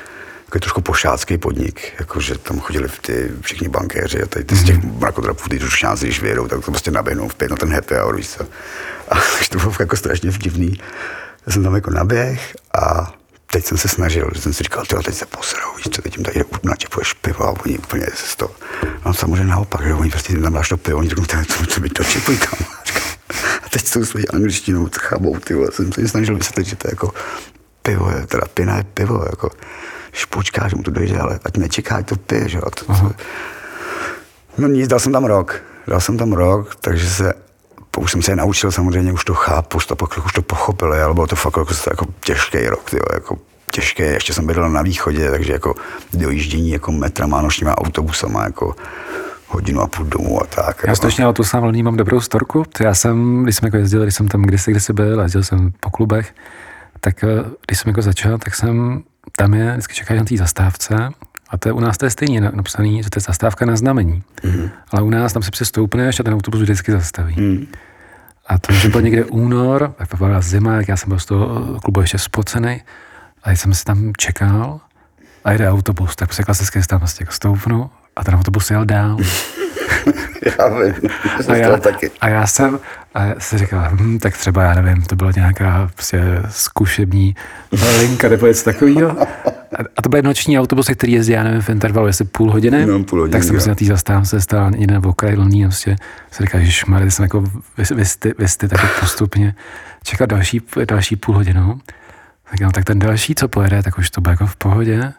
takový 0.46 0.60
trošku 0.62 0.82
pošácký 0.82 1.38
podnik, 1.38 1.94
jakože 2.00 2.38
tam 2.38 2.60
chodili 2.60 2.90
ty 3.02 3.32
všichni 3.42 3.70
bankéři 3.70 4.24
a 4.24 4.26
tady 4.26 4.46
ty 4.46 4.56
z 4.56 4.64
těch 4.64 4.78
mhm. 4.78 4.98
mrakodrapů, 5.00 5.50
ty 5.50 5.60
dušňáci, 5.60 6.06
když 6.06 6.22
vyjedou, 6.22 6.48
tak 6.48 6.66
to 6.66 6.72
prostě 6.72 6.92
naběhnou 6.92 7.28
v 7.28 7.36
pět 7.36 7.52
na 7.52 7.58
ten 7.58 7.74
happy 7.74 7.96
hour, 7.96 8.16
víš 8.16 8.30
co. 8.30 8.44
A 9.10 9.16
to 9.50 9.58
bylo 9.58 9.74
jako 9.80 9.98
strašně 9.98 10.32
vtipný. 10.32 10.78
Já 11.46 11.54
jsem 11.54 11.64
tam 11.64 11.76
jako 11.76 11.92
naběh 11.92 12.56
a 12.82 13.14
teď 13.52 13.66
jsem 13.66 13.78
se 13.78 13.88
snažil, 13.88 14.30
že 14.36 14.42
jsem 14.42 14.54
si 14.54 14.64
říkal, 14.64 14.86
tyjo, 14.86 15.04
teď 15.04 15.16
se 15.16 15.26
poserou, 15.26 15.76
víš 15.76 15.88
co, 15.92 16.02
teď 16.02 16.18
jim 16.18 16.26
tady 16.26 16.44
načepuješ 16.64 17.14
pivo 17.14 17.44
a 17.44 17.56
oni 17.66 17.78
úplně 17.78 18.06
se 18.16 18.38
to, 18.38 18.52
no 19.06 19.14
samozřejmě 19.14 19.46
naopak, 19.46 19.88
že 19.88 19.94
oni 19.94 20.10
prostě 20.10 20.38
tam 20.38 20.54
dáš 20.54 20.70
to 20.70 20.78
pivo, 20.78 21.00
oni 21.00 21.10
řeknou, 21.10 21.26
co, 21.26 21.66
co 21.66 21.80
by 21.80 21.90
to 21.90 22.04
čepuj, 22.04 22.38
kam. 22.38 22.68
A 23.66 23.70
teď 23.70 23.88
s 23.88 23.92
tou 23.92 24.06
svojí 24.06 24.28
angličtinou, 24.28 24.90
chabou, 25.00 25.40
ty 25.40 25.54
jsem 25.72 25.92
se 25.92 26.08
snažil 26.08 26.36
vysvětlit, 26.36 26.68
že 26.68 26.76
to 26.76 26.88
je 26.88 26.92
jako 26.92 27.14
pivo, 27.82 28.12
je, 28.12 28.28
teda 28.28 28.44
pina 28.54 28.78
je 28.78 28.84
pivo, 28.84 29.26
jako 29.30 29.50
počká, 30.30 30.68
že 30.68 30.76
mu 30.76 30.84
to 30.84 30.92
dojde, 30.92 31.20
ale 31.20 31.40
ať 31.44 31.58
nečeká, 31.58 31.96
ať 31.96 32.06
to 32.10 32.16
pije, 32.16 32.50
že 32.50 32.60
to, 32.60 32.86
No 34.58 34.68
nic, 34.68 34.88
dal 34.88 35.00
jsem 35.00 35.12
tam 35.12 35.26
rok. 35.26 35.62
Dal 35.88 36.00
jsem 36.00 36.18
tam 36.18 36.34
rok, 36.34 36.76
takže 36.76 37.10
se 37.10 37.34
už 37.98 38.12
jsem 38.12 38.22
se 38.22 38.32
je 38.32 38.36
naučil 38.36 38.72
samozřejmě, 38.72 39.14
už 39.14 39.26
to 39.26 39.34
chápu, 39.34 39.78
už 39.78 39.86
to, 39.86 39.96
už 40.26 40.34
to 40.34 40.42
pochopili, 40.42 41.02
ale 41.02 41.14
bylo 41.14 41.28
to 41.28 41.36
fakt 41.36 41.58
jako, 41.58 41.74
jako 41.90 42.06
těžký 42.20 42.68
rok, 42.68 42.90
tyjo, 42.90 43.04
jako 43.14 43.38
těžké, 43.72 44.06
ještě 44.06 44.34
jsem 44.34 44.48
bydlel 44.48 44.70
na 44.70 44.82
východě, 44.82 45.32
takže 45.32 45.54
jako 45.54 45.76
dojíždění 46.14 46.72
jako 46.72 46.92
metrama, 46.92 47.42
nočníma 47.42 47.78
autobusama, 47.78 48.44
jako 48.44 48.76
hodinu 49.48 49.82
a 49.82 49.88
půl 49.88 50.06
domů 50.06 50.42
a 50.44 50.46
tak. 50.46 50.84
Já 50.88 50.96
strašně 50.96 51.34
to 51.34 51.44
sám 51.44 51.84
mám 51.84 51.98
dobrou 51.98 52.22
storku. 52.22 52.64
Já 52.80 52.94
jsem, 52.94 53.44
když 53.44 53.56
jsem 53.56 53.68
jako 53.68 53.78
jezdil, 53.78 54.04
když 54.04 54.16
jsem 54.16 54.28
tam 54.28 54.42
kdysi, 54.42 54.72
kdysi 54.72 54.94
byl, 54.94 55.22
jezdil 55.22 55.44
jsem 55.44 55.72
po 55.80 55.90
klubech, 55.90 56.36
tak 57.00 57.24
eh, 57.24 57.44
když 57.68 57.80
jsem 57.80 57.90
jako 57.90 58.02
začal, 58.02 58.38
tak 58.38 58.56
jsem 58.56 59.04
tam 59.38 59.54
je, 59.54 59.72
vždycky 59.72 59.94
čekají 59.96 60.20
na 60.20 60.26
té 60.26 60.38
zastávce 60.38 61.10
a 61.52 61.58
to 61.58 61.70
je, 61.70 61.74
u 61.74 61.80
nás 61.80 61.98
to 61.98 62.06
je 62.06 62.10
stejně 62.10 62.42
napsané, 62.42 63.04
že 63.04 63.10
to 63.10 63.18
je 63.18 63.22
zastávka 63.22 63.66
na 63.66 63.76
znamení. 63.76 64.24
Mm. 64.44 64.70
Ale 64.92 65.02
u 65.02 65.10
nás 65.10 65.34
tam 65.34 65.44
se 65.44 65.52
přestoupneš 65.52 66.20
a 66.20 66.24
ten 66.24 66.34
autobus 66.34 66.62
vždycky 66.62 66.92
zastaví. 66.92 67.36
Mm. 67.38 67.68
A 68.48 68.58
to, 68.58 68.74
že 68.74 68.90
byl 68.90 69.02
někde 69.02 69.26
únor, 69.26 69.94
tak 69.98 70.08
to 70.08 70.18
byla 70.18 70.42
zima, 70.42 70.76
jak 70.76 70.88
já 70.88 70.98
jsem 70.98 71.10
byl 71.10 71.20
z 71.20 71.26
toho 71.26 71.80
klubu 71.80 72.02
ještě 72.02 72.18
spocený, 72.18 72.82
a 73.44 73.52
jsem 73.52 73.74
si 73.74 73.84
tam 73.84 74.12
čekal 74.18 74.80
a 75.44 75.54
jde 75.54 75.70
autobus, 75.70 76.16
tak 76.16 76.28
prostě 76.28 76.44
klasicky 76.44 76.80
tam 76.82 77.00
prostě 77.00 77.24
jako 77.24 77.34
stoupnu 77.34 77.90
a 78.16 78.24
ten 78.24 78.36
autobus 78.36 78.72
jel 78.72 78.86
dál. 78.86 79.18
já 80.60 80.68
vím, 80.68 80.94
a 81.50 81.56
já, 81.56 81.78
taky. 81.78 82.12
A 82.22 82.30
já 82.30 82.48
jsem, 82.48 82.80
a 83.14 83.24
já 83.24 83.36
si 83.40 83.58
říkal, 83.58 83.90
hm, 83.92 84.20
tak 84.20 84.38
třeba, 84.38 84.64
já 84.64 84.82
nevím, 84.82 85.04
to 85.04 85.16
byla 85.16 85.32
nějaká 85.36 85.90
prostě 85.94 86.22
zkušební 86.50 87.36
linka 88.00 88.30
nebo 88.30 88.48
něco 88.48 88.64
takového. 88.64 89.18
A 89.98 90.02
to 90.02 90.10
byl 90.10 90.22
noční 90.22 90.60
autobus, 90.60 90.90
který 90.94 91.14
jezdí, 91.14 91.32
já 91.32 91.44
nevím, 91.44 91.62
v 91.62 91.70
intervalu, 91.70 92.08
jestli 92.08 92.26
půl 92.26 92.52
hodiny. 92.52 92.86
No, 92.86 93.04
půl 93.04 93.20
hodiny 93.20 93.32
tak 93.32 93.44
jsem 93.44 93.60
si 93.60 93.70
na 93.70 93.76
té 93.76 93.86
zastávce 93.86 94.42
stál 94.42 94.72
někde 94.72 94.94
na 94.94 95.10
okraji 95.10 95.36
lní 95.36 95.66
a 95.66 95.68
prostě 95.68 95.96
si 96.32 96.44
říkal, 96.44 96.62
že 96.62 96.72
šmary, 96.72 97.12
jsem 97.12 97.24
jako 97.24 97.44
vysty, 97.96 98.34
vysty, 98.38 98.68
tak 98.68 99.00
postupně 99.00 99.56
čekal 100.04 100.28
další, 100.28 100.62
další 100.86 101.16
půl 101.16 101.36
hodinu. 101.36 101.80
Tak, 102.52 102.60
no, 102.60 102.72
tak 102.72 102.86
ten 102.86 103.00
další, 103.00 103.36
co 103.36 103.48
pojede, 103.48 103.84
tak 103.84 103.98
už 103.98 104.10
to 104.10 104.22
bude 104.22 104.32
jako 104.32 104.48
v 104.48 104.56
pohodě. 104.56 105.14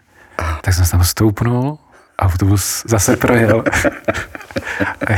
Tak 0.61 0.75
jsem 0.75 0.85
se 0.85 0.91
tam 0.91 1.05
stoupnul, 1.05 1.79
autobus 2.19 2.83
zase 2.87 3.17
projel. 3.17 3.65
a, 5.07 5.15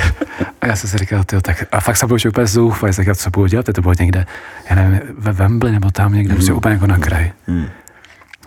a, 0.61 0.66
já 0.66 0.77
jsem 0.77 0.90
si 0.90 0.99
říkal, 0.99 1.25
tyjo, 1.25 1.40
tak, 1.40 1.64
a 1.73 1.81
fakt 1.81 1.97
jsem 1.97 2.09
byl 2.09 2.18
úplně 2.29 2.47
zoufalý, 2.47 2.92
tak 2.94 3.07
já 3.07 3.14
co 3.14 3.31
budu 3.31 3.47
dělat, 3.47 3.66
to 3.75 3.81
bylo 3.81 3.94
někde, 4.01 4.27
já 4.70 4.77
nevím, 4.77 5.01
ve 5.18 5.33
Wembley 5.33 5.73
nebo 5.73 5.90
tam 5.90 6.12
někde, 6.12 6.33
mm. 6.33 6.37
prostě 6.37 6.53
úplně 6.53 6.75
jako 6.75 6.87
na 6.87 6.99
kraji. 6.99 7.33
Mm. 7.47 7.66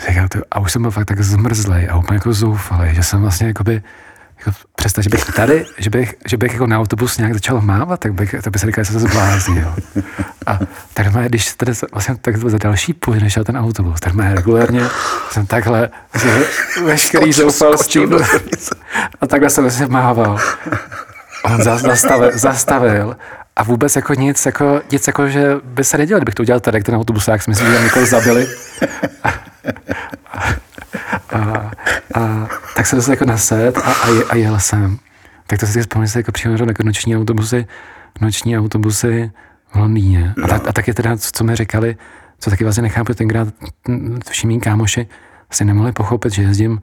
Říkal, 0.09 0.27
tyjo, 0.27 0.43
a 0.51 0.59
už 0.59 0.71
jsem 0.71 0.81
byl 0.81 0.91
fakt 0.91 1.05
tak 1.05 1.21
zmrzlej 1.21 1.87
a 1.91 1.97
úplně 1.97 2.15
jako 2.15 2.33
zoufalý, 2.33 2.95
že 2.95 3.03
jsem 3.03 3.21
vlastně 3.21 3.47
jakoby, 3.47 3.81
jako 4.39 4.51
představ, 4.75 5.03
že 5.03 5.09
bych 5.09 5.25
tady, 5.25 5.65
že 5.77 5.89
bych, 5.89 6.15
že 6.27 6.37
bych 6.37 6.53
jako 6.53 6.67
na 6.67 6.79
autobus 6.79 7.17
nějak 7.17 7.33
začal 7.33 7.61
mávat, 7.61 7.99
tak 7.99 8.13
bych, 8.13 8.35
tak 8.41 8.53
by 8.53 8.59
se 8.59 8.65
říkal, 8.65 8.83
že 8.83 8.91
jsem 8.91 9.01
se 9.01 9.07
zbláznil. 9.07 9.75
A 10.45 10.59
tak 10.93 11.13
má, 11.13 11.21
když 11.21 11.53
tady 11.53 11.71
vlastně 11.91 12.15
tak 12.15 12.37
za 12.37 12.57
další 12.57 12.93
půl, 12.93 13.15
než 13.15 13.39
ten 13.43 13.57
autobus, 13.57 13.99
tak 13.99 14.13
má 14.13 14.33
regulárně 14.33 14.83
jsem 15.31 15.45
takhle 15.45 15.89
že 16.21 16.45
veškerý 16.83 17.33
zoufalství 17.33 18.05
a 19.21 19.27
takhle 19.27 19.49
jsem 19.49 19.71
se 19.71 19.87
mával. 19.87 20.39
On 21.43 21.63
zastavil, 21.63 22.31
zastavil 22.33 23.17
a 23.57 23.63
vůbec 23.63 23.95
jako 23.95 24.13
nic, 24.13 24.45
jako, 24.45 24.81
nic 24.91 25.07
jako, 25.07 25.27
že 25.27 25.55
by 25.63 25.83
se 25.83 25.97
nedělal, 25.97 26.19
kdybych 26.19 26.35
to 26.35 26.43
udělal 26.43 26.59
tady, 26.59 26.83
ten 26.83 26.95
autobus, 26.95 27.27
jak 27.27 27.43
si 27.43 27.49
myslím, 27.49 27.71
že 27.71 27.83
někoho 27.83 28.05
zabili. 28.05 28.47
A, 29.23 29.29
a, 31.29 31.39
a, 31.39 31.71
a, 32.15 32.47
tak 32.75 32.85
se 32.85 32.95
dostal 32.95 33.13
jako 33.13 33.25
na 33.25 33.37
set 33.37 33.77
a, 33.77 33.81
a, 33.81 34.07
a 34.29 34.35
jel 34.35 34.59
jsem. 34.59 34.97
Tak 35.47 35.59
to 35.59 35.67
si 35.67 35.81
vzpomněl, 35.81 36.09
jako 36.15 36.31
přímo 36.31 36.55
jako 36.67 36.83
noční 36.83 37.17
autobusy, 37.17 37.67
noční 38.21 38.57
autobusy 38.57 39.31
v 39.73 39.75
Londýně. 39.75 40.33
A, 40.43 40.47
tak, 40.47 40.67
a 40.67 40.73
taky 40.73 40.93
teda, 40.93 41.17
co 41.17 41.43
mi 41.43 41.55
říkali, 41.55 41.97
co 42.39 42.49
taky 42.49 42.63
vlastně 42.63 42.83
nechápu, 42.83 43.13
tenkrát 43.13 43.47
všichni 44.29 44.47
mý 44.47 44.59
kámoši 44.59 45.07
si 45.51 45.65
nemohli 45.65 45.91
pochopit, 45.91 46.33
že 46.33 46.41
jezdím, 46.41 46.81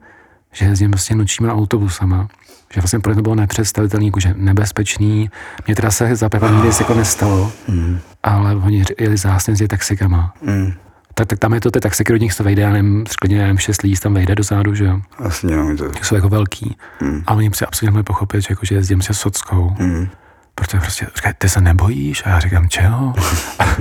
že 0.55 0.65
jezdím 0.65 0.91
prostě 0.91 1.15
nočníma 1.15 1.53
autobusama. 1.53 2.27
Že 2.73 2.81
vlastně 2.81 2.99
pro 2.99 3.15
to 3.15 3.21
bylo 3.21 3.35
nepředstavitelné, 3.35 4.09
že 4.17 4.33
nebezpečný. 4.37 5.29
Mně 5.67 5.75
teda 5.75 5.91
se 5.91 6.15
za 6.15 6.29
nikdy 6.51 6.67
jako 6.79 6.93
nestalo, 6.93 7.51
mm. 7.67 7.99
ale 8.23 8.55
oni 8.55 8.83
jeli 8.99 9.17
zásně 9.17 9.55
s 9.55 9.67
taxikama. 9.67 10.33
Mm 10.41 10.73
tak, 11.17 11.27
tak 11.27 11.39
tam 11.39 11.53
je 11.53 11.61
to 11.61 11.71
ty 11.71 11.79
taxiky 11.79 12.13
do 12.13 12.17
nich 12.17 12.33
se 12.33 12.43
vejde, 12.43 12.61
já 12.61 12.69
nevím, 12.69 13.05
sklidně 13.07 13.37
nevím, 13.37 13.57
šest 13.57 13.81
líst 13.81 14.03
tam 14.03 14.13
vejde 14.13 14.35
do 14.35 14.43
zádu, 14.43 14.75
že 14.75 14.85
jo. 14.85 15.01
Jasně, 15.23 15.55
no, 15.55 15.77
to... 15.77 15.91
Jsou 16.01 16.15
jako 16.15 16.29
velký. 16.29 16.77
Mm. 17.01 17.23
A 17.27 17.33
oni 17.33 17.51
si 17.53 17.65
absolutně 17.65 18.03
pochopit, 18.03 18.41
že, 18.41 18.47
jako, 18.49 18.65
že 18.65 18.75
jezdím 18.75 19.01
se 19.01 19.13
sockou. 19.13 19.75
Mm. 19.79 20.07
Protože 20.55 20.79
prostě 20.79 21.07
říkají, 21.15 21.35
ty 21.37 21.49
se 21.49 21.61
nebojíš? 21.61 22.23
A 22.25 22.29
já 22.29 22.39
říkám, 22.39 22.69
čeho? 22.69 23.13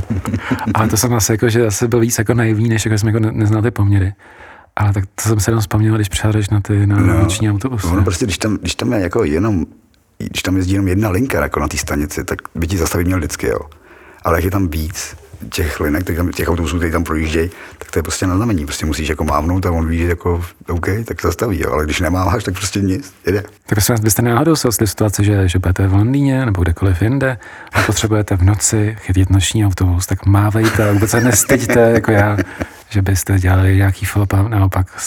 Ale 0.75 0.89
to 0.89 0.97
jsem 0.97 1.15
asi 1.15 1.33
jako, 1.33 1.49
že 1.49 1.67
asi 1.67 1.89
byl 1.89 2.01
víc 2.01 2.19
jako 2.19 2.35
naivní, 2.35 2.69
než 2.69 2.85
jako 2.85 2.99
jsem 2.99 3.15
jako 3.15 3.21
neznal 3.21 3.63
ty 3.63 3.71
poměry. 3.71 4.13
Ale 4.77 4.93
tak 4.93 5.05
to 5.15 5.29
jsem 5.29 5.41
se 5.41 5.51
jenom 5.51 5.61
vzpomněl, 5.61 5.95
když 5.95 6.09
přijedeš 6.09 6.51
na 6.51 6.61
ty 6.61 6.87
na 6.87 6.97
no, 6.97 7.23
noční 7.23 7.51
autobusy. 7.51 7.87
No, 7.87 8.03
prostě, 8.03 8.25
když 8.25 8.39
tam, 8.39 8.57
když 8.57 8.75
tam 8.75 8.93
je 8.93 9.01
jako 9.01 9.25
jenom, 9.25 9.67
když 10.19 10.43
tam 10.43 10.57
jezdí 10.57 10.73
jenom 10.73 10.89
jedna 10.89 11.11
linka 11.11 11.43
jako 11.43 11.61
na 11.61 11.69
té 11.69 11.77
stanici, 11.77 12.25
tak 12.25 12.39
by 12.55 12.67
ti 12.67 12.79
zastavit 12.79 13.07
měl 13.07 13.19
vždycky, 13.19 13.47
jo. 13.47 13.61
Ale 14.23 14.39
jak 14.39 14.45
je 14.45 14.51
tam 14.51 14.69
víc, 14.69 15.17
těch 15.51 15.81
linek, 15.81 16.05
těch 16.35 16.49
autobusů, 16.49 16.77
které 16.77 16.93
tam 16.93 17.05
projíždějí, 17.05 17.51
tak 17.79 17.91
to 17.91 17.99
je 17.99 18.03
prostě 18.03 18.27
na 18.27 18.37
znamení. 18.37 18.67
Prostě 18.67 18.87
musíš 18.87 19.09
jako 19.09 19.25
mávnout 19.25 19.67
a 19.67 19.71
on 19.71 19.89
ví, 19.89 19.99
že 19.99 20.07
jako 20.07 20.45
OK, 20.69 20.87
tak 21.05 21.23
zastaví, 21.23 21.63
jo. 21.63 21.73
ale 21.73 21.85
když 21.85 22.01
nemáváš, 22.01 22.45
tak 22.45 22.55
prostě 22.55 22.81
nic, 22.81 23.15
jede. 23.27 23.43
Tak 23.43 23.53
prosím 23.67 23.97
byste 24.03 24.23
náhodou 24.23 24.57
se 24.57 24.87
situaci, 24.87 25.25
že, 25.25 25.49
že 25.49 25.59
budete 25.59 25.87
v 25.87 25.95
Londýně 25.95 26.47
nebo 26.47 26.63
kdekoliv 26.63 27.03
jinde 27.03 27.39
a 27.73 27.83
potřebujete 27.83 28.37
v 28.37 28.43
noci 28.43 28.97
chytit 29.01 29.31
noční 29.31 29.67
autobus, 29.67 30.07
tak 30.07 30.27
mávejte, 30.27 30.93
vůbec 30.93 31.11
se 31.11 31.21
nestyďte, 31.21 31.81
jako 31.81 32.11
já, 32.11 32.37
že 32.95 33.03
byste 33.03 33.39
dělali 33.39 33.77
nějaký 33.77 34.07
flop 34.07 34.33
a 34.33 34.43
naopak 34.43 35.01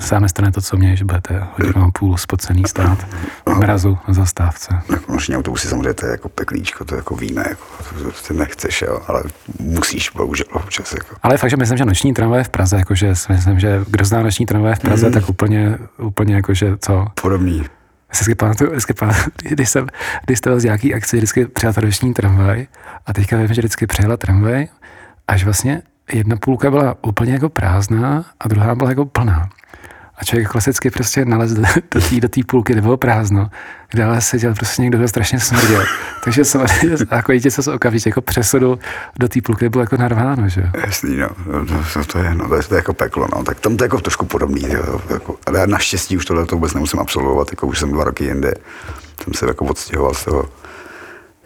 sám 0.00 0.22
nestane 0.22 0.52
to, 0.52 0.60
co 0.60 0.76
mě, 0.76 0.96
že 0.96 1.04
budete 1.04 1.46
hodinu 1.58 1.84
a 1.84 1.90
půl 1.90 2.16
spocený 2.16 2.62
stát 2.66 3.06
v 3.46 3.58
mrazu 3.58 3.98
na 4.08 4.14
zastávce. 4.14 4.82
Jako 4.90 5.12
noční 5.12 5.36
autobusy 5.36 5.68
samozřejmě 5.68 5.94
to 5.94 6.06
je 6.06 6.12
jako 6.12 6.28
peklíčko, 6.28 6.84
to 6.84 6.94
jako 6.94 7.16
víme, 7.16 7.44
jako, 7.48 7.64
to, 7.78 8.04
to, 8.04 8.10
to 8.28 8.34
nechceš, 8.34 8.82
jo, 8.82 9.00
ale 9.06 9.22
musíš 9.60 10.10
bohužel 10.10 10.46
občas. 10.52 10.92
Jako. 10.92 11.16
Ale 11.22 11.38
fakt, 11.38 11.50
že 11.50 11.56
myslím, 11.56 11.78
že 11.78 11.84
noční 11.84 12.14
tramvaj 12.14 12.44
v 12.44 12.48
Praze, 12.48 12.76
jakože 12.76 13.08
myslím, 13.28 13.60
že 13.60 13.84
kdo 13.86 14.04
zná 14.04 14.22
noční 14.22 14.46
tramvaj 14.46 14.74
v 14.74 14.80
Praze, 14.80 15.06
mm. 15.06 15.12
tak 15.12 15.28
úplně, 15.28 15.78
úplně 15.98 16.34
jakože 16.34 16.76
co? 16.80 17.06
Podobný. 17.22 17.64
Vždycky 18.10 18.34
pamatuju, 18.34 18.70
vždycky 18.70 18.94
pamatuju, 18.94 19.30
když 19.50 19.70
jsem, 19.70 19.86
když 20.26 20.38
jste 20.38 20.60
z 20.60 20.64
nějaký 20.64 20.94
akci, 20.94 21.16
vždycky 21.16 21.46
přijel 21.46 21.72
noční 21.82 22.14
tramvaj 22.14 22.66
a 23.06 23.12
teďka 23.12 23.36
vím, 23.36 23.46
že 23.46 23.60
vždycky 23.60 23.86
přijela 23.86 24.16
tramvaj 24.16 24.66
až 25.28 25.44
vlastně 25.44 25.82
jedna 26.12 26.36
půlka 26.36 26.70
byla 26.70 26.96
úplně 27.02 27.32
jako 27.32 27.48
prázdná 27.48 28.24
a 28.40 28.48
druhá 28.48 28.74
byla 28.74 28.90
jako 28.90 29.06
plná. 29.06 29.48
A 30.18 30.24
člověk 30.24 30.48
klasicky 30.48 30.90
prostě 30.90 31.24
nalez 31.24 31.52
do 31.52 31.62
té 31.88 32.20
do 32.20 32.28
tý 32.28 32.44
půlky, 32.44 32.72
kde 32.72 32.82
bylo 32.82 32.96
prázdno, 32.96 33.50
kde 33.90 34.04
ale 34.04 34.20
seděl 34.20 34.54
prostě 34.54 34.82
někdo, 34.82 34.98
kdo 34.98 35.08
strašně 35.08 35.40
smrděl. 35.40 35.84
Takže 36.24 36.44
samozřejmě 36.44 36.96
jako 37.10 37.32
dítě 37.32 37.50
se 37.50 37.72
okamžitě 37.72 38.08
jako 38.08 38.20
přesudu 38.20 38.78
do 39.18 39.28
té 39.28 39.40
půlky, 39.40 39.68
bylo 39.68 39.82
jako 39.82 39.96
narváno, 39.96 40.48
že 40.48 40.60
jo. 40.60 40.66
Jasný, 40.86 41.16
no, 41.16 41.28
to, 41.92 42.04
to, 42.04 42.18
je, 42.18 42.34
no, 42.34 42.48
to, 42.48 42.54
je, 42.54 42.62
to 42.62 42.74
je 42.74 42.78
jako 42.78 42.94
peklo, 42.94 43.28
no. 43.36 43.44
Tak 43.44 43.60
tam 43.60 43.76
to 43.76 43.84
je 43.84 43.86
jako 43.86 44.00
trošku 44.00 44.26
podobný, 44.26 44.62
jo, 44.68 45.00
jako, 45.10 45.36
ale 45.46 45.58
já 45.58 45.66
naštěstí 45.66 46.16
už 46.16 46.24
tohle 46.24 46.46
to 46.46 46.56
vůbec 46.56 46.74
nemusím 46.74 47.00
absolvovat, 47.00 47.48
jako 47.50 47.66
už 47.66 47.78
jsem 47.78 47.92
dva 47.92 48.04
roky 48.04 48.24
jinde, 48.24 48.54
jsem 49.24 49.34
se 49.34 49.46
jako 49.46 49.64
odstěhoval 49.64 50.14
z 50.14 50.24
toho, 50.24 50.48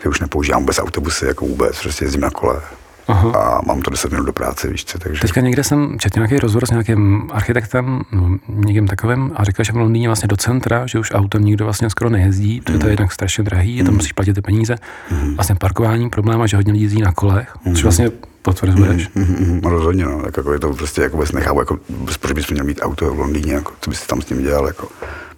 že 0.02 0.08
už 0.08 0.20
nepoužívám 0.20 0.62
vůbec 0.62 0.78
autobusy, 0.78 1.26
jako 1.26 1.46
vůbec, 1.46 1.80
prostě 1.80 2.04
jezdím 2.04 2.20
na 2.20 2.30
kole. 2.30 2.62
Aha. 3.08 3.30
a 3.30 3.60
mám 3.66 3.82
to 3.82 3.90
10 3.90 4.10
minut 4.10 4.24
do 4.24 4.32
práce, 4.32 4.68
víš 4.68 4.84
co, 4.84 4.98
takže... 4.98 5.20
Teďka 5.20 5.40
někde 5.40 5.64
jsem 5.64 5.98
četl 5.98 6.18
nějaký 6.18 6.38
rozhovor 6.38 6.66
s 6.66 6.70
nějakým 6.70 7.30
architektem, 7.32 8.00
no, 8.12 8.36
někým 8.48 8.86
takovým, 8.86 9.32
a 9.34 9.44
říkal, 9.44 9.64
že 9.64 9.72
v 9.72 9.76
Londýně 9.76 10.08
vlastně 10.08 10.28
do 10.28 10.36
centra, 10.36 10.86
že 10.86 10.98
už 10.98 11.10
autem 11.14 11.44
nikdo 11.44 11.64
vlastně 11.64 11.90
skoro 11.90 12.10
nejezdí, 12.10 12.60
protože 12.60 12.74
mm. 12.74 12.80
to 12.80 12.86
je 12.86 12.92
jednak 12.92 13.12
strašně 13.12 13.44
drahý, 13.44 13.80
mm. 13.80 13.86
tam 13.86 13.94
musíš 13.94 14.12
platit 14.12 14.34
ty 14.34 14.42
peníze. 14.42 14.76
Mm. 15.10 15.34
Vlastně 15.34 15.54
parkování 15.54 16.10
problém, 16.10 16.42
a 16.42 16.46
že 16.46 16.56
hodně 16.56 16.72
lidí 16.72 16.84
jezdí 16.84 17.02
na 17.02 17.12
kolech, 17.12 17.54
mm. 17.64 17.74
což 17.74 17.82
vlastně 17.82 18.10
potvrzuješ. 18.42 19.08
Mm, 19.14 19.24
mm, 19.24 19.52
mm, 19.52 19.60
rozhodně, 19.60 20.04
no, 20.04 20.22
tak 20.22 20.36
jako 20.36 20.52
je 20.52 20.58
to 20.58 20.72
prostě 20.72 21.02
jako 21.02 21.16
vůbec 21.16 21.32
nechápu, 21.32 21.60
jako, 21.60 21.78
proč 22.20 22.32
bys 22.32 22.50
měl 22.50 22.64
mít 22.64 22.78
auto 22.82 23.14
v 23.14 23.18
Londýně, 23.18 23.52
jako, 23.52 23.72
co 23.80 23.90
bys 23.90 24.06
tam 24.06 24.22
s 24.22 24.24
tím 24.24 24.42
dělal, 24.42 24.66
jako, 24.66 24.88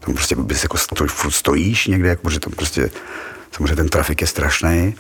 tam 0.01 0.15
prostě 0.15 0.37
bys 0.37 0.63
jako 0.63 0.77
stoj, 0.77 1.09
stojíš 1.29 1.87
někde, 1.87 2.09
jako, 2.09 2.23
protože 2.23 2.41
tam 2.41 2.53
prostě, 2.53 2.91
samozřejmě 3.53 3.77
ten 3.77 3.89
trafik 3.89 4.21
je 4.21 4.27
strašný, 4.27 4.95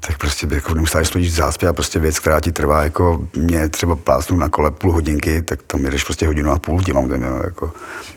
tak 0.00 0.18
prostě 0.18 0.46
by 0.46 0.54
jako 0.54 0.74
neustále 0.74 1.04
v 1.04 1.30
záspě 1.30 1.68
a 1.68 1.72
prostě 1.72 1.98
věc, 1.98 2.18
která 2.18 2.40
ti 2.40 2.52
trvá 2.52 2.84
jako 2.84 3.28
mě 3.36 3.68
třeba 3.68 3.96
plásnu 3.96 4.36
na 4.36 4.48
kole 4.48 4.70
půl 4.70 4.92
hodinky, 4.92 5.42
tak 5.42 5.62
tam 5.62 5.84
jedeš 5.84 6.04
prostě 6.04 6.26
hodinu 6.26 6.50
a 6.50 6.58
půl 6.58 6.82
tím 6.82 6.96
autem, 6.96 7.22
jo, 7.22 7.40
jako, 7.44 7.72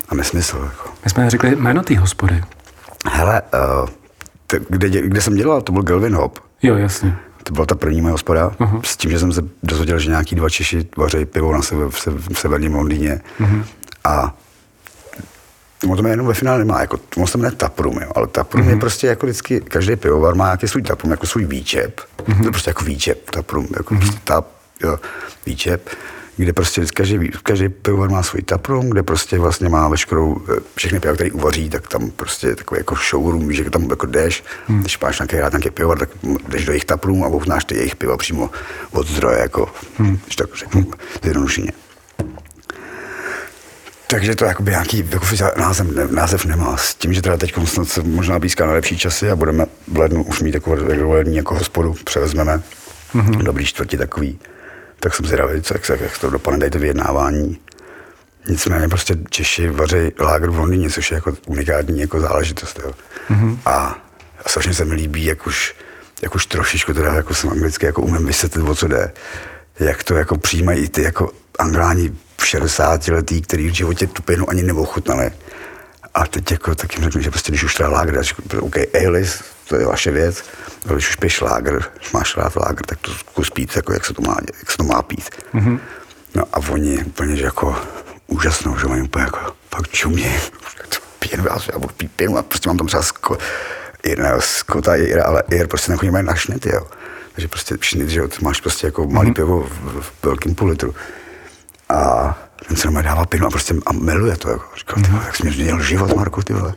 a 0.10 0.16
nesmysl. 0.16 0.58
Jako. 0.64 0.90
My 1.04 1.10
jsme 1.10 1.30
řekli 1.30 1.56
jméno 1.56 1.84
té 1.84 1.98
hospody. 1.98 2.44
Hele, 3.12 3.42
uh, 3.42 3.90
te, 4.48 4.60
kde, 4.70 4.90
kde, 4.90 5.22
jsem 5.22 5.36
dělal, 5.36 5.62
to 5.62 5.72
byl 5.72 5.84
Gelvin 5.84 6.16
Hop. 6.16 6.40
Jo, 6.64 6.76
jasně. 6.76 7.18
To 7.44 7.54
byla 7.54 7.66
ta 7.66 7.76
první 7.76 8.02
moje 8.02 8.12
hospoda, 8.12 8.50
uh-huh. 8.50 8.82
s 8.84 8.98
tím, 8.98 9.12
že 9.12 9.20
jsem 9.20 9.32
se 9.32 9.42
dozvěděl, 9.64 10.00
že 10.00 10.10
nějaký 10.10 10.36
dva 10.36 10.50
Češi 10.50 10.88
vařejí 10.98 11.26
pivo 11.26 11.54
na 11.54 11.62
sebe, 11.62 11.86
v, 11.90 12.08
v 12.34 12.40
severním 12.40 12.76
Londýně. 12.76 13.22
Uh-huh. 13.40 13.64
A 14.04 14.36
to 15.96 16.02
mě 16.02 16.12
jenom 16.12 16.28
ve 16.28 16.34
finále 16.34 16.60
nemá, 16.60 16.82
jako, 16.82 16.98
to 16.98 17.28
se 17.28 17.38
jmenuje 17.38 17.52
Taprum, 17.52 17.98
jo, 18.02 18.12
ale 18.16 18.28
Taprum 18.28 18.66
mm-hmm. 18.66 18.70
je 18.70 18.76
prostě 18.76 19.08
jako 19.08 19.26
vždycky, 19.26 19.62
každý 19.62 19.96
pivovar 19.96 20.36
má 20.36 20.46
nějaký 20.46 20.68
svůj 20.68 20.82
Taprum, 20.82 21.12
jako 21.12 21.28
svůj 21.28 21.46
výčep, 21.46 22.02
mm-hmm. 22.18 22.38
to 22.38 22.48
je 22.48 22.52
prostě 22.52 22.70
jako 22.70 22.84
výčep, 22.84 23.30
Taprum, 23.30 23.68
jako 23.78 23.94
mm-hmm. 23.94 24.00
prostě 24.00 24.20
tap, 24.24 24.48
jo, 24.84 25.00
výčep, 25.46 25.90
kde 26.38 26.54
prostě 26.54 26.86
každý, 26.94 27.32
každý 27.44 27.70
pivovar 27.70 28.10
má 28.10 28.24
svůj 28.24 28.42
taproom, 28.42 28.90
kde 28.90 29.04
prostě 29.04 29.40
vlastně 29.40 29.70
má 29.70 29.88
veškerou, 29.88 30.42
eh, 30.50 30.60
všechny 30.76 31.00
piva, 31.00 31.14
které 31.14 31.32
uvaří, 31.32 31.70
tak 31.70 31.88
tam 31.88 32.12
prostě 32.12 32.56
takový 32.56 32.80
jako 32.80 32.96
showroom, 33.10 33.54
že 33.54 33.70
tam 33.70 33.90
jako 33.90 34.06
jdeš, 34.06 34.44
hmm. 34.68 34.80
když 34.80 35.00
máš 35.00 35.20
nějaký 35.20 35.38
rád 35.38 35.54
nějaký 35.54 35.70
pivovar, 35.70 36.00
tak 36.00 36.10
jdeš 36.48 36.66
do 36.66 36.72
jejich 36.72 36.86
taproom 36.86 37.24
a 37.24 37.28
ochutnáš 37.28 37.66
ty 37.66 37.76
jejich 37.76 37.96
piva 37.96 38.18
přímo 38.18 38.50
od 38.92 39.08
zdroje, 39.08 39.40
jako, 39.40 39.70
hmm. 39.98 40.20
když 40.26 40.36
tak 40.36 40.56
řeknu, 40.56 40.82
hmm. 40.82 40.92
zjednodušeně. 41.24 41.85
Takže 44.08 44.36
to 44.36 44.46
jakoby 44.46 44.72
nějaký 44.72 45.10
jako 45.12 45.26
název, 45.58 45.88
název 46.12 46.46
nemá. 46.46 46.78
S 46.78 46.96
tím, 46.96 47.14
že 47.14 47.22
teda 47.22 47.38
teď 47.38 47.56
snad 47.66 47.88
se 47.88 48.04
možná 48.04 48.40
blízká 48.40 48.66
na 48.66 48.74
lepší 48.74 48.98
časy 48.98 49.30
a 49.30 49.36
budeme 49.36 49.66
v 49.88 49.98
lednu 49.98 50.24
už 50.24 50.42
mít 50.42 50.52
takovou 50.52 50.76
regulární 50.76 51.36
jako 51.38 51.56
hospodu, 51.56 51.96
převezmeme 52.04 52.62
mm-hmm. 53.14 53.44
dobrý 53.44 53.66
čtvrtí 53.66 53.98
takový 53.98 54.40
tak 55.06 55.14
jsem 55.14 55.26
zvědavý, 55.26 55.62
jak, 55.74 55.90
jak, 55.90 56.02
jak 56.02 56.18
to 56.18 56.30
dopadne 56.30 56.70
to 56.70 56.80
vyjednávání. 56.80 57.58
Nicméně 58.50 58.88
prostě 58.88 59.18
Češi 59.30 59.70
vaří 59.70 60.12
lágr 60.20 60.50
v 60.50 60.58
Londýně, 60.58 60.90
což 60.90 61.12
je 61.12 61.16
jako 61.16 61.34
unikátní 61.48 62.00
jako 62.00 62.20
záležitost. 62.20 62.80
Jo. 62.84 62.92
Mm-hmm. 63.30 63.58
A 63.66 63.96
strašně 64.48 64.74
se 64.74 64.86
mi 64.86 64.96
líbí, 64.96 65.26
jak 65.26 65.48
už, 65.48 65.76
jak 66.22 66.36
už 66.36 66.46
trošičku 66.46 66.94
teda 66.94 67.14
jako 67.14 67.34
jsem 67.34 67.50
anglicky 67.50 67.86
jako 67.86 68.02
umím 68.02 68.26
vysvětlit, 68.26 68.62
o 68.62 68.76
co 68.76 68.88
jde. 68.88 69.14
Jak 69.80 70.04
to 70.04 70.16
jako 70.16 70.38
přijímají 70.38 70.90
ty 70.90 71.02
jako 71.02 71.32
angláni 71.60 72.12
v 72.46 72.48
60 72.48 73.08
letý, 73.08 73.42
který 73.42 73.70
v 73.70 73.74
životě 73.74 74.08
tu 74.08 74.22
pěnu 74.22 74.50
ani 74.50 74.64
neochutnali. 74.64 75.32
A 76.14 76.28
teď 76.28 76.52
jako 76.52 76.76
tak 76.76 76.96
jim 76.96 77.04
řeknu, 77.04 77.22
že 77.22 77.32
prostě 77.32 77.52
když 77.52 77.64
už 77.64 77.76
teda 77.76 77.90
lágr, 77.90 78.22
OK, 78.60 78.76
Ailis, 78.94 79.44
to 79.68 79.76
je 79.76 79.86
vaše 79.86 80.12
věc, 80.12 80.44
ale 80.86 80.94
když 80.96 81.10
už 81.10 81.16
piješ 81.16 81.42
lágr, 81.42 81.82
když 81.98 82.12
máš 82.12 82.38
rád 82.38 82.56
lágr, 82.56 82.86
tak 82.86 83.00
to 83.00 83.12
zkus 83.12 83.50
pít, 83.50 83.76
jako 83.76 83.94
jak 83.94 84.06
se 84.06 84.14
to 84.14 84.22
má, 84.22 84.38
jak 84.60 84.72
se 84.72 84.78
to 84.78 84.84
má 84.84 85.02
pít. 85.02 85.30
Mm-hmm. 85.54 85.80
No 86.36 86.44
a 86.54 86.58
oni 86.70 87.04
úplně, 87.04 87.36
že 87.36 87.44
jako 87.44 87.76
úžasnou, 88.28 88.78
že 88.78 88.86
oni 88.86 89.02
úplně 89.02 89.26
jako 89.26 89.40
pak 89.70 89.88
čumě, 89.88 90.42
pěnu, 91.20 91.46
já, 91.46 91.58
já 91.74 91.80
budu 91.80 91.94
pít 91.98 92.12
pěnu 92.12 92.38
a 92.38 92.44
prostě 92.44 92.70
mám 92.70 92.78
tam 92.78 92.88
třeba 92.88 93.04
sko, 93.04 93.38
jedna 94.04 94.40
skota, 94.40 94.96
Ira, 94.96 95.24
ale 95.24 95.44
Ir 95.52 95.68
prostě 95.68 95.92
nechodí 95.92 96.12
mají 96.12 96.26
na 96.26 96.36
šnety, 96.36 96.70
jo. 96.74 96.88
Takže 97.32 97.48
prostě 97.48 97.76
šnit, 97.82 98.10
že 98.10 98.20
jo, 98.20 98.28
máš 98.42 98.62
prostě 98.62 98.88
jako 98.88 99.08
malý 99.08 99.30
mm-hmm. 99.30 99.34
pivo 99.34 99.62
v, 99.62 100.02
v 100.02 100.24
velkém 100.24 100.56
půl 100.56 100.70
litru. 100.70 100.96
A 101.90 102.38
ten 102.68 102.78
se 102.78 102.92
dává 102.92 103.26
pěnu 103.26 103.48
a 103.48 103.50
prostě 103.50 103.76
a 103.86 103.94
miluje 103.94 104.38
to, 104.38 104.50
jako. 104.50 104.66
Říkal, 104.78 105.04
mm-hmm. 105.04 105.26
jak 105.26 105.36
jsi 105.36 105.44
mě 105.44 105.52
změnil 105.52 105.82
život, 105.82 106.16
Marku, 106.16 106.42
ty 106.42 106.54
vole. 106.54 106.74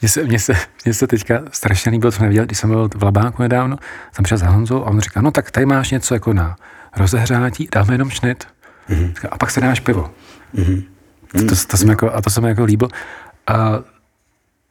Mně 0.00 0.08
se, 0.08 0.24
mně, 0.24 0.38
se, 0.38 0.54
mně 0.84 0.94
se 0.94 1.06
teďka 1.06 1.42
strašně 1.52 1.92
líbilo, 1.92 2.12
co 2.12 2.22
neviděl, 2.22 2.46
když 2.46 2.58
jsem 2.58 2.70
byl 2.70 2.88
v 2.96 3.02
Labáku 3.02 3.42
nedávno, 3.42 3.76
jsem 4.12 4.22
přišel 4.22 4.38
za 4.38 4.48
Honzou 4.48 4.84
a 4.84 4.86
on 4.86 5.00
říká, 5.00 5.20
no 5.20 5.30
tak 5.30 5.50
tady 5.50 5.66
máš 5.66 5.90
něco 5.90 6.14
jako 6.14 6.32
na 6.32 6.56
rozehřátí, 6.96 7.68
dáme 7.74 7.94
jenom 7.94 8.10
šnit. 8.10 8.44
Mm-hmm. 8.90 9.28
A 9.30 9.38
pak 9.38 9.50
se 9.50 9.60
dáš 9.60 9.80
pivo. 9.80 10.10
Mm-hmm. 10.54 10.84
To, 11.32 11.46
to, 11.46 11.54
to 11.66 11.76
jsem 11.76 11.88
jako, 11.88 12.14
a 12.14 12.22
to 12.22 12.30
se 12.30 12.40
mi 12.40 12.48
jako 12.48 12.64
líbilo. 12.64 12.90
A, 13.46 13.54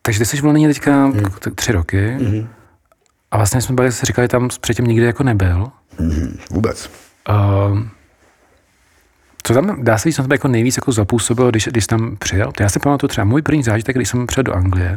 takže 0.01 0.19
ty 0.19 0.25
jsi 0.25 0.41
volný 0.41 0.67
teďka 0.67 1.07
mm-hmm. 1.07 1.55
tři 1.55 1.71
roky 1.71 2.17
mm-hmm. 2.19 2.47
a 3.31 3.37
vlastně 3.37 3.61
jsme 3.61 3.75
byli, 3.75 3.91
si 3.91 4.05
říkali, 4.05 4.27
tam 4.27 4.49
předtím 4.61 4.85
nikdy 4.85 5.05
jako 5.05 5.23
nebyl. 5.23 5.71
Mm-hmm. 5.99 6.37
Vůbec. 6.49 6.89
Uh, 7.29 7.79
co 9.47 9.53
tam, 9.53 9.83
dá 9.83 9.97
se 9.97 10.09
říct, 10.09 10.19
jako 10.31 10.47
nejvíc 10.47 10.77
jako 10.77 10.91
zapůsobilo, 10.91 11.49
když, 11.49 11.67
když 11.67 11.87
tam 11.87 12.17
přijel? 12.17 12.51
To 12.51 12.63
já 12.63 12.69
si 12.69 12.79
pamatuju 12.79 13.07
třeba 13.07 13.25
můj 13.25 13.41
první 13.41 13.63
zážitek, 13.63 13.95
když 13.95 14.09
jsem 14.09 14.27
přijel 14.27 14.43
do 14.43 14.53
Anglie, 14.53 14.95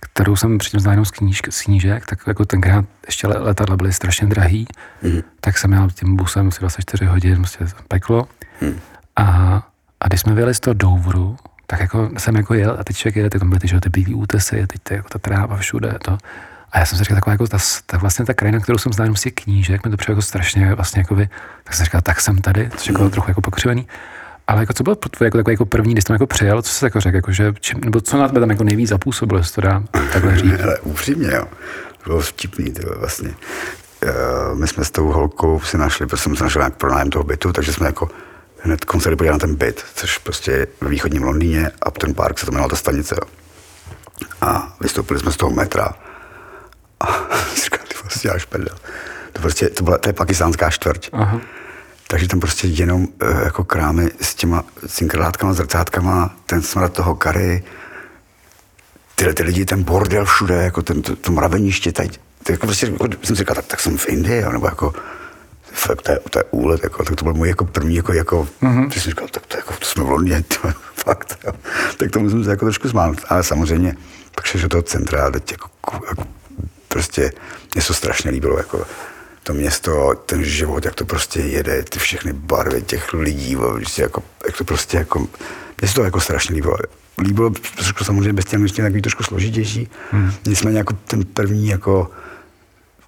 kterou 0.00 0.36
jsem 0.36 0.58
předtím 0.58 0.80
znal 0.80 0.92
jenom 0.92 1.04
z, 1.04 1.10
kníž, 1.10 1.42
z 1.50 1.62
knížek, 1.62 2.06
tak 2.06 2.18
jako 2.26 2.44
tenkrát 2.44 2.84
ještě 3.06 3.26
letadla 3.26 3.76
byly 3.76 3.92
strašně 3.92 4.26
drahý, 4.26 4.66
mm. 5.02 5.20
tak 5.40 5.58
jsem 5.58 5.72
jel 5.72 5.88
tím 5.90 6.16
busem 6.16 6.48
asi 6.48 6.60
24 6.60 7.04
hodin, 7.04 7.36
prostě 7.36 7.64
peklo. 7.88 8.28
Mm. 8.60 8.80
A, 9.16 9.26
a 10.00 10.08
když 10.08 10.20
jsme 10.20 10.34
vyjeli 10.34 10.54
z 10.54 10.60
toho 10.60 10.74
Douvru, 10.74 11.36
tak 11.66 11.80
jako 11.80 12.10
jsem 12.18 12.36
jako 12.36 12.54
jel 12.54 12.76
a 12.80 12.84
teď 12.84 12.96
člověk 12.96 13.16
jede, 13.16 13.30
ty 13.30 13.38
tam 13.38 13.48
byly 13.48 13.60
ty, 13.60 13.68
že, 13.68 13.80
ty 13.80 13.88
bílý 13.88 14.14
útesy, 14.14 14.66
teď 14.66 14.80
ty, 14.82 14.94
jako 14.94 15.08
ta 15.08 15.18
tráva 15.18 15.56
všude, 15.56 15.94
to. 16.04 16.18
A 16.72 16.78
já 16.78 16.86
jsem 16.86 16.98
si 16.98 17.04
říkal, 17.04 17.16
taková 17.16 17.32
jako 17.32 17.46
ta, 17.46 17.58
ta, 17.86 17.98
vlastně 17.98 18.24
ta 18.24 18.34
krajina, 18.34 18.60
kterou 18.60 18.78
jsem 18.78 18.92
znal 18.92 19.04
jenom 19.04 19.16
z 19.16 19.22
těch 19.22 19.32
knížek, 19.32 19.84
mi 19.84 19.90
to 19.90 19.96
přijde 19.96 20.12
jako 20.12 20.22
strašně 20.22 20.74
vlastně 20.74 21.00
jako 21.00 21.14
vy, 21.14 21.28
tak 21.64 21.74
jsem 21.74 21.84
říkal, 21.84 22.00
tak 22.00 22.20
jsem 22.20 22.38
tady, 22.38 22.70
což 22.76 22.86
jako 22.88 23.02
mm. 23.02 23.10
trochu 23.10 23.30
jako 23.30 23.40
pokřivený. 23.40 23.86
Ale 24.46 24.62
jako 24.62 24.72
co 24.72 24.82
bylo 24.82 24.96
tvoje 24.96 25.26
jako, 25.26 25.38
takový 25.38 25.54
jako 25.54 25.66
první, 25.66 25.94
když 25.94 26.04
jsi 26.04 26.08
tam 26.08 26.14
jako 26.14 26.26
přijel, 26.26 26.62
co 26.62 26.72
jsi 26.72 26.84
jako 26.84 27.00
řekl, 27.00 27.16
jako, 27.16 27.32
že, 27.32 27.52
či, 27.60 27.74
nebo 27.84 28.00
co 28.00 28.18
na 28.18 28.28
tebe 28.28 28.40
tam 28.40 28.50
jako 28.50 28.64
nejvíc 28.64 28.88
zapůsobilo, 28.88 29.40
jestli 29.40 29.54
to 29.54 29.60
dá 29.60 29.82
takhle 30.12 30.38
říct? 30.38 30.60
Ale 30.62 30.78
upřímně, 30.78 31.30
jo. 31.32 31.44
To 32.02 32.10
bylo 32.10 32.20
vtipný, 32.20 32.72
to 32.72 32.98
vlastně. 32.98 33.28
Uh, 33.28 34.58
my 34.58 34.68
jsme 34.68 34.84
s 34.84 34.90
tou 34.90 35.12
holkou 35.12 35.60
si 35.60 35.78
našli, 35.78 36.06
protože 36.06 36.22
jsem 36.22 36.36
se 36.36 36.44
našel 36.44 36.60
nějak 36.60 36.74
pronájem 36.74 37.10
toho 37.10 37.24
bytu, 37.24 37.52
takže 37.52 37.72
jsme 37.72 37.86
jako 37.86 38.10
hned 38.62 38.84
konceli 38.84 39.16
podívat 39.16 39.32
na 39.32 39.38
ten 39.38 39.54
byt, 39.54 39.84
což 39.94 40.18
prostě 40.18 40.66
ve 40.80 40.88
východním 40.88 41.22
Londýně, 41.22 41.70
Upton 41.88 42.14
Park 42.14 42.38
se 42.38 42.46
to 42.46 42.52
jmenovala 42.52 42.70
ta 42.70 42.76
stanice. 42.76 43.14
Jo. 43.14 43.28
A 44.40 44.76
vystoupili 44.80 45.20
jsme 45.20 45.32
z 45.32 45.36
toho 45.36 45.52
metra 45.52 45.94
a 47.30 47.36
říkal, 47.64 47.86
ty 47.88 47.94
vlastně 48.02 48.28
děláš 48.28 48.44
prdel. 48.44 48.76
To 49.32 49.40
prostě, 49.40 49.68
to, 49.68 49.84
byla, 49.84 49.98
to 49.98 50.08
je 50.08 50.12
pakistánská 50.12 50.70
čtvrť. 50.70 51.08
Aha 51.12 51.40
takže 52.12 52.28
tam 52.28 52.40
prostě 52.40 52.66
jenom 52.66 53.02
uh, 53.02 53.42
jako 53.44 53.64
krámy 53.64 54.10
s 54.20 54.34
těma 54.34 54.64
cinkrlátkama, 54.88 55.52
zrcátkama, 55.52 56.36
ten 56.46 56.62
smrad 56.62 56.92
toho 56.92 57.14
kary, 57.14 57.62
tyhle 59.14 59.34
ty 59.34 59.42
lidi, 59.42 59.64
ten 59.64 59.82
bordel 59.82 60.24
všude, 60.24 60.54
jako 60.54 60.82
ten, 60.82 61.02
to, 61.02 61.16
to 61.16 61.32
mraveniště, 61.32 61.92
tady, 61.92 62.08
to 62.42 62.52
jako 62.52 62.66
prostě, 62.66 62.86
jako, 62.86 63.04
jsem 63.22 63.36
si 63.36 63.40
říkal, 63.40 63.56
tak, 63.56 63.66
tak 63.66 63.80
jsem 63.80 63.98
v 63.98 64.08
Indii, 64.08 64.44
nebo 64.52 64.66
jako, 64.66 64.92
fakt, 65.72 66.02
to 66.02 66.12
je, 66.12 66.18
to 66.30 66.38
je 66.38 66.44
úlet, 66.50 66.84
jako, 66.84 67.04
tak 67.04 67.16
to 67.16 67.24
byl 67.24 67.34
můj 67.34 67.48
jako 67.48 67.64
první, 67.64 67.94
jako, 67.96 68.12
jako 68.12 68.48
mm-hmm. 68.62 68.90
jsem 68.90 69.02
říkal, 69.02 69.28
tak 69.30 69.46
to, 69.46 69.56
jako, 69.56 69.74
to 69.78 69.86
jsme 69.86 70.04
v 70.04 70.10
Londýně, 70.10 70.44
fakt, 70.94 71.38
jo. 71.46 71.52
tak 71.96 72.10
tomu 72.10 72.30
jsem 72.30 72.44
se 72.44 72.50
jako 72.50 72.64
trošku 72.64 72.88
smál, 72.88 73.14
ale 73.28 73.42
samozřejmě, 73.42 73.96
pak 74.34 74.44
šel 74.44 74.60
do 74.60 74.68
toho 74.68 74.82
centra, 74.82 75.30
teď 75.30 75.50
jako, 75.50 75.68
jako 76.08 76.24
prostě, 76.92 77.32
mě 77.74 77.82
se 77.82 77.94
strašně 77.94 78.30
líbilo, 78.30 78.58
jako, 78.58 78.84
to 79.42 79.54
město, 79.54 80.14
ten 80.26 80.44
život, 80.44 80.84
jak 80.84 80.94
to 80.94 81.04
prostě 81.04 81.40
jede, 81.40 81.82
ty 81.82 81.98
všechny 81.98 82.32
barvy 82.32 82.82
těch 82.82 83.12
lidí, 83.12 83.56
jako, 83.98 84.22
jak 84.46 84.56
to 84.56 84.64
prostě 84.64 84.96
jako, 84.96 85.18
mě 85.80 85.88
se 85.88 85.94
to 85.94 86.04
jako 86.04 86.20
strašně 86.20 86.54
líbilo. 86.54 86.76
Líbilo 87.18 87.50
trošku 87.50 88.04
samozřejmě 88.04 88.32
bez 88.32 88.44
těch 88.44 88.84
takový 88.84 89.02
trošku 89.02 89.22
složitější, 89.22 89.88
hmm. 90.10 90.32
nicméně 90.46 90.78
jako 90.78 90.94
ten 91.06 91.24
první 91.24 91.68
jako 91.68 92.10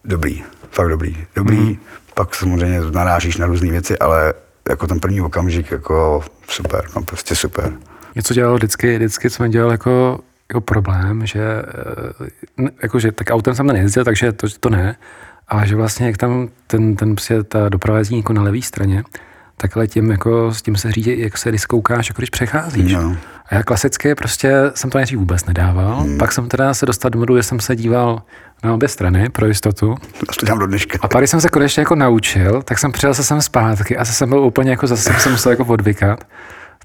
dobrý, 0.04 0.44
fakt 0.70 0.88
dobrý, 0.88 1.16
dobrý, 1.36 1.56
hmm. 1.56 1.76
pak 2.14 2.34
samozřejmě 2.34 2.80
narážíš 2.80 3.36
na 3.36 3.46
různé 3.46 3.70
věci, 3.70 3.98
ale 3.98 4.34
jako 4.68 4.86
ten 4.86 5.00
první 5.00 5.20
okamžik 5.20 5.70
jako 5.70 6.24
super, 6.48 6.84
no 6.96 7.02
prostě 7.02 7.36
super. 7.36 7.72
Něco 8.14 8.34
dělalo 8.34 8.54
vždycky, 8.56 8.96
vždycky 8.96 9.30
jsme 9.30 9.48
dělal 9.48 9.70
jako, 9.70 10.20
jako 10.54 10.60
problém, 10.60 11.26
že, 11.26 11.42
eh, 12.58 12.70
jako, 12.82 12.98
že 12.98 13.12
tak 13.12 13.30
autem 13.30 13.54
jsem 13.54 13.66
nejezdil, 13.66 14.04
takže 14.04 14.32
to, 14.32 14.46
to 14.60 14.70
ne, 14.70 14.96
a 15.48 15.66
že 15.66 15.76
vlastně 15.76 16.06
jak 16.06 16.16
tam 16.16 16.48
ten, 16.66 16.96
ten 16.96 17.14
prostě 17.14 17.42
ta 17.42 17.68
doprava 17.68 17.98
jezdí 17.98 18.16
jako 18.16 18.32
na 18.32 18.42
levé 18.42 18.62
straně, 18.62 19.02
takhle 19.56 19.86
tím, 19.86 20.10
jako, 20.10 20.54
s 20.54 20.62
tím 20.62 20.76
se 20.76 20.92
řídí, 20.92 21.20
jak 21.20 21.38
se 21.38 21.52
diskoukáš, 21.52 22.08
jako 22.08 22.20
když 22.20 22.30
přecházíš. 22.30 22.92
No. 22.92 23.16
A 23.46 23.54
já 23.54 23.62
klasicky 23.62 24.14
prostě 24.14 24.54
jsem 24.74 24.90
to 24.90 24.98
nejdřív 24.98 25.18
vůbec 25.18 25.44
nedával. 25.44 26.00
Hmm. 26.00 26.18
Pak 26.18 26.32
jsem 26.32 26.48
teda 26.48 26.74
se 26.74 26.86
dostal 26.86 27.10
do 27.10 27.18
modu, 27.18 27.36
že 27.36 27.42
jsem 27.42 27.60
se 27.60 27.76
díval 27.76 28.22
na 28.64 28.74
obě 28.74 28.88
strany 28.88 29.28
pro 29.28 29.46
jistotu. 29.46 29.94
To 30.40 30.46
dělám 30.46 30.58
do 30.58 30.66
dneška. 30.66 30.98
A 31.02 31.08
pak, 31.08 31.20
když 31.20 31.30
jsem 31.30 31.40
se 31.40 31.48
konečně 31.48 31.80
jako 31.80 31.94
naučil, 31.94 32.62
tak 32.62 32.78
jsem 32.78 32.92
přijel 32.92 33.14
se 33.14 33.24
sem 33.24 33.42
zpátky 33.42 33.96
a 33.96 34.04
jsem 34.04 34.28
byl 34.28 34.38
úplně 34.38 34.70
jako, 34.70 34.86
zase 34.86 35.02
jsem 35.02 35.20
se 35.20 35.30
musel 35.30 35.52
jako 35.52 35.64
odvykat. 35.64 36.24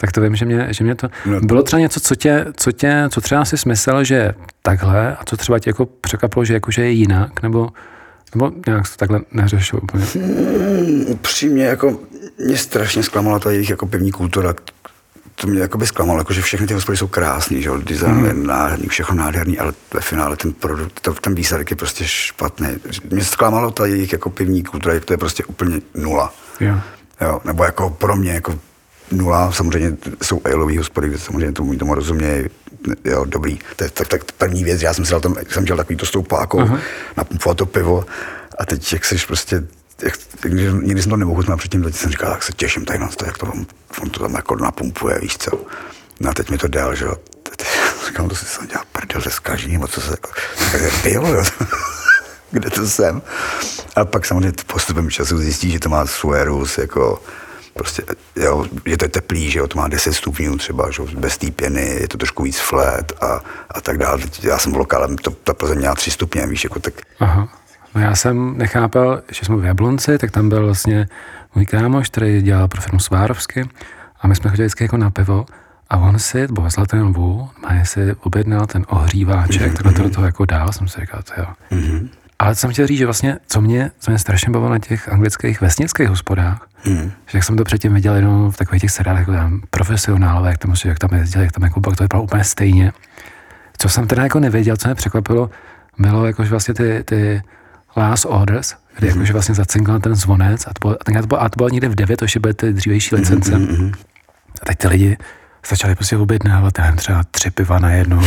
Tak 0.02 0.12
to 0.12 0.22
vím, 0.22 0.36
že 0.36 0.45
mě, 0.45 0.68
že 0.70 0.84
mě 0.84 0.95
to... 0.95 1.08
No. 1.26 1.39
Bylo 1.41 1.64
třeba 1.64 1.80
něco, 1.80 2.00
co 2.00 2.16
tě, 2.16 2.45
co 2.58 2.72
tě, 2.72 3.08
co 3.10 3.22
třeba 3.22 3.45
si 3.45 3.58
smysl, 3.58 4.04
že 4.04 4.34
takhle 4.62 5.16
a 5.16 5.26
co 5.26 5.38
třeba 5.38 5.60
tě 5.60 5.70
jako 5.70 5.86
překvapilo, 5.86 6.45
že, 6.45 6.54
jako, 6.54 6.72
že 6.72 6.82
je 6.82 6.91
jinak, 6.91 7.43
nebo 7.43 7.70
nebo 8.36 8.52
nějak 8.68 8.89
to 8.89 8.95
takhle 8.97 9.22
neřešil 9.32 9.80
úplně? 9.84 10.06
Hmm, 10.06 11.06
upřímně, 11.08 11.66
jako 11.66 12.00
mě 12.45 12.58
strašně 12.58 13.04
zklamala 13.04 13.39
ta 13.39 13.52
jejich 13.52 13.70
jako 13.70 13.86
pivní 13.86 14.12
kultura. 14.12 14.54
To 15.36 15.47
mě 15.47 15.62
jako 15.62 15.78
by 15.78 15.88
zklamalo, 15.88 16.20
jako, 16.20 16.34
že 16.34 16.41
všechny 16.41 16.68
ty 16.68 16.74
hospody 16.74 16.97
jsou 16.97 17.08
krásný, 17.08 17.62
že 17.62 17.70
design 17.84 18.16
mm. 18.16 18.26
je 18.26 18.34
nádherný, 18.34 18.88
všechno 18.88 19.16
nádherný, 19.16 19.60
ale 19.60 19.74
ve 19.93 20.02
finále 20.02 20.36
ten 20.36 20.54
produkt, 20.54 21.00
to, 21.00 21.14
ten 21.14 21.36
výsledek 21.36 21.72
je 21.72 21.76
prostě 21.76 22.04
špatný. 22.08 22.68
Mě 23.10 23.24
zklamalo 23.24 23.72
ta 23.72 23.86
jejich 23.86 24.12
jako 24.12 24.30
pivní 24.30 24.64
kultura, 24.64 25.00
to 25.00 25.14
je 25.14 25.18
prostě 25.18 25.43
úplně 25.43 25.82
nula. 25.95 26.34
Jo. 26.60 26.80
Jo, 27.22 27.41
nebo 27.45 27.64
jako 27.64 27.89
pro 27.89 28.16
mě 28.16 28.32
jako 28.32 28.60
nula, 29.12 29.51
samozřejmě 29.51 29.97
jsou 30.24 30.41
ailový 30.43 30.78
hospody, 30.78 31.10
kde 31.10 31.18
samozřejmě 31.18 31.51
tomu, 31.51 31.76
tomu 31.76 31.95
rozumějí, 31.95 32.45
jo, 33.05 33.26
dobrý. 33.26 33.60
To 33.76 33.84
je 33.84 33.89
tak, 33.89 34.07
tak 34.07 34.32
první 34.32 34.64
věc, 34.64 34.82
já 34.82 34.93
jsem 34.93 35.05
si 35.05 35.12
dal 35.12 35.22
tam, 35.22 35.36
jsem 35.49 35.66
dělal 35.66 35.78
takový 35.78 35.97
to 35.97 36.05
stoupáko, 36.05 36.57
uh-huh. 36.57 36.80
napumpovat 37.18 37.57
to 37.57 37.66
pivo 37.66 38.05
a 38.57 38.66
teď 38.66 38.93
jak 38.93 39.05
seš 39.05 39.26
prostě 39.26 39.64
jak, 40.03 40.14
nikdy, 40.45 40.74
nikdy 40.74 41.01
jsem 41.01 41.10
to 41.10 41.18
nemohl 41.18 41.41
znát 41.41 41.57
předtím, 41.57 41.84
teď 41.84 41.95
jsem 41.95 42.12
říkal, 42.12 42.32
tak 42.32 42.43
se 42.43 42.53
těším 42.53 42.86
tady 42.86 42.99
na 42.99 43.07
to, 43.07 43.26
jak 43.26 43.38
to 43.38 43.45
on, 43.45 43.66
on 44.01 44.10
to 44.10 44.20
tam 44.20 44.34
jako 44.34 44.55
napumpuje, 44.55 45.20
víš 45.20 45.38
co. 45.38 45.51
No 46.20 46.30
a 46.30 46.34
teď 46.34 46.49
mi 46.49 46.57
to 46.57 46.68
dal, 46.68 46.95
že 46.95 47.05
jo. 47.05 47.16
Říkám, 48.07 48.30
to 48.30 48.36
si 48.36 48.45
jsem 48.45 48.68
dělal 48.68 48.84
prdel, 48.91 49.22
zkaží, 49.30 49.74
nebo 49.74 49.88
co 49.88 50.01
se 50.01 50.12
jako, 50.12 50.32
pil, 51.03 51.28
jo. 51.28 51.43
Kde 52.51 52.70
to 52.70 52.88
jsem? 52.88 53.22
A 53.95 54.05
pak 54.05 54.26
samozřejmě 54.26 54.51
postupem 54.66 55.10
času 55.10 55.38
zjistí, 55.38 55.72
že 55.72 55.80
to 55.80 55.89
má 55.89 56.05
suerus, 56.05 56.78
jako 56.78 57.22
prostě, 57.74 58.03
jo, 58.36 58.65
je 58.86 58.97
to 58.97 59.07
teplý, 59.07 59.51
že 59.51 59.59
jo, 59.59 59.67
to 59.67 59.78
má 59.78 59.88
10 59.88 60.13
stupňů 60.13 60.57
třeba, 60.57 60.91
že 60.91 61.01
jo, 61.01 61.07
bez 61.17 61.38
té 61.38 61.51
pěny, 61.51 61.82
je 61.82 62.07
to 62.07 62.17
trošku 62.17 62.43
víc 62.43 62.59
flat 62.59 63.11
a, 63.22 63.39
a 63.70 63.82
tak 63.82 63.97
dále. 63.97 64.22
Já 64.43 64.57
jsem 64.57 64.74
v 64.74 64.78
lokálem, 64.78 65.17
to, 65.17 65.32
ta 65.32 65.53
Plzeň 65.53 65.78
měla 65.78 65.95
3 65.95 66.11
stupně, 66.11 66.47
víš, 66.47 66.63
jako 66.63 66.80
tak. 66.80 66.93
Aha. 67.20 67.47
No 67.95 68.01
já 68.01 68.15
jsem 68.15 68.57
nechápal, 68.57 69.22
že 69.32 69.45
jsme 69.45 69.57
v 69.57 69.65
Jablonci, 69.65 70.17
tak 70.17 70.32
tam 70.32 70.49
byl 70.49 70.65
vlastně 70.65 71.07
můj 71.55 71.65
kámoš, 71.65 72.09
který 72.09 72.41
dělal 72.41 72.67
pro 72.67 72.82
firmu 72.82 72.99
Svárovsky 72.99 73.70
a 74.22 74.28
my 74.28 74.36
jsme 74.36 74.49
chodili 74.49 74.65
vždycky 74.65 74.84
jako 74.84 74.97
na 74.97 75.09
pivo 75.09 75.45
a 75.89 75.97
on 75.97 76.20
si, 76.20 76.47
bo 76.47 76.61
ve 76.61 76.70
Zlatém 76.70 77.07
lvu, 77.07 77.49
má 77.61 77.86
si 77.86 78.15
objednal 78.22 78.65
ten 78.65 78.86
ohříváček, 78.89 79.61
mm-hmm. 79.61 79.74
takhle 79.74 79.93
to 79.93 80.03
do 80.03 80.09
toho 80.09 80.26
jako 80.26 80.45
dál, 80.45 80.72
jsem 80.72 80.88
si 80.88 81.01
říkal, 81.01 81.22
to 81.24 81.34
jo. 81.38 81.47
Mm-hmm. 81.72 82.09
Ale 82.39 82.55
co 82.55 82.61
jsem 82.61 82.72
chtěl 82.72 82.88
říct, 82.88 82.97
že 82.97 83.05
vlastně, 83.05 83.38
co 83.47 83.61
mě, 83.61 83.91
co 83.99 84.11
mě 84.11 84.20
strašně 84.20 84.51
bavilo 84.51 84.72
na 84.72 84.80
těch 84.80 85.09
anglických 85.09 85.61
vesnických 85.61 86.09
hospodách, 86.09 86.67
mm. 86.86 87.12
že 87.28 87.38
jak 87.38 87.44
jsem 87.44 87.58
to 87.58 87.64
předtím 87.64 87.94
viděl 87.94 88.16
jenom 88.16 88.52
v 88.52 88.58
takových 88.58 88.82
těch 88.82 88.92
seriálech, 88.92 89.20
jako 89.20 89.32
tam 89.32 89.62
profesionálové, 89.70 90.50
jak 90.50 90.58
tam, 90.58 90.74
jak 90.86 91.00
tam 91.00 91.14
jezdili, 91.14 91.46
jak 91.46 91.52
tam 91.52 91.64
jako 91.64 91.80
bylo, 91.80 91.96
to 91.96 92.04
vypadalo 92.04 92.24
úplně 92.24 92.44
stejně. 92.44 92.92
Co 93.78 93.90
jsem 93.90 94.08
teda 94.08 94.24
jako 94.24 94.40
nevěděl, 94.40 94.78
co 94.78 94.88
mě 94.88 94.96
překvapilo, 94.96 95.50
bylo 95.98 96.26
jako, 96.26 96.44
že 96.44 96.50
vlastně 96.50 96.74
ty, 96.74 97.04
ty 97.06 97.42
last 97.98 98.26
orders, 98.26 98.76
kdy 98.98 99.08
mm. 99.08 99.14
jakože 99.14 99.34
vlastně 99.34 99.56
zacinkal 99.56 100.00
ten 100.00 100.16
zvonec 100.16 100.68
a 100.68 100.74
to 100.74 100.88
bylo, 100.88 100.98
a 101.02 101.22
to 101.22 101.28
bylo, 101.28 101.42
a 101.42 101.50
to 101.50 101.58
bylo 101.58 101.70
někde 101.70 101.90
v 101.90 101.96
9, 101.96 102.18
to 102.18 102.26
ještě 102.26 102.40
byly 102.40 102.54
ty 102.54 102.74
dřívější 102.74 103.16
licence. 103.16 103.52
Mm-hmm. 103.52 103.94
A 104.62 104.66
teď 104.66 104.78
ty 104.78 104.88
lidi 104.88 105.18
začali 105.70 105.96
prostě 105.96 106.18
objednávat, 106.18 106.78
nevím, 106.78 106.96
třeba 106.96 107.24
tři 107.32 107.52
piva 107.52 107.80
na 107.80 107.92
jednu. 107.92 108.22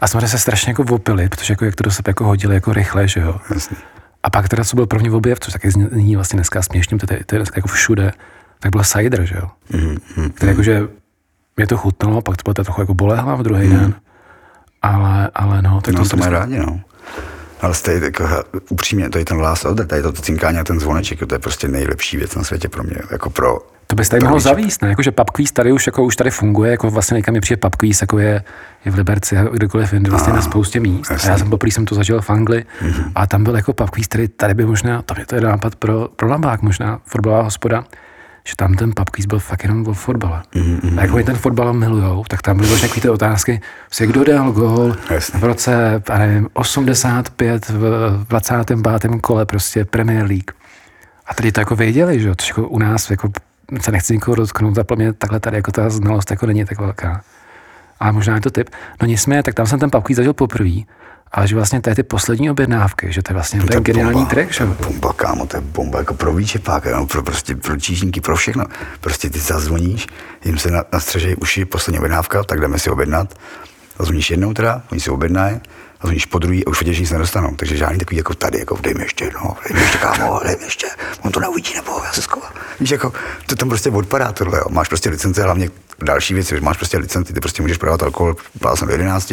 A 0.00 0.08
jsme 0.08 0.28
se 0.28 0.38
strašně 0.38 0.70
jako 0.70 0.84
vopili, 0.84 1.28
protože 1.28 1.52
jako, 1.52 1.64
jak 1.64 1.74
to 1.74 1.84
do 1.84 1.90
sebe 1.90 2.10
jako 2.10 2.24
hodili 2.24 2.54
jako 2.54 2.72
rychle, 2.72 3.08
že 3.08 3.20
jo. 3.20 3.40
Jasně. 3.54 3.76
A 4.22 4.30
pak 4.30 4.48
teda, 4.48 4.64
co 4.64 4.76
byl 4.76 4.86
první 4.86 5.10
objev, 5.10 5.40
což 5.40 5.52
taky 5.52 5.70
zní 5.70 6.16
vlastně 6.16 6.36
dneska 6.36 6.62
směšně, 6.62 6.98
to, 6.98 7.14
je, 7.14 7.24
to 7.24 7.34
je 7.34 7.38
dneska 7.38 7.58
jako 7.58 7.68
všude, 7.68 8.12
tak 8.60 8.72
byl 8.72 8.84
cider, 8.84 9.24
že 9.24 9.34
jo. 9.34 9.48
Mm-hmm. 9.70 10.30
Který 10.30 10.50
jakože 10.50 10.88
mě 11.56 11.66
to 11.66 11.76
chutnalo, 11.76 12.22
pak 12.22 12.36
to 12.36 12.42
bylo 12.42 12.64
trochu 12.64 12.80
jako 12.80 12.94
bolehla 12.94 13.34
v 13.34 13.42
druhý 13.42 13.66
mm. 13.66 13.78
den. 13.78 13.94
Ale, 14.82 15.30
ale 15.34 15.62
no, 15.62 15.80
tak 15.80 15.94
no, 15.94 16.02
to, 16.02 16.08
to 16.08 16.16
mají 16.16 16.30
rádi, 16.30 16.58
no. 16.58 16.80
Ale 17.60 17.74
stej, 17.74 18.00
jako, 18.02 18.28
upřímně, 18.68 19.10
to 19.10 19.18
je 19.18 19.24
ten 19.24 19.40
last 19.40 19.64
order, 19.64 19.86
tady 19.86 20.02
to 20.02 20.12
cinkání 20.12 20.58
a 20.58 20.64
ten 20.64 20.80
zvoneček, 20.80 21.26
to 21.26 21.34
je 21.34 21.38
prostě 21.38 21.68
nejlepší 21.68 22.16
věc 22.16 22.34
na 22.34 22.44
světě 22.44 22.68
pro 22.68 22.82
mě, 22.82 22.96
jako 23.10 23.30
pro 23.30 23.58
to 23.90 23.96
bys 23.96 24.08
tady 24.08 24.24
mohl 24.24 24.40
zavíst, 24.40 24.82
ne? 24.82 24.88
Jakože 24.88 25.10
pubquiz 25.10 25.52
tady 25.52 25.72
už, 25.72 25.86
jako 25.86 26.04
už 26.04 26.16
tady 26.16 26.30
funguje, 26.30 26.70
jako 26.70 26.90
vlastně 26.90 27.14
někam 27.14 27.32
mi 27.32 27.40
přijde 27.40 27.56
pubquiz, 27.56 28.00
jako 28.00 28.18
je, 28.18 28.42
je 28.84 28.92
v 28.92 28.94
Liberci 28.94 29.36
a 29.36 29.44
kdekoliv 29.44 29.92
jinde, 29.92 30.10
vlastně 30.10 30.32
na 30.32 30.42
spoustě 30.42 30.80
míst. 30.80 31.10
A 31.10 31.28
já 31.28 31.38
jsem 31.38 31.50
poprvé 31.50 31.72
jsem 31.72 31.84
to 31.84 31.94
zažil 31.94 32.20
v 32.20 32.30
Anglii 32.30 32.64
mm-hmm. 32.82 33.12
a 33.14 33.26
tam 33.26 33.44
byl 33.44 33.56
jako 33.56 33.72
pubquiz, 33.72 34.06
který 34.06 34.28
tady 34.28 34.54
by 34.54 34.66
možná, 34.66 35.02
to 35.02 35.14
je 35.18 35.26
to 35.26 35.34
je 35.34 35.40
nápad 35.40 35.76
pro, 35.76 36.08
pro 36.16 36.28
Lambák 36.28 36.62
možná, 36.62 37.00
fotbalová 37.04 37.42
hospoda, 37.42 37.84
že 38.44 38.56
tam 38.56 38.74
ten 38.74 38.92
pubquiz 38.96 39.26
byl 39.26 39.38
fakt 39.38 39.62
jenom 39.62 39.86
o 39.86 39.92
fotbale. 39.92 40.42
Mm-hmm. 40.54 40.98
A 40.98 41.02
jako 41.02 41.14
oni 41.14 41.24
ten 41.24 41.36
fotbal 41.36 41.72
milujou, 41.72 42.24
tak 42.28 42.42
tam 42.42 42.56
byly 42.56 42.68
vlastně 42.68 43.02
ty 43.02 43.08
otázky, 43.08 43.60
prostě 43.86 44.06
kdo 44.06 44.24
dal 44.24 44.52
gól 44.52 44.96
v 45.38 45.44
roce, 45.44 46.02
a 46.10 46.18
nevím, 46.18 46.48
85 46.52 47.68
v 47.68 48.26
25. 48.28 49.20
kole 49.20 49.46
prostě 49.46 49.84
Premier 49.84 50.26
League. 50.26 50.50
A 51.26 51.34
tady 51.34 51.52
to 51.52 51.60
jako 51.60 51.76
věděli, 51.76 52.20
že 52.20 52.34
to 52.34 52.44
jako 52.48 52.68
u 52.68 52.78
nás 52.78 53.10
jako 53.10 53.28
se 53.80 53.92
nechci 53.92 54.12
nikoho 54.12 54.34
dotknout, 54.34 54.78
a 54.78 54.94
mě 54.94 55.12
takhle 55.12 55.40
tady 55.40 55.56
jako 55.56 55.72
ta 55.72 55.90
znalost 55.90 56.30
jako 56.30 56.46
není 56.46 56.64
tak 56.64 56.80
velká. 56.80 57.22
Ale 58.00 58.12
možná 58.12 58.34
je 58.34 58.40
to 58.40 58.50
typ. 58.50 58.70
No 59.00 59.06
nicméně, 59.06 59.42
tak 59.42 59.54
tam 59.54 59.66
jsem 59.66 59.78
ten 59.78 59.90
papký 59.90 60.14
zažil 60.14 60.32
poprvé, 60.32 60.70
ale 61.32 61.48
že 61.48 61.56
vlastně 61.56 61.80
to 61.80 61.90
je 61.90 61.94
ty 61.94 62.02
poslední 62.02 62.50
objednávky, 62.50 63.12
že 63.12 63.22
to 63.22 63.32
je 63.32 63.34
vlastně 63.34 63.60
to 63.60 63.74
je 63.74 63.80
geniální 63.80 64.12
bomba, 64.12 64.30
track, 64.30 64.52
že? 64.52 64.64
Bomba, 64.64 65.12
kámo, 65.12 65.46
to 65.46 65.56
je 65.56 65.60
bomba 65.60 65.98
jako 65.98 66.14
pro 66.14 66.34
výčepák, 66.34 66.86
no, 66.86 67.06
pro, 67.06 67.22
prostě 67.22 67.56
pro 67.56 67.76
čížníky, 67.76 68.20
pro 68.20 68.36
všechno. 68.36 68.64
Prostě 69.00 69.30
ty 69.30 69.38
zazvoníš, 69.38 70.06
jim 70.44 70.58
se 70.58 70.70
na, 70.70 70.84
nastřežejí 70.92 71.36
uši, 71.36 71.64
poslední 71.64 71.98
objednávka, 71.98 72.42
tak 72.44 72.60
jdeme 72.60 72.78
si 72.78 72.90
objednat. 72.90 73.34
Zazvoníš 73.98 74.30
jednou 74.30 74.54
teda, 74.54 74.82
oni 74.92 75.00
si 75.00 75.10
objednají, 75.10 75.60
a 76.00 76.06
zvoníš 76.06 76.26
po 76.26 76.38
druhý 76.38 76.66
a 76.66 76.70
už 76.70 76.80
věděš, 76.80 76.96
že 76.96 77.02
nic 77.02 77.10
nedostanou. 77.10 77.56
Takže 77.56 77.76
žádný 77.76 77.98
takový 77.98 78.16
jako 78.16 78.34
tady, 78.34 78.58
jako 78.58 78.78
dej 78.82 78.94
mi 78.94 79.02
ještě, 79.02 79.30
no, 79.34 79.56
dej 79.68 79.76
mi 79.76 79.82
ještě 79.82 79.98
kámo, 79.98 80.40
dej 80.44 80.56
mi 80.56 80.64
ještě, 80.64 80.86
on 81.22 81.32
to 81.32 81.40
neuvidí, 81.40 81.74
nebo 81.74 82.04
já 82.04 82.12
se 82.12 82.22
schovám. 82.22 82.52
Víš, 82.80 82.90
jako, 82.90 83.12
to 83.46 83.56
tam 83.56 83.68
prostě 83.68 83.90
odpadá 83.90 84.32
tohle, 84.32 84.58
jo. 84.58 84.64
máš 84.70 84.88
prostě 84.88 85.10
licence, 85.10 85.42
hlavně 85.42 85.70
další 86.02 86.34
věci, 86.34 86.60
máš 86.60 86.76
prostě 86.76 86.98
licenci, 86.98 87.32
ty 87.32 87.40
prostě 87.40 87.62
můžeš 87.62 87.78
prodávat 87.78 88.02
alkohol, 88.02 88.36
prodal 88.58 88.76
jsem 88.76 88.88
do 88.88 88.94
11, 88.94 89.32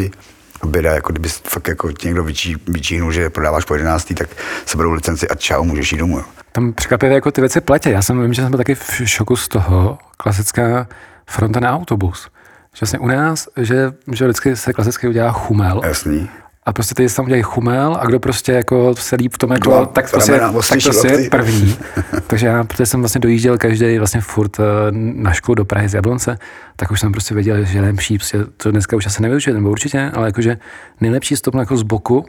běda, 0.66 0.92
jako 0.92 1.12
kdyby 1.12 1.28
fakt 1.28 1.68
jako 1.68 1.92
ti 1.92 2.06
někdo 2.06 2.24
vyčí, 2.24 2.56
vyčínul, 2.66 3.12
že 3.12 3.30
prodáváš 3.30 3.64
po 3.64 3.74
11, 3.74 4.14
tak 4.14 4.28
se 4.66 4.76
budou 4.76 4.92
licenci 4.92 5.28
a 5.28 5.34
čau, 5.34 5.64
můžeš 5.64 5.92
jít 5.92 5.98
domů. 5.98 6.18
Jo. 6.18 6.24
Tam 6.52 6.72
překvapivě 6.72 7.14
jako 7.14 7.30
ty 7.30 7.40
věci 7.40 7.60
platí. 7.60 7.90
Já 7.90 8.02
jsem 8.02 8.22
vím, 8.22 8.32
že 8.34 8.42
jsem 8.42 8.50
byl 8.50 8.58
taky 8.58 8.74
v 8.74 9.00
šoku 9.04 9.36
z 9.36 9.48
toho, 9.48 9.98
klasická 10.16 10.86
fronta 11.26 11.60
na 11.60 11.76
autobus. 11.76 12.28
Že 12.74 12.80
vlastně 12.80 12.98
u 12.98 13.06
nás, 13.06 13.48
že, 13.56 13.92
že 14.12 14.24
vždycky 14.24 14.56
se 14.56 14.72
klasicky 14.72 15.08
udělá 15.08 15.32
chumel. 15.32 15.80
Jasný 15.84 16.28
a 16.68 16.72
prostě 16.72 16.94
ty 16.94 17.08
tam 17.08 17.24
udělají 17.24 17.42
chumel 17.42 17.98
a 18.00 18.06
kdo 18.06 18.20
prostě 18.20 18.52
jako 18.52 18.94
se 18.94 19.16
líp 19.16 19.34
v 19.34 19.38
tom 19.38 19.52
jako, 19.52 19.70
Dva, 19.70 19.86
tak, 19.86 20.10
prostě, 20.10 20.32
tak 20.32 20.82
prostě 20.82 21.08
je 21.08 21.30
první. 21.30 21.76
Takže 22.26 22.46
já, 22.46 22.64
protože 22.64 22.86
jsem 22.86 23.00
vlastně 23.00 23.20
dojížděl 23.20 23.58
každý 23.58 23.98
vlastně 23.98 24.20
furt 24.20 24.60
eh, 24.60 24.62
na 24.92 25.32
školu 25.32 25.54
do 25.54 25.64
Prahy 25.64 25.88
z 25.88 25.94
Jablonce, 25.94 26.38
tak 26.76 26.90
už 26.90 27.00
jsem 27.00 27.12
prostě 27.12 27.34
věděl, 27.34 27.64
že 27.64 27.80
nejlepší, 27.80 28.18
prostě 28.18 28.38
to 28.56 28.70
dneska 28.70 28.96
už 28.96 29.06
asi 29.06 29.22
nevyučit, 29.22 29.54
nebo 29.54 29.70
určitě, 29.70 30.10
ale 30.14 30.28
jakože 30.28 30.58
nejlepší 31.00 31.34
je 31.34 31.58
jako 31.60 31.76
z 31.76 31.82
boku, 31.82 32.24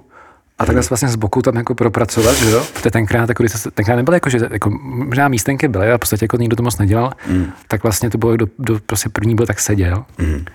a 0.60 0.66
takhle 0.66 0.84
se 0.84 0.90
vlastně 0.90 1.10
z 1.10 1.16
boku 1.16 1.42
tam 1.42 1.56
jako 1.56 1.76
propracovat, 1.76 2.36
že 2.36 2.50
jo? 2.50 2.64
Protože 2.74 2.92
tenkrát, 2.92 3.30
jako, 3.30 3.50
se, 3.50 3.72
tenkrát 3.72 3.96
nebylo 3.96 4.14
jako, 4.14 4.30
že 4.30 4.40
jako, 4.52 4.70
možná 4.84 5.28
místenky 5.28 5.68
byly 5.68 5.92
a 5.92 5.96
v 5.96 6.00
podstatě 6.00 6.24
jako 6.24 6.38
nikdo 6.38 6.56
to 6.56 6.64
moc 6.64 6.78
nedělal, 6.78 7.14
mm. 7.28 7.46
tak 7.68 7.84
vlastně 7.84 8.10
to 8.10 8.18
bylo, 8.18 8.34
kdo, 8.34 8.48
kdo 8.58 8.80
prostě 8.86 9.10
první 9.10 9.36
byl, 9.36 9.46
tak 9.46 9.60
seděl. 9.60 10.06
Mm. 10.18 10.46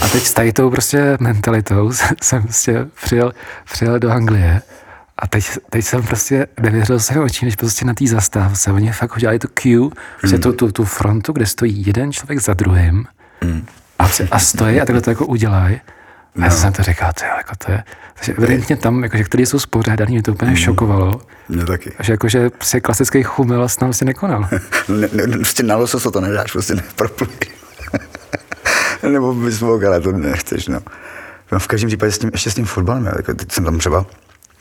A 0.00 0.08
teď 0.08 0.22
s 0.22 0.32
tady 0.32 0.52
tou 0.52 0.70
prostě 0.70 1.16
mentalitou 1.20 1.92
jsem 2.22 2.42
prostě 2.42 2.86
přijel, 3.04 3.32
přijel 3.72 3.98
do 3.98 4.10
Anglie 4.10 4.62
a 5.18 5.26
teď, 5.26 5.50
teď 5.70 5.84
jsem 5.84 6.02
prostě 6.02 6.46
nevěřil 6.60 7.00
svým 7.00 7.22
očím, 7.22 7.46
když 7.46 7.56
prostě 7.56 7.84
na 7.84 7.94
té 7.94 8.06
zastávce, 8.06 8.72
oni 8.72 8.92
fakt 8.92 9.16
udělali 9.16 9.38
tu 9.38 9.48
queue, 9.54 9.90
prostě 10.18 10.36
mm. 10.36 10.42
tu, 10.42 10.52
tu, 10.52 10.72
tu, 10.72 10.84
frontu, 10.84 11.32
kde 11.32 11.46
stojí 11.46 11.86
jeden 11.86 12.12
člověk 12.12 12.40
za 12.40 12.54
druhým 12.54 13.04
mm. 13.44 13.66
a, 13.98 14.08
a 14.30 14.38
stojí 14.38 14.80
a 14.80 14.84
takhle 14.84 15.00
to 15.00 15.10
jako 15.10 15.26
udělají. 15.26 15.80
No. 16.34 16.42
A 16.42 16.46
já 16.46 16.52
no. 16.52 16.60
jsem 16.60 16.72
to 16.72 16.82
říkal, 16.82 17.12
to 17.18 17.24
je, 17.24 17.30
jako 17.36 17.52
to 17.66 17.72
je, 17.72 17.84
takže 18.14 18.32
evidentně 18.32 18.76
tam, 18.76 19.02
jakože, 19.02 19.24
který 19.24 19.46
jsou 19.46 19.58
spořádaný, 19.58 20.12
mě 20.12 20.22
to 20.22 20.32
úplně 20.32 20.50
mm. 20.50 20.56
šokovalo. 20.56 21.20
Mě 21.48 21.64
taky. 21.64 21.92
Že 22.00 22.12
jakože 22.12 22.50
si 22.62 22.80
klasický 22.80 23.22
chumel 23.22 23.68
tam 23.78 23.88
vlastně 23.88 24.04
nekonal. 24.04 24.48
ne, 24.88 25.08
ne, 25.12 25.36
prostě 25.36 25.62
na 25.62 25.76
losos 25.76 26.02
to 26.12 26.20
nedáš, 26.20 26.52
prostě 26.52 26.74
nepropluješ. 26.74 27.57
nebo 29.02 29.34
besmok, 29.34 29.84
ale 29.84 30.00
to 30.00 30.12
nechceš, 30.12 30.68
no. 30.68 30.80
no. 31.52 31.58
V 31.58 31.66
každém 31.66 31.88
případě 31.88 32.12
s 32.12 32.18
tím, 32.18 32.30
ještě 32.32 32.50
s 32.50 32.54
tím 32.54 32.64
fotbalem, 32.64 33.06
jako 33.16 33.34
teď 33.34 33.52
jsem 33.52 33.64
tam 33.64 33.78
třeba, 33.78 34.06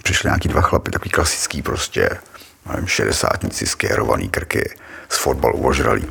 přišli 0.04 0.28
nějaký 0.28 0.50
dva 0.50 0.62
chlapy, 0.62 0.92
takový 0.92 1.10
klasický 1.10 1.62
prostě, 1.62 2.10
nevím, 2.70 2.88
šedesátníci, 2.88 3.66
skérovaný 3.66 4.30
krky, 4.30 4.70
z 5.10 5.18
fotbalu 5.18 5.68
ožralý. 5.68 6.06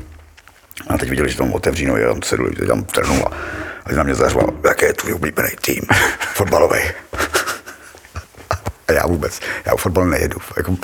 A 0.88 0.98
teď 0.98 1.10
viděli, 1.10 1.28
že 1.28 1.38
tam 1.38 1.52
otevří, 1.52 1.86
no, 1.86 1.94
tam 2.08 2.22
sedli, 2.22 2.66
tam 2.66 2.84
trhnul 2.84 3.24
a, 3.26 3.30
a 3.86 3.92
na 3.92 4.02
mě 4.02 4.14
zařval, 4.14 4.50
jaký 4.68 4.84
je 4.84 4.92
tvůj 4.92 5.12
oblíbený 5.12 5.48
tým 5.60 5.82
fotbalový. 6.34 6.80
a 8.88 8.92
já 8.92 9.06
vůbec, 9.06 9.40
já 9.66 9.74
u 9.74 9.76
fotbalu 9.76 10.06
nejedu. 10.06 10.38
Jako, 10.56 10.76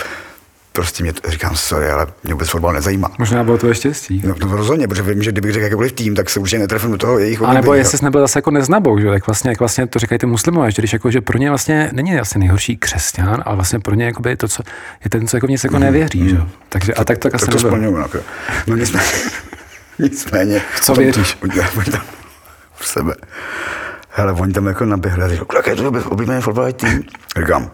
prostě 0.72 1.02
mě 1.02 1.12
to, 1.12 1.30
říkám, 1.30 1.56
sorry, 1.56 1.88
ale 1.88 2.06
mě 2.24 2.34
vůbec 2.34 2.48
fotbal 2.48 2.72
nezajímá. 2.72 3.10
Možná 3.18 3.44
bylo 3.44 3.58
to 3.58 3.74
štěstí. 3.74 4.22
No, 4.26 4.34
no 4.40 4.56
rozhodně, 4.56 4.88
protože 4.88 5.02
vím, 5.02 5.22
že 5.22 5.32
kdybych 5.32 5.52
řekl 5.52 5.64
jakýkoliv 5.64 5.92
tým, 5.92 6.14
tak 6.14 6.30
se 6.30 6.40
určitě 6.40 6.58
netrefím 6.58 6.90
do 6.90 6.98
toho 6.98 7.18
jejich 7.18 7.42
A 7.42 7.52
nebo 7.52 7.74
jestli 7.74 7.98
jsi 7.98 8.04
nebyl 8.04 8.20
zase 8.20 8.38
jako 8.38 8.50
neznabou, 8.50 8.98
že? 8.98 9.10
Tak 9.10 9.26
vlastně, 9.26 9.50
jak 9.50 9.58
vlastně 9.58 9.86
to 9.86 9.98
říkají 9.98 10.18
ty 10.18 10.26
muslimové, 10.26 10.70
že 10.70 10.82
když 10.82 10.92
jako, 10.92 11.10
že 11.10 11.20
pro 11.20 11.38
ně 11.38 11.48
vlastně 11.48 11.90
není 11.92 12.18
asi 12.18 12.38
nejhorší 12.38 12.76
křesťan, 12.76 13.42
ale 13.46 13.56
vlastně 13.56 13.80
pro 13.80 13.94
ně 13.94 14.04
jakoby 14.04 14.36
to, 14.36 14.48
co 14.48 14.62
je 15.04 15.10
ten, 15.10 15.26
co 15.26 15.36
jako 15.36 15.46
nic 15.46 15.64
jako 15.64 15.78
nevěří, 15.78 16.22
mm, 16.22 16.28
že? 16.28 16.36
Takže, 16.68 16.94
a 16.94 17.04
tak 17.04 17.18
to, 17.18 17.30
tak 17.30 17.40
to, 17.40 17.46
to 17.46 17.58
splňuju, 17.58 17.96
no, 17.96 18.08
no 18.66 18.76
nicméně, 18.76 19.08
nicméně. 19.98 20.62
Co 20.82 20.94
věříš? 20.94 21.38
V 22.74 22.86
sebe. 22.86 23.14
Hele, 24.08 24.32
oni 24.32 24.52
tam 24.52 24.66
jako 24.66 24.84
naběhli 24.84 25.24
a 25.24 25.28
říkali, 25.28 25.46
jaký 25.56 25.70
je 25.70 25.76
to 25.76 26.10
oblíbený 26.10 26.42
fotbalový 26.42 26.72
tým? 26.72 27.02
Říkám, 27.40 27.70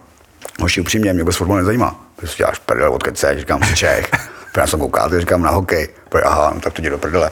Hoši, 0.60 0.80
upřímně, 0.80 1.12
mě 1.12 1.22
vůbec 1.22 1.36
fotbal 1.36 1.56
nezajímá. 1.56 2.07
Prostě 2.18 2.42
děláš 2.42 2.58
prdel, 2.58 2.92
odkud 2.92 3.18
se, 3.18 3.38
říkám, 3.38 3.62
jsi 3.62 3.74
Čech. 3.74 4.10
Já 4.56 4.66
jsem 4.66 4.80
koukal, 4.80 5.20
říkám 5.20 5.42
na 5.42 5.50
hokej. 5.50 5.88
Pojď, 6.08 6.24
aha, 6.26 6.52
no, 6.54 6.60
tak 6.60 6.72
to 6.72 6.82
jde 6.82 6.90
do 6.90 6.98
prdele. 6.98 7.30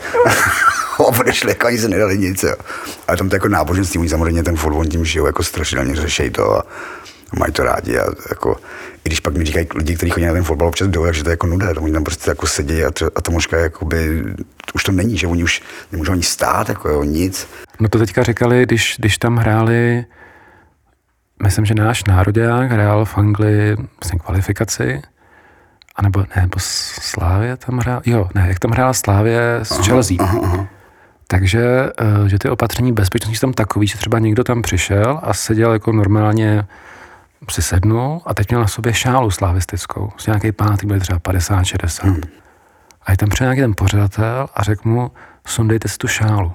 a 0.98 1.00
odešli, 1.00 1.50
jako 1.50 1.66
ani 1.66 1.78
se 1.78 1.88
nedali 1.88 2.18
nic. 2.18 2.42
Jo. 2.42 2.54
Ale 3.08 3.16
tam 3.16 3.28
to 3.28 3.36
jako 3.36 3.48
náboženství, 3.48 4.00
oni 4.00 4.08
samozřejmě 4.08 4.42
ten 4.42 4.56
fotbal 4.56 4.84
tím 4.84 5.04
žijou, 5.04 5.26
jako 5.26 5.42
strašidelně 5.42 5.96
řeší 5.96 6.30
to 6.30 6.52
a, 6.52 6.60
a 7.30 7.38
mají 7.38 7.52
to 7.52 7.64
rádi. 7.64 7.98
A 7.98 8.04
jako, 8.28 8.56
I 9.04 9.08
když 9.08 9.20
pak 9.20 9.36
mi 9.36 9.44
říkají 9.44 9.66
lidi, 9.74 9.96
kteří 9.96 10.10
chodí 10.10 10.26
na 10.26 10.32
ten 10.32 10.44
fotbal 10.44 10.68
občas 10.68 10.88
jdou, 10.88 11.04
takže 11.04 11.22
to 11.22 11.30
je 11.30 11.32
jako 11.32 11.46
nuda, 11.46 11.68
oni 11.80 11.92
tam 11.92 12.04
prostě 12.04 12.30
jako 12.30 12.46
sedí 12.46 12.84
a, 12.84 12.90
a 13.14 13.20
to 13.20 13.32
možná 13.32 13.58
jakoby 13.58 14.22
už 14.74 14.84
to 14.84 14.92
není, 14.92 15.18
že 15.18 15.26
oni 15.26 15.44
už 15.44 15.62
nemůžou 15.92 16.12
ani 16.12 16.22
stát, 16.22 16.68
jako 16.68 16.88
jo, 16.88 17.04
nic. 17.04 17.48
No 17.80 17.88
to 17.88 17.98
teďka 17.98 18.22
říkali, 18.22 18.62
když, 18.62 18.96
když 18.98 19.18
tam 19.18 19.36
hráli, 19.36 20.04
myslím, 21.42 21.64
že 21.64 21.74
náš 21.74 22.04
národák 22.04 22.70
hrál 22.70 23.04
v 23.04 23.18
Anglii 23.18 23.76
vlastně 23.76 24.18
kvalifikaci, 24.18 25.02
a 25.96 26.02
nebo 26.02 26.20
ne, 26.20 26.42
nebo 26.42 26.56
Slávě 26.58 27.56
tam 27.56 27.78
hrál, 27.78 28.00
jo, 28.06 28.28
ne, 28.34 28.44
jak 28.48 28.58
tam 28.58 28.70
hrála 28.70 28.92
Slávě 28.92 29.58
s 29.62 29.86
Chelsea. 29.86 30.16
Aha, 30.20 30.40
aha. 30.42 30.66
Takže, 31.28 31.90
eh, 32.00 32.28
že 32.28 32.38
ty 32.38 32.48
opatření 32.48 32.92
bezpečnosti 32.92 33.40
tam 33.40 33.52
takový, 33.52 33.86
že 33.86 33.98
třeba 33.98 34.18
někdo 34.18 34.44
tam 34.44 34.62
přišel 34.62 35.20
a 35.22 35.34
seděl 35.34 35.72
jako 35.72 35.92
normálně 35.92 36.64
si 37.50 37.62
sednul 37.62 38.22
a 38.26 38.34
teď 38.34 38.50
měl 38.50 38.60
na 38.60 38.66
sobě 38.66 38.94
šálu 38.94 39.30
slavistickou. 39.30 40.12
S 40.16 40.26
nějaký 40.26 40.52
pán, 40.52 40.76
byl 40.84 41.00
třeba 41.00 41.18
50, 41.18 41.64
60. 41.64 42.06
Hmm. 42.06 42.20
A 43.02 43.10
je 43.10 43.16
tam 43.16 43.28
přijel 43.28 43.46
nějaký 43.46 43.60
ten 43.60 43.74
pořadatel 43.76 44.48
a 44.54 44.62
řekl 44.62 44.88
mu, 44.88 45.10
sundejte 45.46 45.88
si 45.88 45.98
tu 45.98 46.08
šálu. 46.08 46.52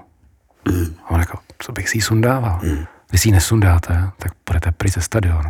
Hmm. 0.69 0.95
A 1.05 1.11
on 1.11 1.19
jako, 1.19 1.37
co 1.59 1.71
bych 1.71 1.89
si 1.89 1.97
ji 1.97 2.01
sundával? 2.01 2.59
Hmm. 2.63 2.85
Když 3.11 3.21
si 3.21 3.27
ji 3.27 3.31
nesundáte, 3.31 4.09
tak 4.17 4.31
budete 4.47 4.71
pryč 4.71 4.93
ze 4.93 5.01
stadionu. 5.01 5.49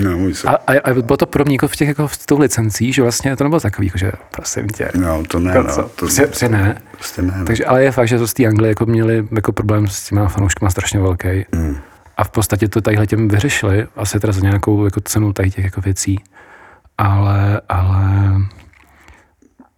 No, 0.00 0.28
a, 0.46 0.50
a, 0.50 0.90
a, 0.90 0.92
bylo 0.92 1.16
to 1.16 1.26
pro 1.26 1.44
mě 1.44 1.54
jako 1.54 1.68
v 1.68 1.76
těch 1.76 1.88
jako 1.88 2.08
v 2.08 2.26
tou 2.26 2.38
licencí, 2.38 2.92
že 2.92 3.02
vlastně 3.02 3.36
to 3.36 3.44
nebylo 3.44 3.60
takový, 3.60 3.86
jako, 3.86 3.98
že 3.98 4.12
prosím 4.30 4.68
tě. 4.68 4.88
No, 4.94 5.22
to 5.28 5.38
ne, 5.38 5.50
jako, 5.50 5.68
no, 5.68 5.74
to 5.74 5.82
prostě, 5.82 6.26
prostě 6.26 6.48
ne. 6.48 6.82
Prostě 6.92 7.22
ne, 7.22 7.34
no. 7.38 7.44
Takže, 7.44 7.64
ale 7.64 7.84
je 7.84 7.92
fakt, 7.92 8.08
že 8.08 8.18
to 8.18 8.26
z 8.26 8.34
té 8.34 8.46
Anglie 8.46 8.68
jako 8.68 8.86
měli 8.86 9.28
jako 9.36 9.52
problém 9.52 9.88
s 9.88 10.08
těma 10.08 10.28
fanouškama 10.28 10.70
strašně 10.70 11.00
velký. 11.00 11.44
Mm. 11.52 11.76
A 12.16 12.24
v 12.24 12.30
podstatě 12.30 12.68
to 12.68 12.80
tadyhle 12.80 13.06
těm 13.06 13.28
vyřešili, 13.28 13.86
asi 13.96 14.20
teda 14.20 14.32
za 14.32 14.40
nějakou 14.40 14.84
jako 14.84 15.00
cenu 15.00 15.32
tady 15.32 15.50
těch 15.50 15.64
jako 15.64 15.80
věcí. 15.80 16.20
Ale, 16.98 17.60
ale 17.68 18.04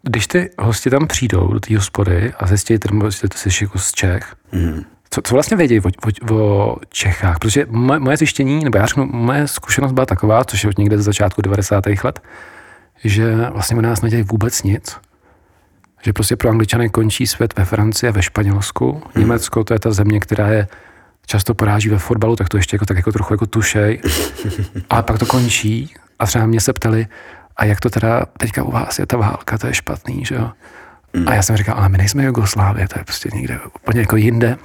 když 0.03 0.27
ty 0.27 0.51
hosti 0.59 0.91
tam 0.91 1.07
přijdou 1.07 1.53
do 1.53 1.61
té 1.61 1.77
hospody 1.77 2.33
a 2.39 2.47
zjistí, 2.47 2.75
že 2.75 3.29
ty 3.29 3.39
jsi 3.39 3.65
jako 3.65 3.79
z 3.79 3.93
Čech, 3.93 4.35
mm. 4.53 4.85
Co, 5.11 5.23
co 5.23 5.35
vlastně 5.35 5.57
vědí 5.57 5.81
o, 5.81 5.89
o, 6.31 6.35
o 6.35 6.77
Čechách? 6.89 7.39
Protože 7.39 7.67
moje, 7.69 8.01
moje 8.01 8.17
zjištění, 8.17 8.65
nebo 8.65 8.79
já 8.79 8.87
řeknu, 8.87 9.07
moje 9.13 9.49
zkušenost 9.49 9.93
byla 9.93 10.07
taková, 10.07 10.45
což 10.45 10.65
je 10.65 10.71
od 10.71 10.79
někde 10.79 10.99
z 10.99 11.05
začátku 11.05 11.43
90. 11.43 11.85
let, 12.05 12.21
že 13.05 13.37
vlastně 13.51 13.77
u 13.77 13.81
nás 13.81 14.03
nedějí 14.03 14.23
vůbec 14.23 14.63
nic. 14.63 14.97
Že 16.03 16.13
prostě 16.13 16.37
pro 16.37 16.49
Angličany 16.49 16.89
končí 16.89 17.27
svět 17.27 17.57
ve 17.57 17.65
Francii 17.65 18.09
a 18.09 18.13
ve 18.13 18.23
Španělsku. 18.23 19.03
Mm. 19.15 19.21
Německo 19.21 19.65
to 19.65 19.75
je 19.75 19.79
ta 19.79 19.93
země, 19.93 20.21
která 20.21 20.49
je 20.49 20.69
často 21.27 21.55
poráží 21.55 21.89
ve 21.89 21.99
fotbalu, 21.99 22.37
tak 22.37 22.49
to 22.49 22.57
ještě 22.57 22.75
jako, 22.75 22.87
tak 22.87 22.97
jako 22.97 23.13
trochu 23.13 23.35
jako 23.35 23.47
tušej. 23.47 24.01
Ale 24.91 25.03
pak 25.03 25.19
to 25.19 25.27
končí 25.27 25.95
a 26.19 26.27
třeba 26.27 26.47
mě 26.47 26.61
se 26.61 26.73
ptali, 26.73 27.07
a 27.57 27.65
jak 27.65 27.81
to 27.81 27.91
teda 27.91 28.27
teďka 28.39 28.63
u 28.63 28.71
vás 28.71 28.99
je 28.99 29.07
ta 29.07 29.17
válka, 29.17 29.59
to 29.59 29.67
je 29.67 29.75
špatný, 29.75 30.25
že 30.25 30.35
jo? 30.35 30.51
A 31.27 31.35
já 31.35 31.43
jsem 31.43 31.57
říkal, 31.57 31.79
ale 31.79 31.89
my 31.89 31.99
nejsme 31.99 32.25
Jugoslávie, 32.25 32.89
to 32.89 32.99
je 32.99 33.05
prostě 33.05 33.29
někde 33.35 33.61
úplně 33.75 34.01
jako 34.01 34.17
jinde. 34.17 34.57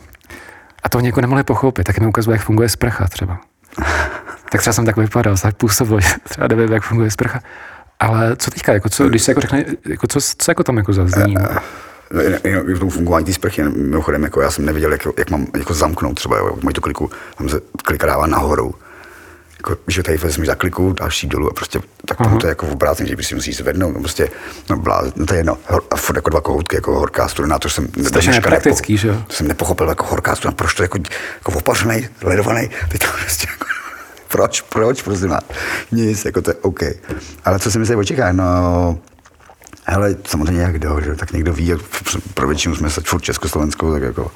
A 0.83 0.89
to 0.89 0.99
někoho 0.99 1.21
nemohli 1.21 1.43
pochopit, 1.43 1.83
tak 1.83 1.99
mi 1.99 2.07
ukazuje, 2.07 2.35
jak 2.35 2.45
funguje 2.45 2.69
sprcha 2.69 3.07
třeba. 3.07 3.39
tak 4.51 4.61
třeba 4.61 4.73
jsem 4.73 4.85
tak 4.85 4.97
vypadal, 4.97 5.37
tak 5.41 5.55
působil, 5.55 5.99
třeba 6.23 6.47
nevím, 6.47 6.73
jak 6.73 6.83
funguje 6.83 7.11
sprcha. 7.11 7.39
Ale 7.99 8.35
co 8.35 8.51
teďka, 8.51 8.73
jako 8.73 8.89
co, 8.89 9.09
když 9.09 9.21
se 9.23 9.31
jako 9.31 9.41
řekne, 9.41 9.65
jako 9.85 10.07
co, 10.07 10.19
co 10.37 10.51
jako 10.51 10.63
tam 10.63 10.77
jako 10.77 10.93
zazní? 10.93 11.33
No? 11.33 11.41
v 12.75 12.79
tom 12.79 12.89
fungování 12.89 13.25
té 13.25 13.33
sprchy, 13.33 13.63
mimochodem, 13.63 14.23
jako 14.23 14.41
já 14.41 14.51
jsem 14.51 14.65
nevěděl, 14.65 14.91
jak, 14.91 15.07
jak 15.17 15.29
mám 15.29 15.47
jako 15.57 15.73
zamknout 15.73 16.15
třeba, 16.15 16.37
jo, 16.37 16.57
mají 16.63 16.73
tu 16.73 16.81
kliku, 16.81 17.09
tam 17.37 17.49
se 17.49 17.61
klika 17.83 18.07
dává 18.07 18.27
nahoru, 18.27 18.75
jako, 19.61 19.77
že 19.87 20.03
tady 20.03 20.17
vezmeš 20.17 20.47
za 20.47 20.55
kliku, 20.55 20.93
další 20.93 21.27
dolů 21.27 21.49
a 21.49 21.53
prostě 21.53 21.79
tak 22.05 22.19
uh-huh. 22.19 22.37
to 22.37 22.47
je 22.47 22.49
jako 22.49 22.65
v 22.65 22.71
obrácení, 22.71 23.09
že 23.09 23.15
si 23.23 23.35
musíš 23.35 23.57
zvednout, 23.57 23.93
no 23.93 23.99
prostě, 23.99 24.29
no, 24.69 24.77
blá, 24.77 25.03
no 25.15 25.25
to 25.25 25.33
je 25.33 25.39
jedno, 25.39 25.57
hor, 25.67 25.83
a 25.91 25.95
furt 25.95 26.15
jako 26.15 26.29
dva 26.29 26.41
kohoutky, 26.41 26.75
jako 26.75 26.99
horká 26.99 27.27
studená, 27.27 27.59
to 27.59 27.69
jsem 27.69 27.87
Strašně 28.07 28.31
nepraktický, 28.31 28.97
že 28.97 29.07
jo? 29.07 29.23
To 29.27 29.33
jsem 29.33 29.47
nepochopil, 29.47 29.89
jako 29.89 30.05
horká 30.05 30.35
studená, 30.35 30.55
proč 30.55 30.73
to 30.73 30.83
jako, 30.83 30.97
jako 31.35 31.51
opařený, 31.51 32.07
ledovaný, 32.21 32.69
teď 32.89 33.01
to 33.01 33.07
prostě 33.21 33.47
jako, 33.51 33.65
proč, 34.27 34.61
proč, 34.61 35.01
prosím 35.01 35.31
nic, 35.91 36.25
jako 36.25 36.41
to 36.41 36.51
je 36.51 36.55
OK. 36.61 36.79
Ale 37.45 37.59
co 37.59 37.71
si 37.71 37.79
myslí 37.79 37.95
očeká, 37.95 38.31
no, 38.31 38.99
hele, 39.85 40.15
samozřejmě 40.25 40.61
jak 40.61 40.73
kdo, 40.73 41.01
že? 41.01 41.15
tak 41.15 41.31
někdo 41.31 41.53
ví, 41.53 41.67
jak 41.67 41.81
pro 42.33 42.47
většinu 42.47 42.75
jsme 42.75 42.89
se 42.89 43.01
furt 43.01 43.21
Československou, 43.21 43.91
tak 43.91 44.01
jako 44.01 44.31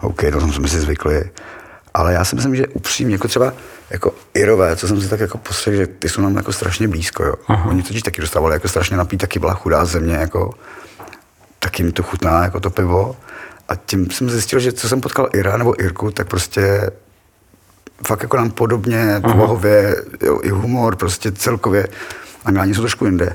OK, 0.00 0.22
to 0.32 0.52
jsme 0.52 0.68
si 0.68 0.80
zvykli. 0.80 1.30
Ale 1.94 2.12
já 2.12 2.24
si 2.24 2.36
myslím, 2.36 2.56
že 2.56 2.66
upřímně, 2.66 3.14
jako 3.14 3.28
třeba 3.28 3.52
jako 3.90 4.14
Irové, 4.34 4.76
co 4.76 4.88
jsem 4.88 5.00
si 5.00 5.08
tak 5.08 5.20
jako 5.20 5.38
postřehl, 5.38 5.76
že 5.76 5.86
ty 5.86 6.08
jsou 6.08 6.22
nám 6.22 6.36
jako 6.36 6.52
strašně 6.52 6.88
blízko, 6.88 7.24
jo. 7.24 7.34
Aha. 7.48 7.70
Oni 7.70 7.82
totiž 7.82 8.02
taky 8.02 8.20
dostávali 8.20 8.54
jako 8.54 8.68
strašně 8.68 8.96
napít, 8.96 9.20
taky 9.20 9.38
byla 9.38 9.54
chudá 9.54 9.84
země, 9.84 10.14
jako 10.14 10.54
tak 11.58 11.78
jim 11.78 11.92
to 11.92 12.02
chutná, 12.02 12.44
jako 12.44 12.60
to 12.60 12.70
pivo. 12.70 13.16
A 13.68 13.76
tím 13.76 14.10
jsem 14.10 14.30
zjistil, 14.30 14.60
že 14.60 14.72
co 14.72 14.88
jsem 14.88 15.00
potkal 15.00 15.28
Ira 15.32 15.56
nebo 15.56 15.82
Irku, 15.82 16.10
tak 16.10 16.28
prostě 16.28 16.90
fakt 18.06 18.22
jako 18.22 18.36
nám 18.36 18.50
podobně, 18.50 19.20
povahově, 19.22 19.96
i 20.42 20.50
humor, 20.50 20.96
prostě 20.96 21.32
celkově. 21.32 21.88
Angláni 22.44 22.74
jsou 22.74 22.80
trošku 22.80 23.04
jinde. 23.04 23.34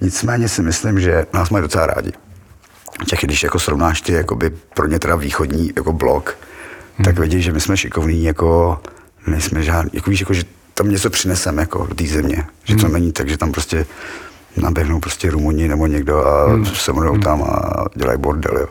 Nicméně 0.00 0.48
si 0.48 0.62
myslím, 0.62 1.00
že 1.00 1.26
nás 1.32 1.50
mají 1.50 1.62
docela 1.62 1.86
rádi. 1.86 2.12
Těch, 3.06 3.20
když 3.22 3.42
jako 3.42 3.58
srovnáš 3.58 4.00
ty 4.00 4.12
jakoby 4.12 4.50
pro 4.50 4.86
ně 4.86 4.98
teda 4.98 5.16
východní 5.16 5.72
jako 5.76 5.92
blok, 5.92 6.36
hmm. 6.98 7.04
tak 7.04 7.18
vidíš, 7.18 7.44
že 7.44 7.52
my 7.52 7.60
jsme 7.60 7.76
šikovní, 7.76 8.24
jako 8.24 8.80
nejsme 9.26 9.62
žádný, 9.62 9.90
jako 9.94 10.10
víš, 10.10 10.20
jako, 10.20 10.34
že 10.34 10.42
tam 10.74 10.90
něco 10.90 11.10
přineseme 11.10 11.62
jako 11.62 11.86
do 11.86 11.94
té 11.94 12.04
země. 12.04 12.44
Že 12.64 12.76
to 12.76 12.82
hmm. 12.82 12.92
není 12.92 13.12
tak, 13.12 13.28
že 13.28 13.36
tam 13.36 13.52
prostě 13.52 13.86
naběhnou 14.56 15.00
prostě 15.00 15.30
Rumuni 15.30 15.68
nebo 15.68 15.86
někdo 15.86 16.26
a 16.26 16.52
hmm. 16.52 16.66
se 16.66 16.92
mnou 16.92 17.12
hmm. 17.12 17.22
tam 17.22 17.42
a 17.42 17.84
dělají 17.94 18.18
bordel. 18.18 18.58
Jo. 18.58 18.66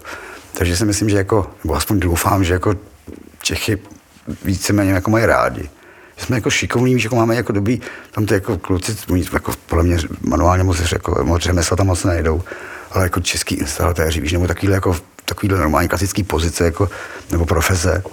Takže 0.53 0.77
si 0.77 0.85
myslím, 0.85 1.09
že 1.09 1.17
jako, 1.17 1.47
nebo 1.63 1.75
aspoň 1.75 1.99
doufám, 1.99 2.43
že 2.43 2.53
jako 2.53 2.75
Čechy 3.41 3.77
víceméně 4.43 4.91
jako 4.91 5.11
mají 5.11 5.25
rádi 5.25 5.69
jsme 6.17 6.37
jako 6.37 6.49
šikovní, 6.49 6.99
že 6.99 7.05
jako 7.05 7.15
máme 7.15 7.35
jako 7.35 7.53
dobrý, 7.53 7.81
tam 8.11 8.25
ty 8.25 8.33
jako 8.33 8.57
kluci, 8.57 8.95
oni 9.09 9.25
jako 9.33 9.51
podle 9.65 9.83
mě 9.83 9.97
manuálně 10.21 10.63
moc, 10.63 10.91
jako, 10.91 11.23
moc 11.23 11.41
řemesla 11.41 11.77
tam 11.77 11.87
moc 11.87 12.03
nejdou, 12.03 12.41
ale 12.91 13.03
jako 13.03 13.19
český 13.19 13.55
instalatéři, 13.55 14.21
víš, 14.21 14.33
nebo 14.33 14.47
takovýhle 14.47 14.75
jako 14.75 14.95
takovýhle 15.37 15.59
normální 15.59 15.89
klasický 15.89 16.23
pozice, 16.23 16.65
jako, 16.65 16.89
nebo 17.31 17.45
profese, 17.45 18.03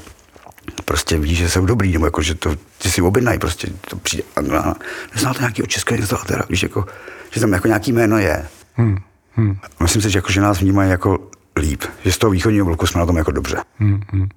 prostě 0.85 1.19
víš, 1.19 1.39
že 1.39 1.51
jsou 1.51 1.67
dobrý, 1.67 1.93
nebo 1.93 2.05
jako, 2.05 2.23
že 2.23 2.35
to, 2.35 2.57
že 2.83 2.91
si 2.91 3.03
objednají, 3.03 3.39
prostě 3.39 3.69
to 3.89 3.97
přijde, 3.97 4.23
a, 4.37 4.59
a 4.59 4.75
neznáte 5.15 5.41
nějakého 5.41 5.67
českého 5.67 5.99
instalatéra, 5.99 6.43
víš, 6.51 6.63
jako, 6.63 6.85
že 7.31 7.41
tam 7.41 7.53
jako 7.53 7.67
nějaký 7.69 7.93
jméno 7.93 8.19
je. 8.19 8.47
Hmm. 8.75 8.97
Hmm. 9.37 9.57
Myslím 9.83 10.03
si, 10.03 10.11
že, 10.11 10.19
jako, 10.19 10.33
že 10.33 10.41
nás 10.41 10.61
vnímají 10.61 10.91
jako 10.91 11.19
líp, 11.57 11.85
že 12.05 12.13
z 12.13 12.19
toho 12.19 12.31
východního 12.31 12.67
bloku 12.67 12.87
jsme 12.87 13.01
na 13.01 13.07
tom 13.07 13.17
jako 13.17 13.31
dobře. 13.31 13.57
Hmm. 13.79 14.01
Hmm. 14.13 14.29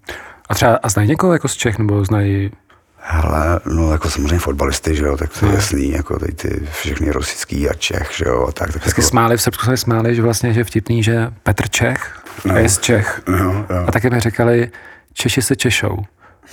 A 0.50 0.56
třeba 0.56 0.80
a 0.84 0.90
znají 0.90 1.10
někoho 1.10 1.34
jako 1.34 1.48
z 1.48 1.56
Čech, 1.56 1.78
nebo 1.78 2.06
znají 2.06 2.52
Hele, 3.00 3.60
no 3.66 3.92
jako 3.92 4.10
samozřejmě 4.10 4.40
fotbalisty, 4.40 4.96
že 4.96 5.06
jo, 5.06 5.18
tak 5.18 5.40
to 5.40 5.46
je 5.46 5.54
jasný, 5.54 5.92
jako 5.92 6.20
tady 6.20 6.32
ty 6.32 6.68
všechny 6.72 7.12
rosický 7.12 7.70
a 7.70 7.74
Čech, 7.74 8.12
že 8.18 8.26
jo, 8.26 8.46
a 8.50 8.52
tak. 8.52 8.68
tak 8.68 8.70
Vždycky 8.70 9.02
jako... 9.02 9.10
smáli, 9.10 9.38
v 9.38 9.42
Srbsku 9.42 9.66
se 9.66 9.78
smáli, 9.78 10.16
že 10.16 10.22
vlastně, 10.22 10.54
že 10.54 10.64
vtipný, 10.64 11.04
že 11.04 11.34
Petr 11.44 11.70
Čech 11.70 12.27
no. 12.46 12.58
je 12.58 12.70
z 12.70 12.78
Čech. 12.78 13.22
No, 13.28 13.38
no. 13.54 13.66
A 13.88 13.92
taky 13.92 14.10
mi 14.10 14.20
říkali, 14.20 14.72
Češi 15.14 15.42
se 15.42 15.56
češou. 15.56 15.98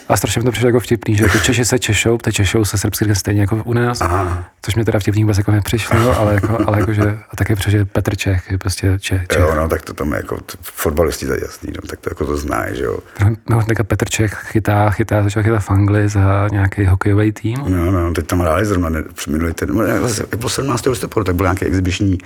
A 0.09 0.16
strašně 0.16 0.41
mi 0.41 0.45
to 0.45 0.51
přišlo 0.51 0.68
jako 0.68 0.80
vtipný, 0.80 1.16
že 1.16 1.24
jako 1.24 1.39
Češi 1.39 1.64
se 1.64 1.78
češou, 1.78 2.18
te 2.18 2.32
češou 2.32 2.64
se 2.64 2.78
srbsky 2.78 3.14
stejně 3.14 3.41
jako 3.41 3.62
u 3.64 3.72
nás, 3.72 4.01
Aha. 4.01 4.45
což 4.62 4.74
mi 4.74 4.85
teda 4.85 4.99
vtipný 4.99 5.24
vůbec 5.24 5.39
jako 5.39 5.51
nepřišlo, 5.51 6.18
ale, 6.18 6.35
jako, 6.35 6.59
ale 6.66 6.80
jako, 6.80 6.93
že, 6.93 7.18
a 7.30 7.37
také 7.37 7.57
přišlo, 7.57 7.70
že 7.70 7.85
Petr 7.85 8.16
Čech 8.16 8.51
je 8.51 8.59
prostě 8.59 8.99
Čech. 8.99 9.26
Čech. 9.28 9.41
Jo, 9.41 9.55
no, 9.57 9.68
tak 9.68 9.82
to 9.82 9.95
tam 9.95 10.12
je 10.12 10.16
jako, 10.16 10.39
fotbalisti 10.62 11.26
to 11.26 11.32
jasný, 11.32 11.72
no, 11.76 11.89
tak 11.89 12.01
to 12.01 12.11
jako 12.11 12.26
to 12.26 12.37
znáš, 12.37 12.72
že 12.72 12.85
jo. 12.85 12.99
No, 13.20 13.37
no 13.51 13.62
tak 13.64 13.87
Petr 13.87 14.09
Čech 14.09 14.35
chytá, 14.35 14.91
chytá, 14.91 15.22
začal 15.22 15.43
chytat 15.43 15.62
v 15.62 15.70
Anglii 15.70 16.09
za 16.09 16.49
nějaký 16.53 16.85
hokejový 16.85 17.32
tým. 17.32 17.59
No, 17.68 17.91
no, 17.91 18.12
teď 18.12 18.26
tam 18.26 18.41
hráli 18.41 18.64
zrovna 18.64 18.89
ne, 18.89 19.03
minulý 19.28 19.55
ten, 19.55 19.76
ne, 19.76 20.01
vlastně, 20.01 20.24
po 20.26 20.49
17. 20.49 20.87
listopadu, 20.87 21.24
tak 21.24 21.35
byl 21.35 21.45
nějaký 21.45 21.64
exibiční 21.64 22.18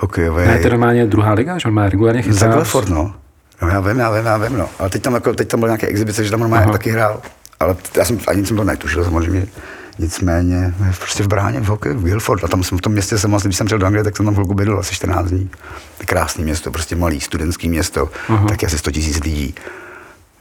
hokejový. 0.00 0.46
Ne, 0.46 0.58
to 0.58 0.66
je 0.66 0.70
normálně 0.70 1.06
druhá 1.06 1.32
liga, 1.32 1.58
že 1.58 1.68
on 1.68 1.74
má 1.74 1.88
regulárně 1.88 2.22
chytá. 2.22 2.52
Za 2.52 2.64
Ford, 2.64 2.88
no. 2.88 3.14
No 3.62 3.68
já 3.68 3.80
vím, 3.80 3.98
já 3.98 4.10
vím, 4.10 4.26
já 4.26 4.36
vím, 4.36 4.58
no. 4.58 4.68
Ale 4.78 4.90
teď 4.90 5.02
tam, 5.02 5.14
jako, 5.14 5.34
teď 5.34 5.48
tam 5.48 5.60
byl 5.60 5.68
nějaký 5.68 5.86
exibice, 5.86 6.24
že 6.24 6.30
tam 6.30 6.40
normálně 6.40 6.72
taky 6.72 6.90
hrál 6.90 7.22
ale 7.60 7.76
já 7.96 8.04
jsem 8.04 8.18
ani 8.26 8.46
jsem 8.46 8.56
to 8.56 8.64
netušil 8.64 9.04
samozřejmě. 9.04 9.46
Nicméně 9.98 10.74
prostě 10.98 11.22
v 11.22 11.26
bráně 11.26 11.60
v 11.60 11.64
hokeji 11.64 11.94
v 11.94 12.04
Guilford 12.04 12.44
a 12.44 12.48
tam 12.48 12.62
jsem 12.62 12.78
v 12.78 12.80
tom 12.80 12.92
městě 12.92 13.18
jsem 13.18 13.30
vlastně, 13.30 13.48
když 13.48 13.56
jsem 13.56 13.66
přijel 13.66 13.78
do 13.78 13.86
Anglie, 13.86 14.04
tak 14.04 14.16
jsem 14.16 14.26
tam 14.26 14.34
chvilku 14.34 14.54
bydlel 14.54 14.78
asi 14.78 14.94
14 14.94 15.28
dní. 15.28 15.50
Krásné 15.98 16.44
město, 16.44 16.70
prostě 16.70 16.96
malý 16.96 17.20
studentský 17.20 17.68
město, 17.68 18.10
uh-huh. 18.28 18.48
taky 18.48 18.66
asi 18.66 18.78
100 18.78 18.90
tisíc 18.90 19.20
lidí. 19.20 19.54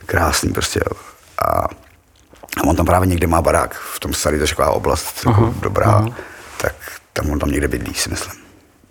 Krásný 0.06 0.54
prostě. 0.54 0.80
A, 1.46 1.50
a 2.58 2.64
on 2.64 2.76
tam 2.76 2.86
právě 2.86 3.08
někde 3.08 3.28
má 3.28 3.42
barák, 3.42 3.74
v 3.74 4.00
tom 4.00 4.14
starý, 4.14 4.38
to 4.38 4.44
je 4.44 4.48
taková 4.48 4.72
oblast 4.72 5.24
uh-huh. 5.24 5.30
jako 5.30 5.56
dobrá, 5.62 6.02
uh-huh. 6.02 6.14
tak 6.62 6.76
tam 7.14 7.30
on 7.32 7.40
tam 7.40 7.52
někde 7.52 7.68
bydlí, 7.68 7.94
si 7.94 8.10
myslím. 8.10 8.49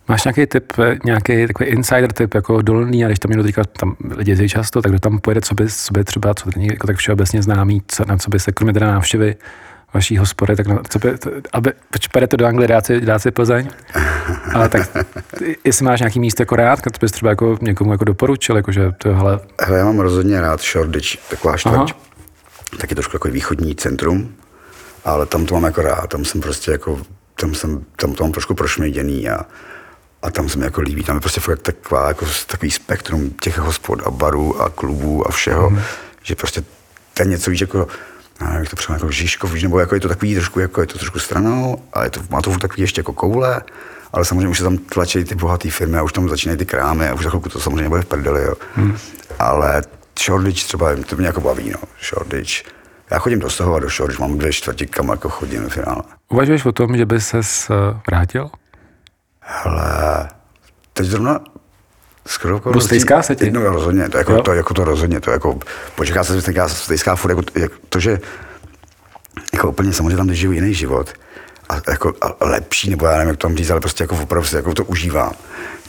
Máš 0.09 0.25
nějaký 0.25 0.47
typ, 0.47 0.73
nějaký 1.05 1.47
takový 1.47 1.71
insider 1.71 2.13
typ 2.13 2.35
jako 2.35 2.63
dolný, 2.63 3.05
a 3.05 3.09
když 3.09 3.19
tam 3.19 3.31
někdo 3.31 3.43
teďka 3.43 3.65
tam 3.65 3.97
lidi 4.17 4.31
jezdí 4.31 4.49
často, 4.49 4.83
tak 4.83 4.93
kdo 4.93 5.01
tam 5.01 5.19
pojede, 5.19 5.41
co 5.41 5.55
by, 5.55 5.69
co 5.69 5.93
by 5.93 6.05
třeba, 6.05 6.35
co 6.35 6.51
není 6.57 6.67
jako 6.67 6.87
tak 6.87 6.97
všeobecně 6.97 7.43
známý, 7.43 7.83
co, 7.89 8.05
na 8.05 8.17
co 8.17 8.31
by 8.31 8.41
se 8.41 8.53
kromě 8.53 8.73
teda 8.73 8.87
návštěvy 8.87 9.37
vaší 9.95 10.17
hospody, 10.17 10.57
tak 10.57 10.67
na, 10.67 10.79
co 10.89 10.99
by, 10.99 11.19
to, 11.19 11.31
aby, 11.53 11.73
proč 11.91 12.09
to 12.29 12.37
do 12.37 12.47
Anglie, 12.47 12.69
dát 12.69 12.87
si, 12.87 13.01
dát 13.01 13.19
si 13.19 13.31
Plzeň? 13.31 13.69
Ale 14.55 14.69
tak, 14.69 14.97
jestli 15.65 15.85
máš 15.85 16.01
nějaký 16.01 16.21
místo 16.21 16.43
jako 16.43 16.57
rád, 16.57 16.81
to 16.83 16.91
bys 17.01 17.13
třeba 17.13 17.31
jako 17.31 17.59
někomu 17.61 17.93
jako 17.93 18.05
doporučil, 18.05 18.57
jako 18.57 18.73
že 18.73 18.93
to 18.99 19.15
hele... 19.15 19.41
Hele, 19.61 19.79
já 19.79 19.85
mám 19.85 19.99
rozhodně 20.01 20.41
rád 20.41 20.61
Shoreditch, 20.61 21.09
taková 21.31 21.57
čtvrť. 21.57 21.95
Taky 22.81 22.95
trošku 22.95 23.17
jako 23.17 23.29
východní 23.29 23.75
centrum, 23.75 24.35
ale 25.05 25.27
tam 25.27 25.47
to 25.47 25.55
mám 25.55 25.65
jako 25.65 25.83
rád, 25.83 26.07
tam 26.07 26.25
jsem 26.25 26.41
prostě 26.41 26.71
jako, 26.71 27.01
tam 27.41 27.55
jsem, 27.55 27.85
tam 27.97 28.13
to 28.13 28.25
mám 28.25 28.33
trošku 28.33 28.55
prošměděný 28.55 29.29
a, 29.31 29.41
a 30.23 30.31
tam 30.31 30.49
se 30.49 30.59
mi 30.59 30.65
jako 30.65 30.81
líbí, 30.81 31.05
tam 31.05 31.17
je 31.17 31.21
prostě 31.21 31.41
fakt 31.41 31.63
taková, 31.63 32.09
jako, 32.09 32.27
takový 32.47 32.71
spektrum 32.71 33.31
těch 33.31 33.59
hospod 33.59 34.01
a 34.07 34.11
barů 34.11 34.63
a 34.63 34.71
klubů 34.71 35.29
a 35.29 35.31
všeho, 35.31 35.71
mm. 35.71 35.81
že 36.23 36.35
prostě 36.35 36.65
je 37.19 37.27
něco 37.27 37.51
víc 37.51 37.61
jako, 37.61 37.89
já 38.41 38.51
nevím, 38.51 38.67
to 38.67 38.77
třeba 38.77 38.97
jako 38.97 39.11
Žižkov, 39.11 39.53
nebo 39.63 39.81
jako 39.81 39.95
je 39.95 40.01
to 40.01 40.09
takový 40.09 40.35
trošku, 40.35 40.61
jako 40.61 40.81
je 40.81 40.87
to 40.87 40.99
trošku 40.99 41.19
stranou, 41.19 41.83
a 41.93 42.05
je 42.05 42.11
to, 42.11 42.21
má 42.31 42.43
to 42.43 42.59
takový 42.59 42.83
ještě 42.83 43.01
jako 43.01 43.13
koule, 43.13 43.63
ale 44.13 44.25
samozřejmě 44.25 44.49
už 44.49 44.59
se 44.59 44.65
tam 44.65 44.79
tlačí 44.79 45.25
ty 45.25 45.35
bohaté 45.35 45.71
firmy 45.71 45.99
a 45.99 46.03
už 46.03 46.13
tam 46.13 46.29
začínají 46.29 46.59
ty 46.59 46.67
krámy 46.67 47.09
a 47.09 47.15
už 47.15 47.25
za 47.25 47.31
chvilku 47.31 47.49
to 47.49 47.61
samozřejmě 47.61 47.89
bude 47.89 48.03
v 48.03 48.07
prdeli, 48.07 48.43
jo. 48.43 48.55
Hmm. 48.75 48.97
Ale 49.39 49.83
Shoreditch 50.19 50.65
třeba, 50.65 50.97
to 51.07 51.17
mě 51.17 51.27
jako 51.27 51.41
baví, 51.41 51.71
no, 51.71 51.79
Shoreditch. 52.03 52.53
Já 53.11 53.19
chodím 53.19 53.39
do 53.39 53.51
Sohova, 53.51 53.79
do 53.79 53.89
Shoreditch, 53.89 54.21
mám 54.21 54.39
dvě 54.39 54.53
čtvrtě, 54.53 54.87
kam 54.87 55.09
jako 55.09 55.29
chodím 55.29 55.69
v 55.69 55.73
finále. 55.73 56.03
Uvažuješ 56.29 56.65
o 56.65 56.73
tom, 56.73 56.97
že 56.97 57.07
by 57.07 57.21
se 57.21 57.41
vrátil? 58.11 58.51
Hele, 59.51 60.29
teď 60.93 61.07
zrovna 61.07 61.41
skoro 62.27 62.55
jako 62.55 62.81
stejská 62.81 63.23
se 63.23 63.37
ti? 63.37 63.51
No 63.51 63.61
rozhodně, 63.61 64.09
to 64.09 64.19
jako, 64.19 64.43
to, 64.43 64.53
jako 64.53 64.75
to 64.75 64.85
rozhodně, 64.85 65.21
to 65.21 65.31
jako, 65.31 65.59
počeká 65.95 66.25
se 66.25 66.41
stejská, 66.41 66.69
stejská 66.69 67.17
furt, 67.17 67.31
jako, 67.31 67.43
jak, 67.55 67.73
to, 67.89 68.01
že 68.01 68.21
jako 69.53 69.69
úplně 69.69 69.93
samozřejmě 69.93 70.17
tam 70.17 70.35
žiju 70.35 70.53
jiný 70.53 70.75
život, 70.75 71.13
a, 71.69 71.91
jako, 71.91 72.15
a 72.21 72.45
lepší, 72.45 72.91
nebo 72.91 73.07
já 73.07 73.13
nevím, 73.13 73.29
jak 73.29 73.37
to 73.37 73.49
tam 73.49 73.57
říct, 73.57 73.71
ale 73.71 73.81
prostě 73.81 74.05
jako 74.05 74.17
opravdu 74.23 74.57
jako 74.57 74.75
to 74.75 74.85
užívám. 74.85 75.33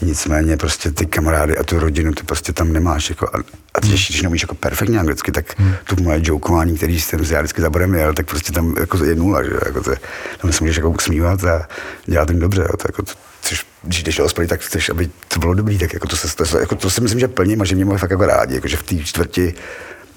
Nicméně 0.02 0.56
prostě 0.56 0.90
ty 0.90 1.06
kamarády 1.06 1.58
a 1.58 1.62
tu 1.62 1.78
rodinu, 1.78 2.12
ty 2.12 2.22
prostě 2.22 2.52
tam 2.52 2.72
nemáš. 2.72 3.08
Jako, 3.08 3.28
a, 3.28 3.38
a 3.74 3.80
když, 3.80 4.08
když 4.08 4.22
nemůžeš 4.22 4.42
jako 4.42 4.54
perfektně 4.54 4.98
anglicky, 4.98 5.32
tak 5.32 5.58
hmm. 5.58 5.74
to 5.84 6.02
moje 6.02 6.20
jokování, 6.22 6.76
který 6.76 7.00
jsem 7.00 7.24
si 7.24 7.34
já 7.34 7.40
vždycky 7.40 7.60
zaborem 7.62 7.94
jel, 7.94 8.14
tak 8.14 8.26
prostě 8.26 8.52
tam 8.52 8.74
jako 8.80 9.04
je 9.04 9.14
nula, 9.14 9.42
že 9.44 9.50
jako 9.66 9.82
to, 9.82 9.90
tam 10.38 10.52
se 10.52 10.64
můžeš 10.64 10.76
jako 10.76 10.90
usmívat 10.90 11.44
a 11.44 11.68
dělat 12.06 12.28
tím 12.28 12.38
dobře. 12.38 12.62
Jo, 12.62 12.76
to, 12.76 12.88
jako, 12.88 13.02
to, 13.02 13.12
což, 13.40 13.66
když 13.82 14.02
jdeš 14.02 14.16
do 14.16 14.22
hospody, 14.22 14.46
tak 14.46 14.60
chceš, 14.60 14.88
aby 14.88 15.10
to 15.28 15.40
bylo 15.40 15.54
dobrý, 15.54 15.78
tak 15.78 15.92
jako 15.94 16.08
to, 16.08 16.16
se, 16.16 16.36
to, 16.36 16.58
jako, 16.58 16.74
to 16.74 16.90
si 16.90 17.00
myslím, 17.00 17.20
že 17.20 17.28
plním 17.28 17.62
a 17.62 17.64
že 17.64 17.74
mě 17.74 17.84
mají 17.84 17.98
fakt 17.98 18.10
jako 18.10 18.26
rádi, 18.26 18.54
jako, 18.54 18.68
že 18.68 18.76
v 18.76 18.82
té 18.82 18.96
čtvrti 18.96 19.54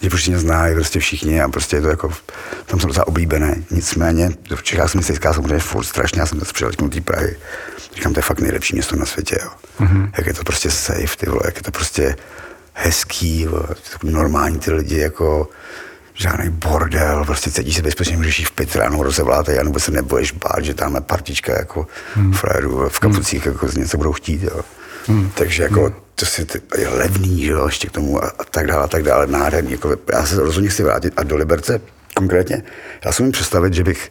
že 0.03 0.09
prostě 0.09 0.32
mě 0.32 0.39
znají 0.39 0.76
prostě 0.76 0.99
všichni 0.99 1.41
a 1.41 1.49
prostě 1.49 1.76
je 1.76 1.82
to 1.82 1.88
jako, 1.88 2.13
tam 2.65 2.80
jsem 2.80 2.88
docela 2.88 3.07
oblíbený. 3.07 3.65
Nicméně, 3.71 4.30
v 4.55 4.63
Čechách 4.63 4.91
jsem 4.91 5.03
si 5.03 5.13
říkal 5.13 5.34
samozřejmě 5.34 5.59
furt 5.59 5.84
strašně, 5.84 6.21
já 6.21 6.26
jsem 6.26 6.38
dnes 6.38 6.51
přijel 6.51 6.71
do 6.78 6.89
té 6.89 7.01
Prahy. 7.01 7.36
Říkám, 7.95 8.13
to 8.13 8.19
je 8.19 8.24
fakt 8.24 8.39
nejlepší 8.39 8.76
město 8.76 8.95
na 8.95 9.05
světě, 9.05 9.38
jo. 9.43 9.49
Mm-hmm. 9.80 10.11
Jak 10.17 10.28
je 10.28 10.34
to 10.34 10.43
prostě 10.43 10.71
safe, 10.71 11.17
ty 11.17 11.26
vole, 11.30 11.41
jak 11.45 11.55
je 11.55 11.61
to 11.61 11.71
prostě 11.71 12.15
hezký, 12.74 13.45
vole, 13.45 13.67
normální 14.03 14.59
ty 14.59 14.71
lidi, 14.71 14.97
jako 14.97 15.49
žádný 16.14 16.49
bordel, 16.49 17.26
prostě 17.26 17.51
cítíš 17.51 17.76
se 17.76 17.82
bezpečně, 17.82 18.18
můžeš 18.18 18.39
jít 18.39 18.45
v 18.45 18.51
pět 18.51 18.76
ráno 18.76 19.03
rozevláte, 19.03 19.53
já 19.53 19.64
nebo 19.64 19.80
se 19.80 19.91
neboješ 19.91 20.32
bát, 20.32 20.66
že 20.66 20.74
tam 20.74 20.95
je 20.95 21.01
partička 21.01 21.53
jako 21.57 21.88
hmm. 22.14 22.34
frajerů 22.34 22.89
v 22.89 22.99
kapucích, 22.99 23.45
hmm. 23.45 23.53
jako 23.53 23.68
z 23.68 23.76
něco 23.76 23.97
budou 23.97 24.14
chtít, 24.14 24.43
jo. 24.43 24.61
Hmm. 25.07 25.32
Takže 25.36 25.64
jako 25.64 25.82
hmm. 25.82 25.93
to 26.16 26.26
si, 26.26 26.45
je 26.78 26.89
levný, 26.89 27.45
že 27.45 27.51
jo, 27.51 27.66
ještě 27.66 27.88
k 27.88 27.91
tomu 27.91 28.24
a, 28.24 28.28
a 28.28 28.43
tak 28.43 28.68
dále, 28.68 28.84
a 28.84 28.88
tak 28.88 29.03
dále, 29.03 29.28
nádherný. 29.28 29.72
Jako, 29.72 29.95
já 30.14 30.26
se 30.26 30.36
rozhodně 30.36 30.70
chci 30.70 30.84
vrátit 30.84 31.14
a 31.18 31.24
do 31.24 31.36
Liberce 31.36 31.82
konkrétně, 32.16 32.64
já 33.05 33.11
si 33.11 33.24
můžu 33.24 33.32
představit, 33.32 33.74
že 33.74 33.84
bych 33.84 34.09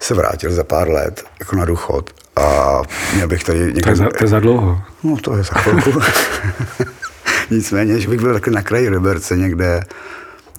se 0.00 0.14
vrátil 0.14 0.52
za 0.52 0.64
pár 0.64 0.88
let 0.88 1.24
jako 1.40 1.56
na 1.56 1.64
důchod 1.64 2.10
a 2.36 2.80
měl 3.14 3.28
bych 3.28 3.44
tady 3.44 3.58
někde... 3.58 3.82
To 3.82 3.88
je 3.90 3.96
za, 3.96 4.08
to 4.18 4.24
je 4.24 4.28
za 4.28 4.40
dlouho. 4.40 4.82
No 5.02 5.16
to 5.16 5.36
je 5.36 5.42
za 5.42 5.54
chvilku. 5.54 6.00
Nicméně, 7.50 8.00
že 8.00 8.08
bych 8.08 8.20
byl 8.20 8.34
taky 8.34 8.50
na 8.50 8.62
kraji 8.62 8.88
Liberce 8.88 9.36
někde 9.36 9.82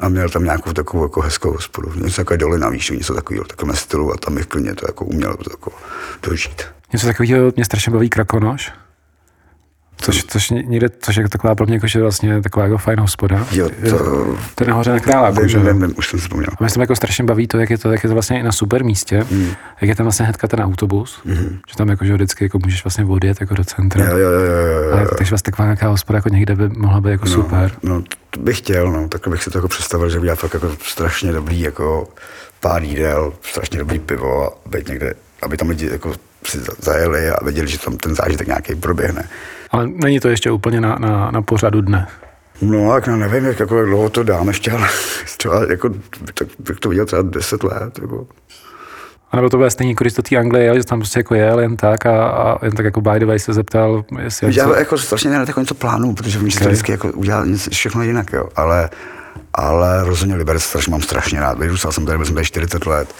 a 0.01 0.09
měl 0.09 0.29
tam 0.29 0.43
nějakou 0.43 0.73
takovou 0.73 1.03
jako 1.03 1.21
hezkou 1.21 1.51
hospodu. 1.51 1.91
Něco 1.95 2.15
takové 2.15 2.37
dolina, 2.37 2.69
víš, 2.69 2.89
něco 2.89 3.13
takového, 3.13 3.45
takovém 3.45 3.75
stylu 3.75 4.13
a 4.13 4.17
tam 4.17 4.35
bych 4.35 4.45
klidně 4.45 4.75
to 4.75 4.85
jako 4.89 5.05
uměl 5.05 5.33
to 5.33 5.51
jako 5.51 5.71
dožít. 6.23 6.61
Něco 6.93 7.07
takového 7.07 7.51
mě 7.55 7.65
strašně 7.65 7.91
baví 7.91 8.09
Krakonoš. 8.09 8.71
Což, 10.01 10.23
což 10.27 10.49
někde, 10.49 10.87
což 10.99 11.15
je 11.15 11.29
taková 11.29 11.55
pro 11.55 11.65
mě 11.65 11.75
jako, 11.75 11.87
že 11.87 12.01
vlastně 12.01 12.41
taková 12.41 12.65
jako 12.65 12.77
fajn 12.77 12.99
hospoda. 12.99 13.47
Jo, 13.51 13.69
to... 13.89 13.97
To 14.55 14.63
je 14.63 14.67
nahoře 14.67 14.91
na 14.91 14.99
Králáku, 14.99 15.47
že? 15.47 15.59
Vím, 15.59 15.81
vím, 15.81 15.93
už 15.97 16.09
jsem 16.09 16.19
vzpomněl. 16.19 16.49
A 16.59 16.63
mě 16.63 16.69
jako 16.79 16.95
strašně 16.95 17.23
baví 17.23 17.47
to, 17.47 17.57
jak 17.57 17.69
je 17.69 17.77
to, 17.77 17.91
jak 17.91 18.03
je 18.03 18.07
to 18.09 18.13
vlastně 18.13 18.39
i 18.39 18.43
na 18.43 18.51
super 18.51 18.85
místě, 18.85 19.23
mm. 19.31 19.51
jak 19.81 19.89
je 19.89 19.95
tam 19.95 20.03
vlastně 20.03 20.23
hnedka 20.25 20.47
ten 20.47 20.59
autobus, 20.59 21.21
mm. 21.25 21.59
že 21.69 21.75
tam 21.77 21.89
jako, 21.89 22.05
že 22.05 22.13
vždycky 22.13 22.45
jako 22.45 22.59
můžeš 22.63 22.83
vlastně 22.83 23.05
odjet 23.05 23.41
jako 23.41 23.53
do 23.53 23.63
centra. 23.63 24.05
Jo, 24.05 24.17
jo, 24.17 24.29
jo, 24.29 24.41
jo, 24.41 24.81
jo. 24.81 24.93
A, 24.93 25.15
takže 25.17 25.29
vlastně 25.29 25.51
taková 25.51 25.65
nějaká 25.65 25.87
hospoda 25.87 26.17
jako 26.17 26.29
někde 26.29 26.55
by 26.55 26.69
mohla 26.69 27.01
být 27.01 27.09
jako 27.09 27.25
no, 27.25 27.31
super. 27.31 27.71
No, 27.83 28.03
to 28.29 28.39
bych 28.39 28.57
chtěl, 28.57 28.91
no, 28.91 29.07
tak 29.07 29.27
bych 29.27 29.43
si 29.43 29.49
to 29.49 29.57
jako 29.57 29.67
představil, 29.67 30.09
že 30.09 30.19
udělat 30.19 30.39
fakt 30.39 30.53
jako 30.53 30.71
strašně 30.85 31.31
dobrý 31.31 31.61
jako 31.61 32.07
pár 32.59 32.83
jídel, 32.83 33.33
strašně 33.41 33.79
dobrý 33.79 33.99
pivo 33.99 34.45
a 34.47 34.69
být 34.69 34.87
někde, 34.87 35.13
aby 35.41 35.57
tam 35.57 35.69
lidi 35.69 35.89
jako 35.91 36.13
si 36.45 36.57
zajeli 36.79 37.29
a 37.29 37.43
věděli, 37.43 37.67
že 37.67 37.79
tam 37.79 37.97
ten 37.97 38.15
zážitek 38.15 38.47
nějaký 38.47 38.75
proběhne. 38.75 39.23
Ale 39.71 39.87
není 39.87 40.19
to 40.19 40.27
ještě 40.27 40.51
úplně 40.51 40.81
na, 40.81 40.95
na, 40.99 41.31
na 41.31 41.41
pořadu 41.41 41.81
dne. 41.81 42.07
No, 42.61 42.91
tak 42.91 43.07
no, 43.07 43.17
nevím, 43.17 43.45
jak, 43.45 43.59
jako, 43.59 43.77
jak 43.77 43.85
dlouho 43.85 44.09
to 44.09 44.23
dám 44.23 44.47
ještě, 44.47 44.71
ale 44.71 44.87
třeba 45.37 45.65
jako, 45.69 45.89
tak 46.33 46.47
bych 46.59 46.79
to 46.79 46.89
viděl 46.89 47.05
třeba 47.05 47.21
10 47.21 47.63
let. 47.63 47.99
Jako. 48.01 48.27
A 49.31 49.35
nebo 49.35 49.49
to 49.49 49.57
bude 49.57 49.69
stejně 49.69 49.91
jako 49.91 50.03
do 50.03 50.21
té 50.29 50.37
Anglie, 50.37 50.75
že 50.77 50.83
tam 50.83 50.99
prostě 50.99 51.19
jako 51.19 51.35
jel 51.35 51.59
jen 51.59 51.77
tak 51.77 52.05
a, 52.05 52.27
a 52.27 52.65
jen 52.65 52.75
tak 52.75 52.85
jako 52.85 53.01
by 53.01 53.19
the 53.19 53.25
way 53.25 53.39
se 53.39 53.53
zeptal, 53.53 54.05
jestli... 54.21 54.57
Já 54.57 54.77
jako 54.79 54.97
strašně 54.97 55.29
nerad 55.29 55.47
jako 55.47 55.59
něco 55.59 55.75
plánu, 55.75 56.15
protože 56.15 56.39
vím, 56.39 56.49
že 56.49 56.59
okay. 56.59 56.67
vždycky 56.67 56.91
jako 56.91 57.07
udělat 57.11 57.47
všechno 57.71 58.03
jinak, 58.03 58.33
jo. 58.33 58.49
Ale, 58.55 58.89
ale 59.53 60.03
rozhodně 60.03 60.35
Liberec 60.35 60.63
strašně 60.63 60.91
mám 60.91 61.01
strašně 61.01 61.39
rád. 61.39 61.59
Vyrůstal 61.59 61.91
jsem 61.91 62.05
tady, 62.05 62.17
byl 62.17 62.25
jsem 62.25 62.35
tady 62.35 62.45
40 62.45 62.85
let, 62.85 63.15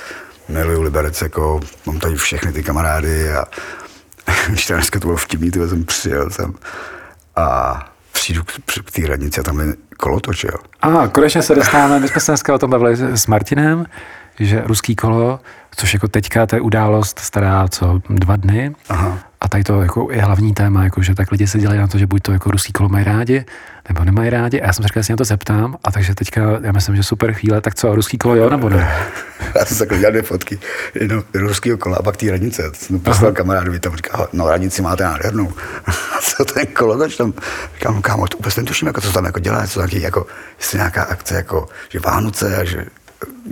miluju 0.49 0.81
Liberec, 0.81 1.21
jako 1.21 1.59
mám 1.85 1.99
tady 1.99 2.15
všechny 2.15 2.51
ty 2.51 2.63
kamarády 2.63 3.33
a 3.33 3.45
když 4.49 4.67
to 4.67 4.73
dneska 4.73 4.99
to 4.99 5.07
bylo 5.07 5.17
vtipný, 5.17 5.51
ty 5.51 5.67
jsem 5.67 5.85
přijel 5.85 6.29
jsem 6.29 6.53
a 7.35 7.79
přijdu 8.11 8.43
k, 8.43 8.51
k 8.85 8.91
té 8.91 9.07
radnici 9.07 9.39
a 9.39 9.43
tam 9.43 9.59
je 9.59 9.73
kolotoč, 9.97 10.43
jo. 10.43 10.57
A 10.81 11.07
konečně 11.07 11.41
se 11.41 11.55
dostáváme, 11.55 11.99
my 11.99 12.07
jsme 12.07 12.21
se 12.21 12.31
dneska 12.31 12.55
o 12.55 12.57
tom 12.57 12.69
bavili 12.69 12.95
s 13.17 13.27
Martinem, 13.27 13.85
že 14.47 14.61
ruský 14.65 14.95
kolo, 14.95 15.39
což 15.75 15.93
jako 15.93 16.07
teďka 16.07 16.45
to 16.45 16.55
je 16.55 16.61
událost 16.61 17.19
stará 17.19 17.67
co 17.67 18.01
dva 18.09 18.35
dny, 18.35 18.75
Aha. 18.89 19.17
A 19.41 19.47
tady 19.47 19.63
to 19.63 19.81
jako 19.81 20.07
je 20.11 20.21
hlavní 20.21 20.53
téma, 20.53 20.83
jako 20.83 21.01
že 21.01 21.15
tak 21.15 21.31
lidi 21.31 21.47
se 21.47 21.59
dělají 21.59 21.79
na 21.79 21.87
to, 21.87 21.97
že 21.97 22.07
buď 22.07 22.21
to 22.21 22.31
jako 22.31 22.51
ruský 22.51 22.73
kolo 22.73 22.89
mají 22.89 23.05
rádi, 23.05 23.45
nebo 23.89 24.05
nemají 24.05 24.29
rádi. 24.29 24.61
A 24.61 24.65
já 24.67 24.73
jsem 24.73 24.85
říkal, 24.85 25.03
že 25.03 25.05
si 25.05 25.13
na 25.13 25.17
to 25.17 25.23
zeptám. 25.23 25.77
A 25.83 25.91
takže 25.91 26.15
teďka, 26.15 26.41
já 26.63 26.71
myslím, 26.71 26.95
že 26.95 27.03
super 27.03 27.33
chvíle, 27.33 27.61
tak 27.61 27.75
co, 27.75 27.95
ruský 27.95 28.17
kolo 28.17 28.35
jo, 28.35 28.49
nebo 28.49 28.69
ne? 28.69 28.91
Já 29.55 29.65
jsem 29.65 29.77
takhle 29.77 29.97
dělal 29.97 30.11
dvě 30.11 30.21
fotky, 30.23 30.59
jedno 30.95 31.23
ruského 31.33 31.77
kola 31.77 31.97
a 31.97 32.03
pak 32.03 32.17
té 32.17 32.31
radnice. 32.31 32.71
Jsem 32.73 32.99
poslal 32.99 33.31
kamarádovi, 33.31 33.79
tam 33.79 33.95
říkal, 33.95 34.27
no 34.33 34.49
radnici 34.49 34.81
máte 34.81 35.03
nádhernou. 35.03 35.53
Co 36.21 36.45
ten 36.45 36.65
kolo, 36.65 36.97
tak 36.97 37.15
tam 37.17 37.33
říkám, 37.73 37.95
no 37.95 38.01
kámo, 38.01 38.27
to 38.27 38.37
vůbec 38.37 38.55
netuším, 38.55 38.87
jako, 38.87 39.01
co 39.01 39.11
tam 39.11 39.25
jako 39.25 39.39
dělá, 39.39 39.67
co 39.67 39.79
taky, 39.79 40.01
jako, 40.01 40.27
jestli 40.59 40.77
nějaká 40.77 41.03
akce, 41.03 41.35
jako, 41.35 41.67
že 41.89 41.99
Vánoce 41.99 42.57
a 42.57 42.63
že 42.63 42.85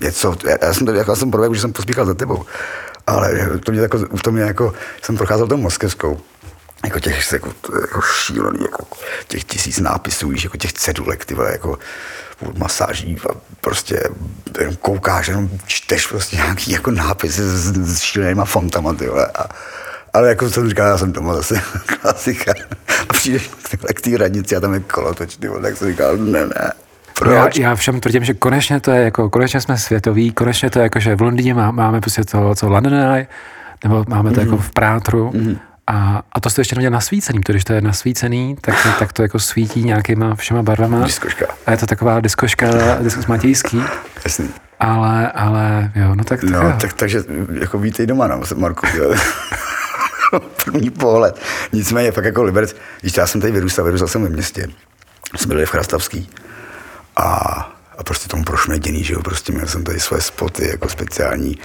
něco, 0.03 0.35
já, 0.61 0.73
jsem 0.73 0.85
to, 0.85 0.93
jako, 0.93 1.11
já 1.11 1.15
jsem 1.15 1.31
prvek, 1.31 1.53
že 1.53 1.61
jsem 1.61 1.73
pospíchal 1.73 2.05
za 2.05 2.13
tebou 2.13 2.45
ale 3.09 3.59
to 3.65 3.71
mě 3.71 3.81
jako, 3.81 3.99
to 4.21 4.31
mě 4.31 4.43
jako, 4.43 4.73
jsem 5.01 5.17
procházel 5.17 5.47
tou 5.47 5.57
moskevskou, 5.57 6.21
jako 6.83 6.99
těch 6.99 7.31
jako, 7.33 7.53
jako 7.81 8.01
šílený, 8.01 8.59
jako 8.61 8.85
těch 9.27 9.43
tisíc 9.43 9.79
nápisů, 9.79 10.31
jako 10.43 10.57
těch 10.57 10.73
cedulek, 10.73 11.25
ty 11.25 11.33
vole, 11.33 11.51
jako 11.51 11.79
masáží 12.57 13.17
a 13.29 13.33
prostě 13.61 14.03
jenom 14.59 14.75
koukáš, 14.75 15.27
jenom 15.27 15.49
čteš 15.65 16.07
prostě 16.07 16.35
nějaký 16.35 16.71
jako 16.71 16.91
nápisy 16.91 17.41
s, 17.41 17.95
s 17.97 17.99
šílenýma 17.99 18.45
fontama, 18.45 18.93
ty 18.93 19.07
vole. 19.07 19.27
A, 19.27 19.49
ale 20.13 20.29
jako 20.29 20.49
jsem 20.49 20.69
říkal, 20.69 20.87
já 20.87 20.97
jsem 20.97 21.11
doma 21.11 21.35
zase 21.35 21.61
klasika. 22.01 22.53
A 23.09 23.13
přijdeš 23.13 23.49
k 23.95 24.01
té 24.01 24.17
radnici 24.17 24.55
a 24.55 24.59
tam 24.59 24.73
je 24.73 24.79
kolotoč, 24.79 25.35
ty 25.35 25.47
vole, 25.47 25.61
tak 25.61 25.77
jsem 25.77 25.91
říkal, 25.91 26.17
ne, 26.17 26.45
ne. 26.45 26.71
Proč? 27.19 27.57
Já, 27.57 27.69
já 27.69 27.75
všem 27.75 27.99
tvrdím, 27.99 28.23
že 28.23 28.33
konečně 28.33 28.79
to 28.79 28.91
je 28.91 29.03
jako, 29.03 29.29
konečně 29.29 29.61
jsme 29.61 29.77
světoví, 29.77 30.31
konečně 30.31 30.69
to 30.69 30.79
je 30.79 30.83
jako, 30.83 30.99
že 30.99 31.15
v 31.15 31.21
Londýně 31.21 31.53
má, 31.53 31.71
máme 31.71 32.01
prostě 32.01 32.23
to, 32.23 32.55
co 32.55 32.69
London 32.69 32.93
Eye, 32.93 33.27
nebo 33.83 34.05
máme 34.07 34.31
to 34.31 34.35
mm-hmm. 34.35 34.43
jako 34.43 34.57
v 34.57 34.71
Prátru, 34.71 35.29
mm-hmm. 35.29 35.57
A, 35.91 36.21
a 36.31 36.39
to 36.39 36.49
jste 36.49 36.61
ještě 36.61 36.75
neměl 36.75 36.91
nasvícený, 36.91 37.39
protože 37.39 37.53
když 37.53 37.63
to 37.63 37.73
je 37.73 37.81
nasvícený, 37.81 38.55
tak, 38.61 38.83
to, 38.83 38.89
tak 38.99 39.13
to 39.13 39.21
jako 39.21 39.39
svítí 39.39 39.83
nějakýma 39.83 40.35
všema 40.35 40.63
barvama. 40.63 41.05
Diskoška. 41.05 41.45
A 41.65 41.71
je 41.71 41.77
to 41.77 41.85
taková 41.85 42.19
diskoška, 42.19 42.67
diskoš 43.01 43.27
matějský. 43.27 43.83
Jasný. 44.23 44.49
Ale, 44.79 45.31
ale 45.31 45.91
jo, 45.95 46.15
no 46.15 46.23
tak, 46.23 46.41
tak 46.41 46.49
No, 46.49 46.77
tak, 46.81 46.93
takže 46.93 47.23
jako 47.59 47.77
vítej 47.77 48.07
doma, 48.07 48.27
no, 48.27 48.41
Marku. 48.55 48.87
První 50.65 50.89
pohled. 50.89 51.39
Nicméně 51.71 52.11
fakt 52.11 52.25
jako 52.25 52.43
Liberec, 52.43 52.75
když 53.01 53.17
já 53.17 53.27
jsem 53.27 53.41
tady 53.41 53.53
vyrůstal, 53.53 53.85
vyrůstal 53.85 54.07
jsem 54.07 54.23
ve 54.23 54.29
městě, 54.29 54.67
jsme 55.35 55.47
byli 55.47 55.65
v 55.65 55.69
Chrastavský. 55.69 56.29
A, 57.19 57.71
a 57.97 58.03
prostě 58.03 58.27
tomu 58.27 58.43
prošmeděný, 58.43 59.03
že 59.03 59.13
jo, 59.13 59.21
prostě 59.21 59.51
měl 59.51 59.67
jsem 59.67 59.83
tady 59.83 59.99
své 59.99 60.21
spoty 60.21 60.67
jako 60.67 60.89
speciální, 60.89 61.57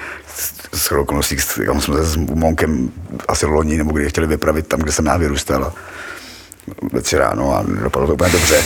s 0.75 0.93
okolností, 0.93 1.37
kam 1.67 1.81
jsme 1.81 1.97
se 1.97 2.05
s 2.05 2.17
Monkem 2.17 2.91
asi 3.29 3.47
loni, 3.47 3.79
nebo 3.79 3.93
kdy 3.93 4.09
chtěli 4.09 4.27
vypravit 4.27 4.67
tam, 4.67 4.81
kde 4.81 4.93
jsem 4.93 5.07
já 5.07 5.17
vyrůstal 5.17 5.65
a 5.65 5.75
večer 6.93 7.19
ráno 7.19 7.57
a 7.57 7.63
dopadlo 7.83 8.09
to 8.09 8.15
úplně 8.15 8.31
dobře. 8.31 8.63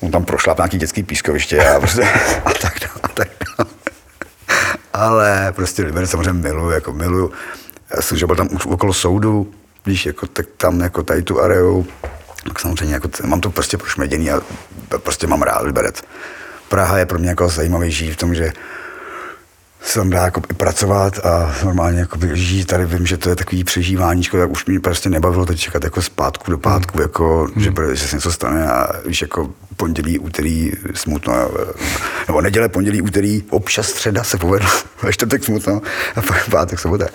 On 0.00 0.10
tam 0.10 0.24
prošla 0.24 0.54
nějaký 0.58 0.78
dětský 0.78 1.02
pískoviště 1.02 1.68
a, 1.68 1.80
prostě, 1.80 2.02
a 2.44 2.52
tak 2.52 2.74
dále, 2.80 3.00
a 3.02 3.08
tak 3.08 3.28
dále. 3.58 3.70
Ale 4.92 5.52
prostě 5.56 5.82
Liberec 5.82 6.10
samozřejmě 6.10 6.32
miluju, 6.32 6.70
jako 6.70 6.92
miluju. 6.92 7.32
Já 7.96 8.02
jsem, 8.02 8.18
že 8.18 8.26
byl 8.26 8.36
tam 8.36 8.48
okolo 8.66 8.92
soudu, 8.92 9.52
víš, 9.86 10.06
jako, 10.06 10.26
tak 10.26 10.46
tam 10.56 10.80
jako 10.80 11.02
tady 11.02 11.22
tu 11.22 11.40
areu, 11.40 11.84
tak 12.48 12.60
samozřejmě 12.60 12.94
jako, 12.94 13.08
mám 13.24 13.40
to 13.40 13.50
prostě 13.50 13.76
prošmeděný 13.76 14.30
a 14.30 14.40
prostě 14.98 15.26
mám 15.26 15.42
rád 15.42 15.62
Liberec. 15.62 16.02
Praha 16.68 16.98
je 16.98 17.06
pro 17.06 17.18
mě 17.18 17.28
jako 17.28 17.48
zajímavý 17.48 17.90
žít 17.92 18.12
v 18.12 18.16
tom, 18.16 18.34
že 18.34 18.52
se 19.82 19.98
tam 19.98 20.10
dá 20.10 20.24
jako 20.24 20.42
i 20.50 20.54
pracovat 20.54 21.26
a 21.26 21.54
normálně 21.64 22.00
jako 22.00 22.18
žít. 22.32 22.64
Tady 22.64 22.86
vím, 22.86 23.06
že 23.06 23.16
to 23.16 23.28
je 23.28 23.36
takový 23.36 23.64
přežívání, 23.64 24.22
tak 24.22 24.50
už 24.50 24.66
mě 24.66 24.80
prostě 24.80 25.10
nebavilo 25.10 25.46
teď 25.46 25.58
čekat 25.58 25.84
jako 25.84 26.02
zpátku 26.02 26.50
do 26.50 26.58
pátku, 26.58 26.98
mm. 26.98 27.02
jako, 27.02 27.48
mm. 27.54 27.62
že, 27.62 27.72
že 27.92 28.08
se 28.08 28.16
něco 28.16 28.32
stane 28.32 28.70
a 28.70 28.86
víš, 29.06 29.22
jako 29.22 29.50
pondělí, 29.76 30.18
úterý 30.18 30.72
smutno, 30.94 31.50
nebo 32.28 32.40
neděle, 32.40 32.68
pondělí, 32.68 33.02
úterý, 33.02 33.42
občas 33.50 33.86
středa 33.86 34.24
se 34.24 34.38
povedlo, 34.38 34.68
ve 35.02 35.12
čtvrtek 35.12 35.44
smutno 35.44 35.82
a 36.16 36.22
pak 36.26 36.50
pátek 36.50 36.78
sobota. 36.78 37.06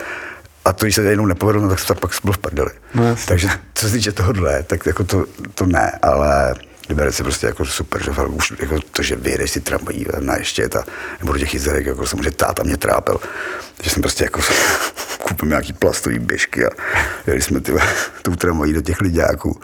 A 0.67 0.73
to, 0.73 0.85
když 0.85 0.95
se 0.95 1.03
jenom 1.03 1.27
nepovedlo, 1.27 1.61
no, 1.61 1.69
tak 1.69 1.79
se 1.79 1.95
pak 1.95 2.11
bylo 2.23 2.33
v 2.33 2.37
prdeli. 2.37 2.69
No, 2.95 3.15
Takže 3.27 3.49
co 3.73 3.87
se 3.87 3.93
týče 3.93 4.11
tohohle, 4.11 4.63
tak 4.63 4.85
jako 4.85 5.03
to, 5.03 5.25
to 5.55 5.65
ne, 5.65 5.91
ale 6.01 6.55
Liberec 6.89 7.19
je 7.19 7.23
prostě 7.23 7.47
jako 7.47 7.65
super, 7.65 8.03
že 8.03 8.11
už 8.11 8.53
jako 8.59 8.79
to, 8.91 9.03
že 9.03 9.15
vyjedeš 9.15 9.51
si 9.51 9.61
tramvají 9.61 10.05
na 10.19 10.37
ještě 10.37 10.69
ta, 10.69 10.83
nebo 11.19 11.33
do 11.33 11.39
těch 11.39 11.53
jizerek, 11.53 11.85
jako 11.85 12.07
samozřejmě 12.07 12.31
táta 12.31 12.63
mě 12.63 12.77
trápil, 12.77 13.19
že 13.83 13.89
jsem 13.89 14.01
prostě 14.01 14.23
jako 14.23 14.41
koupil 15.23 15.49
nějaký 15.49 15.73
plastový 15.73 16.19
běžky 16.19 16.65
a 16.65 16.69
jeli 17.27 17.41
jsme 17.41 17.59
ty, 17.59 17.73
tou 18.21 18.35
tramvají 18.35 18.73
do 18.73 18.81
těch 18.81 19.01
lidáků 19.01 19.61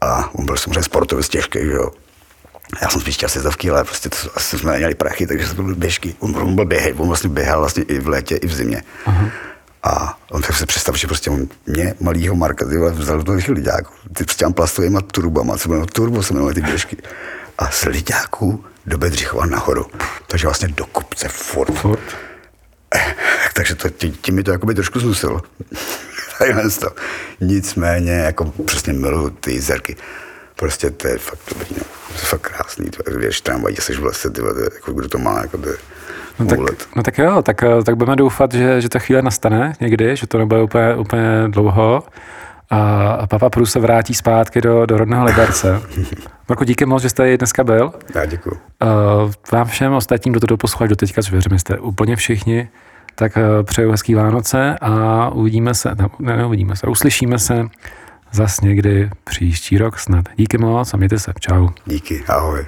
a 0.00 0.34
on 0.34 0.46
byl 0.46 0.56
samozřejmě 0.56 0.82
sportovec 0.82 1.28
těžký, 1.28 1.58
že 1.58 1.72
jo. 1.72 1.90
Já 2.82 2.88
jsem 2.88 3.00
spíš 3.00 3.14
chtěl 3.14 3.28
sezdavky, 3.28 3.70
ale 3.70 3.84
prostě 3.84 4.08
to, 4.08 4.16
asi 4.34 4.58
jsme 4.58 4.72
neměli 4.72 4.94
prachy, 4.94 5.26
takže 5.26 5.46
jsme 5.48 5.62
byli 5.62 5.74
běžky. 5.74 6.14
On, 6.18 6.36
on 6.36 6.54
byl 6.54 6.64
běhej, 6.64 6.94
on 6.96 7.06
vlastně 7.06 7.30
běhal 7.30 7.60
vlastně 7.60 7.82
i 7.82 7.98
v 7.98 8.08
létě, 8.08 8.36
i 8.36 8.46
v 8.46 8.54
zimě. 8.54 8.82
Uh-huh. 9.06 9.30
A 9.82 10.18
on 10.30 10.42
tak 10.42 10.56
si 10.56 10.66
představ, 10.66 10.96
že 10.96 11.06
prostě 11.06 11.30
on 11.30 11.48
mě, 11.66 11.94
malýho 12.00 12.36
Marka, 12.36 12.68
ty 12.68 12.78
vzal 12.78 13.22
do 13.22 13.36
těch 13.36 13.48
lidáků, 13.48 13.92
ty 14.14 14.24
prostě 14.24 14.44
mám 14.44 14.52
plastovýma 14.52 15.00
turbama, 15.00 15.56
co 15.56 15.68
bylo 15.68 15.86
turbo, 15.86 16.22
se 16.22 16.32
jmenovali 16.32 16.54
ty 16.54 16.60
běžky. 16.60 16.96
A 17.58 17.70
z 17.70 17.84
lidáků 17.84 18.64
do 18.86 18.98
Bedřichova 18.98 19.46
nahoru. 19.46 19.86
Takže 20.26 20.46
vlastně 20.46 20.68
do 20.68 20.86
kopce 20.86 21.28
furt. 21.28 21.74
furt. 21.74 22.00
Eh, 22.94 23.14
takže 23.54 23.74
to, 23.74 23.90
tím 23.90 24.34
mi 24.34 24.42
to 24.42 24.50
jakoby 24.50 24.74
trošku 24.74 25.00
zmusilo. 25.00 25.42
to. 26.80 26.90
Nicméně, 27.40 28.12
jako 28.12 28.44
přesně 28.44 28.92
miluju 28.92 29.30
ty 29.30 29.52
jízerky. 29.52 29.96
Prostě 30.56 30.90
to 30.90 31.08
je 31.08 31.18
fakt 31.18 31.40
dobrý, 31.48 31.66
no. 31.78 31.84
To 32.08 32.14
je 32.14 32.18
fakt 32.18 32.40
krásný. 32.40 32.90
To, 32.90 33.10
když 33.10 33.40
tramvají, 33.40 33.76
jsi 33.76 33.94
v 33.94 34.04
lese, 34.04 34.30
ty, 34.30 34.40
jako 34.74 34.92
kdo 34.92 35.08
to 35.08 35.18
má, 35.18 35.40
jako 35.40 35.58
to 35.58 35.68
je, 35.68 35.76
No 36.40 36.46
tak, 36.46 36.58
no 36.96 37.02
tak 37.02 37.18
jo, 37.18 37.42
tak, 37.42 37.62
eh, 37.62 37.84
tak 37.84 37.96
budeme 37.96 38.16
doufat, 38.16 38.52
že, 38.52 38.80
že 38.80 38.88
ta 38.88 38.98
chvíle 38.98 39.22
nastane 39.22 39.72
někdy, 39.80 40.16
že 40.16 40.26
to 40.26 40.38
nebude 40.38 40.62
úplně, 40.62 40.94
úplně 40.94 41.22
dlouho 41.48 42.02
a 42.70 43.26
Papa 43.26 43.50
Prus 43.50 43.72
se 43.72 43.80
vrátí 43.80 44.14
zpátky 44.14 44.60
do, 44.60 44.86
do 44.86 44.96
rodného 44.96 45.24
Liberce. 45.24 45.82
Marko, 46.48 46.64
díky 46.64 46.86
moc, 46.86 47.02
že 47.02 47.08
jste 47.08 47.22
tady 47.22 47.38
dneska 47.38 47.64
byl. 47.64 47.92
Já 48.14 48.24
děkuji. 48.24 48.50
Uh, 48.50 49.32
vám 49.52 49.66
všem 49.66 49.92
ostatním, 49.92 50.32
kdo 50.32 50.40
to 50.40 50.46
doposlouchá 50.46 50.86
do 50.86 50.96
teďka, 50.96 51.22
což 51.22 51.32
věřím, 51.32 51.58
jste 51.58 51.78
úplně 51.78 52.16
všichni, 52.16 52.68
tak 53.14 53.36
uh, 53.36 53.42
přeju 53.62 53.90
hezký 53.90 54.14
Vánoce 54.14 54.76
a 54.80 55.28
uvidíme 55.30 55.74
se, 55.74 55.94
ne, 55.94 56.08
ne, 56.18 56.46
uvidíme 56.46 56.76
se, 56.76 56.86
uslyšíme 56.86 57.38
se 57.38 57.64
zas 58.32 58.60
někdy 58.60 59.10
příští 59.24 59.78
rok 59.78 59.98
snad. 59.98 60.24
Díky 60.36 60.58
moc 60.58 60.94
a 60.94 60.96
mějte 60.96 61.18
se. 61.18 61.32
Čau. 61.40 61.68
Díky, 61.86 62.24
ahoj. 62.28 62.64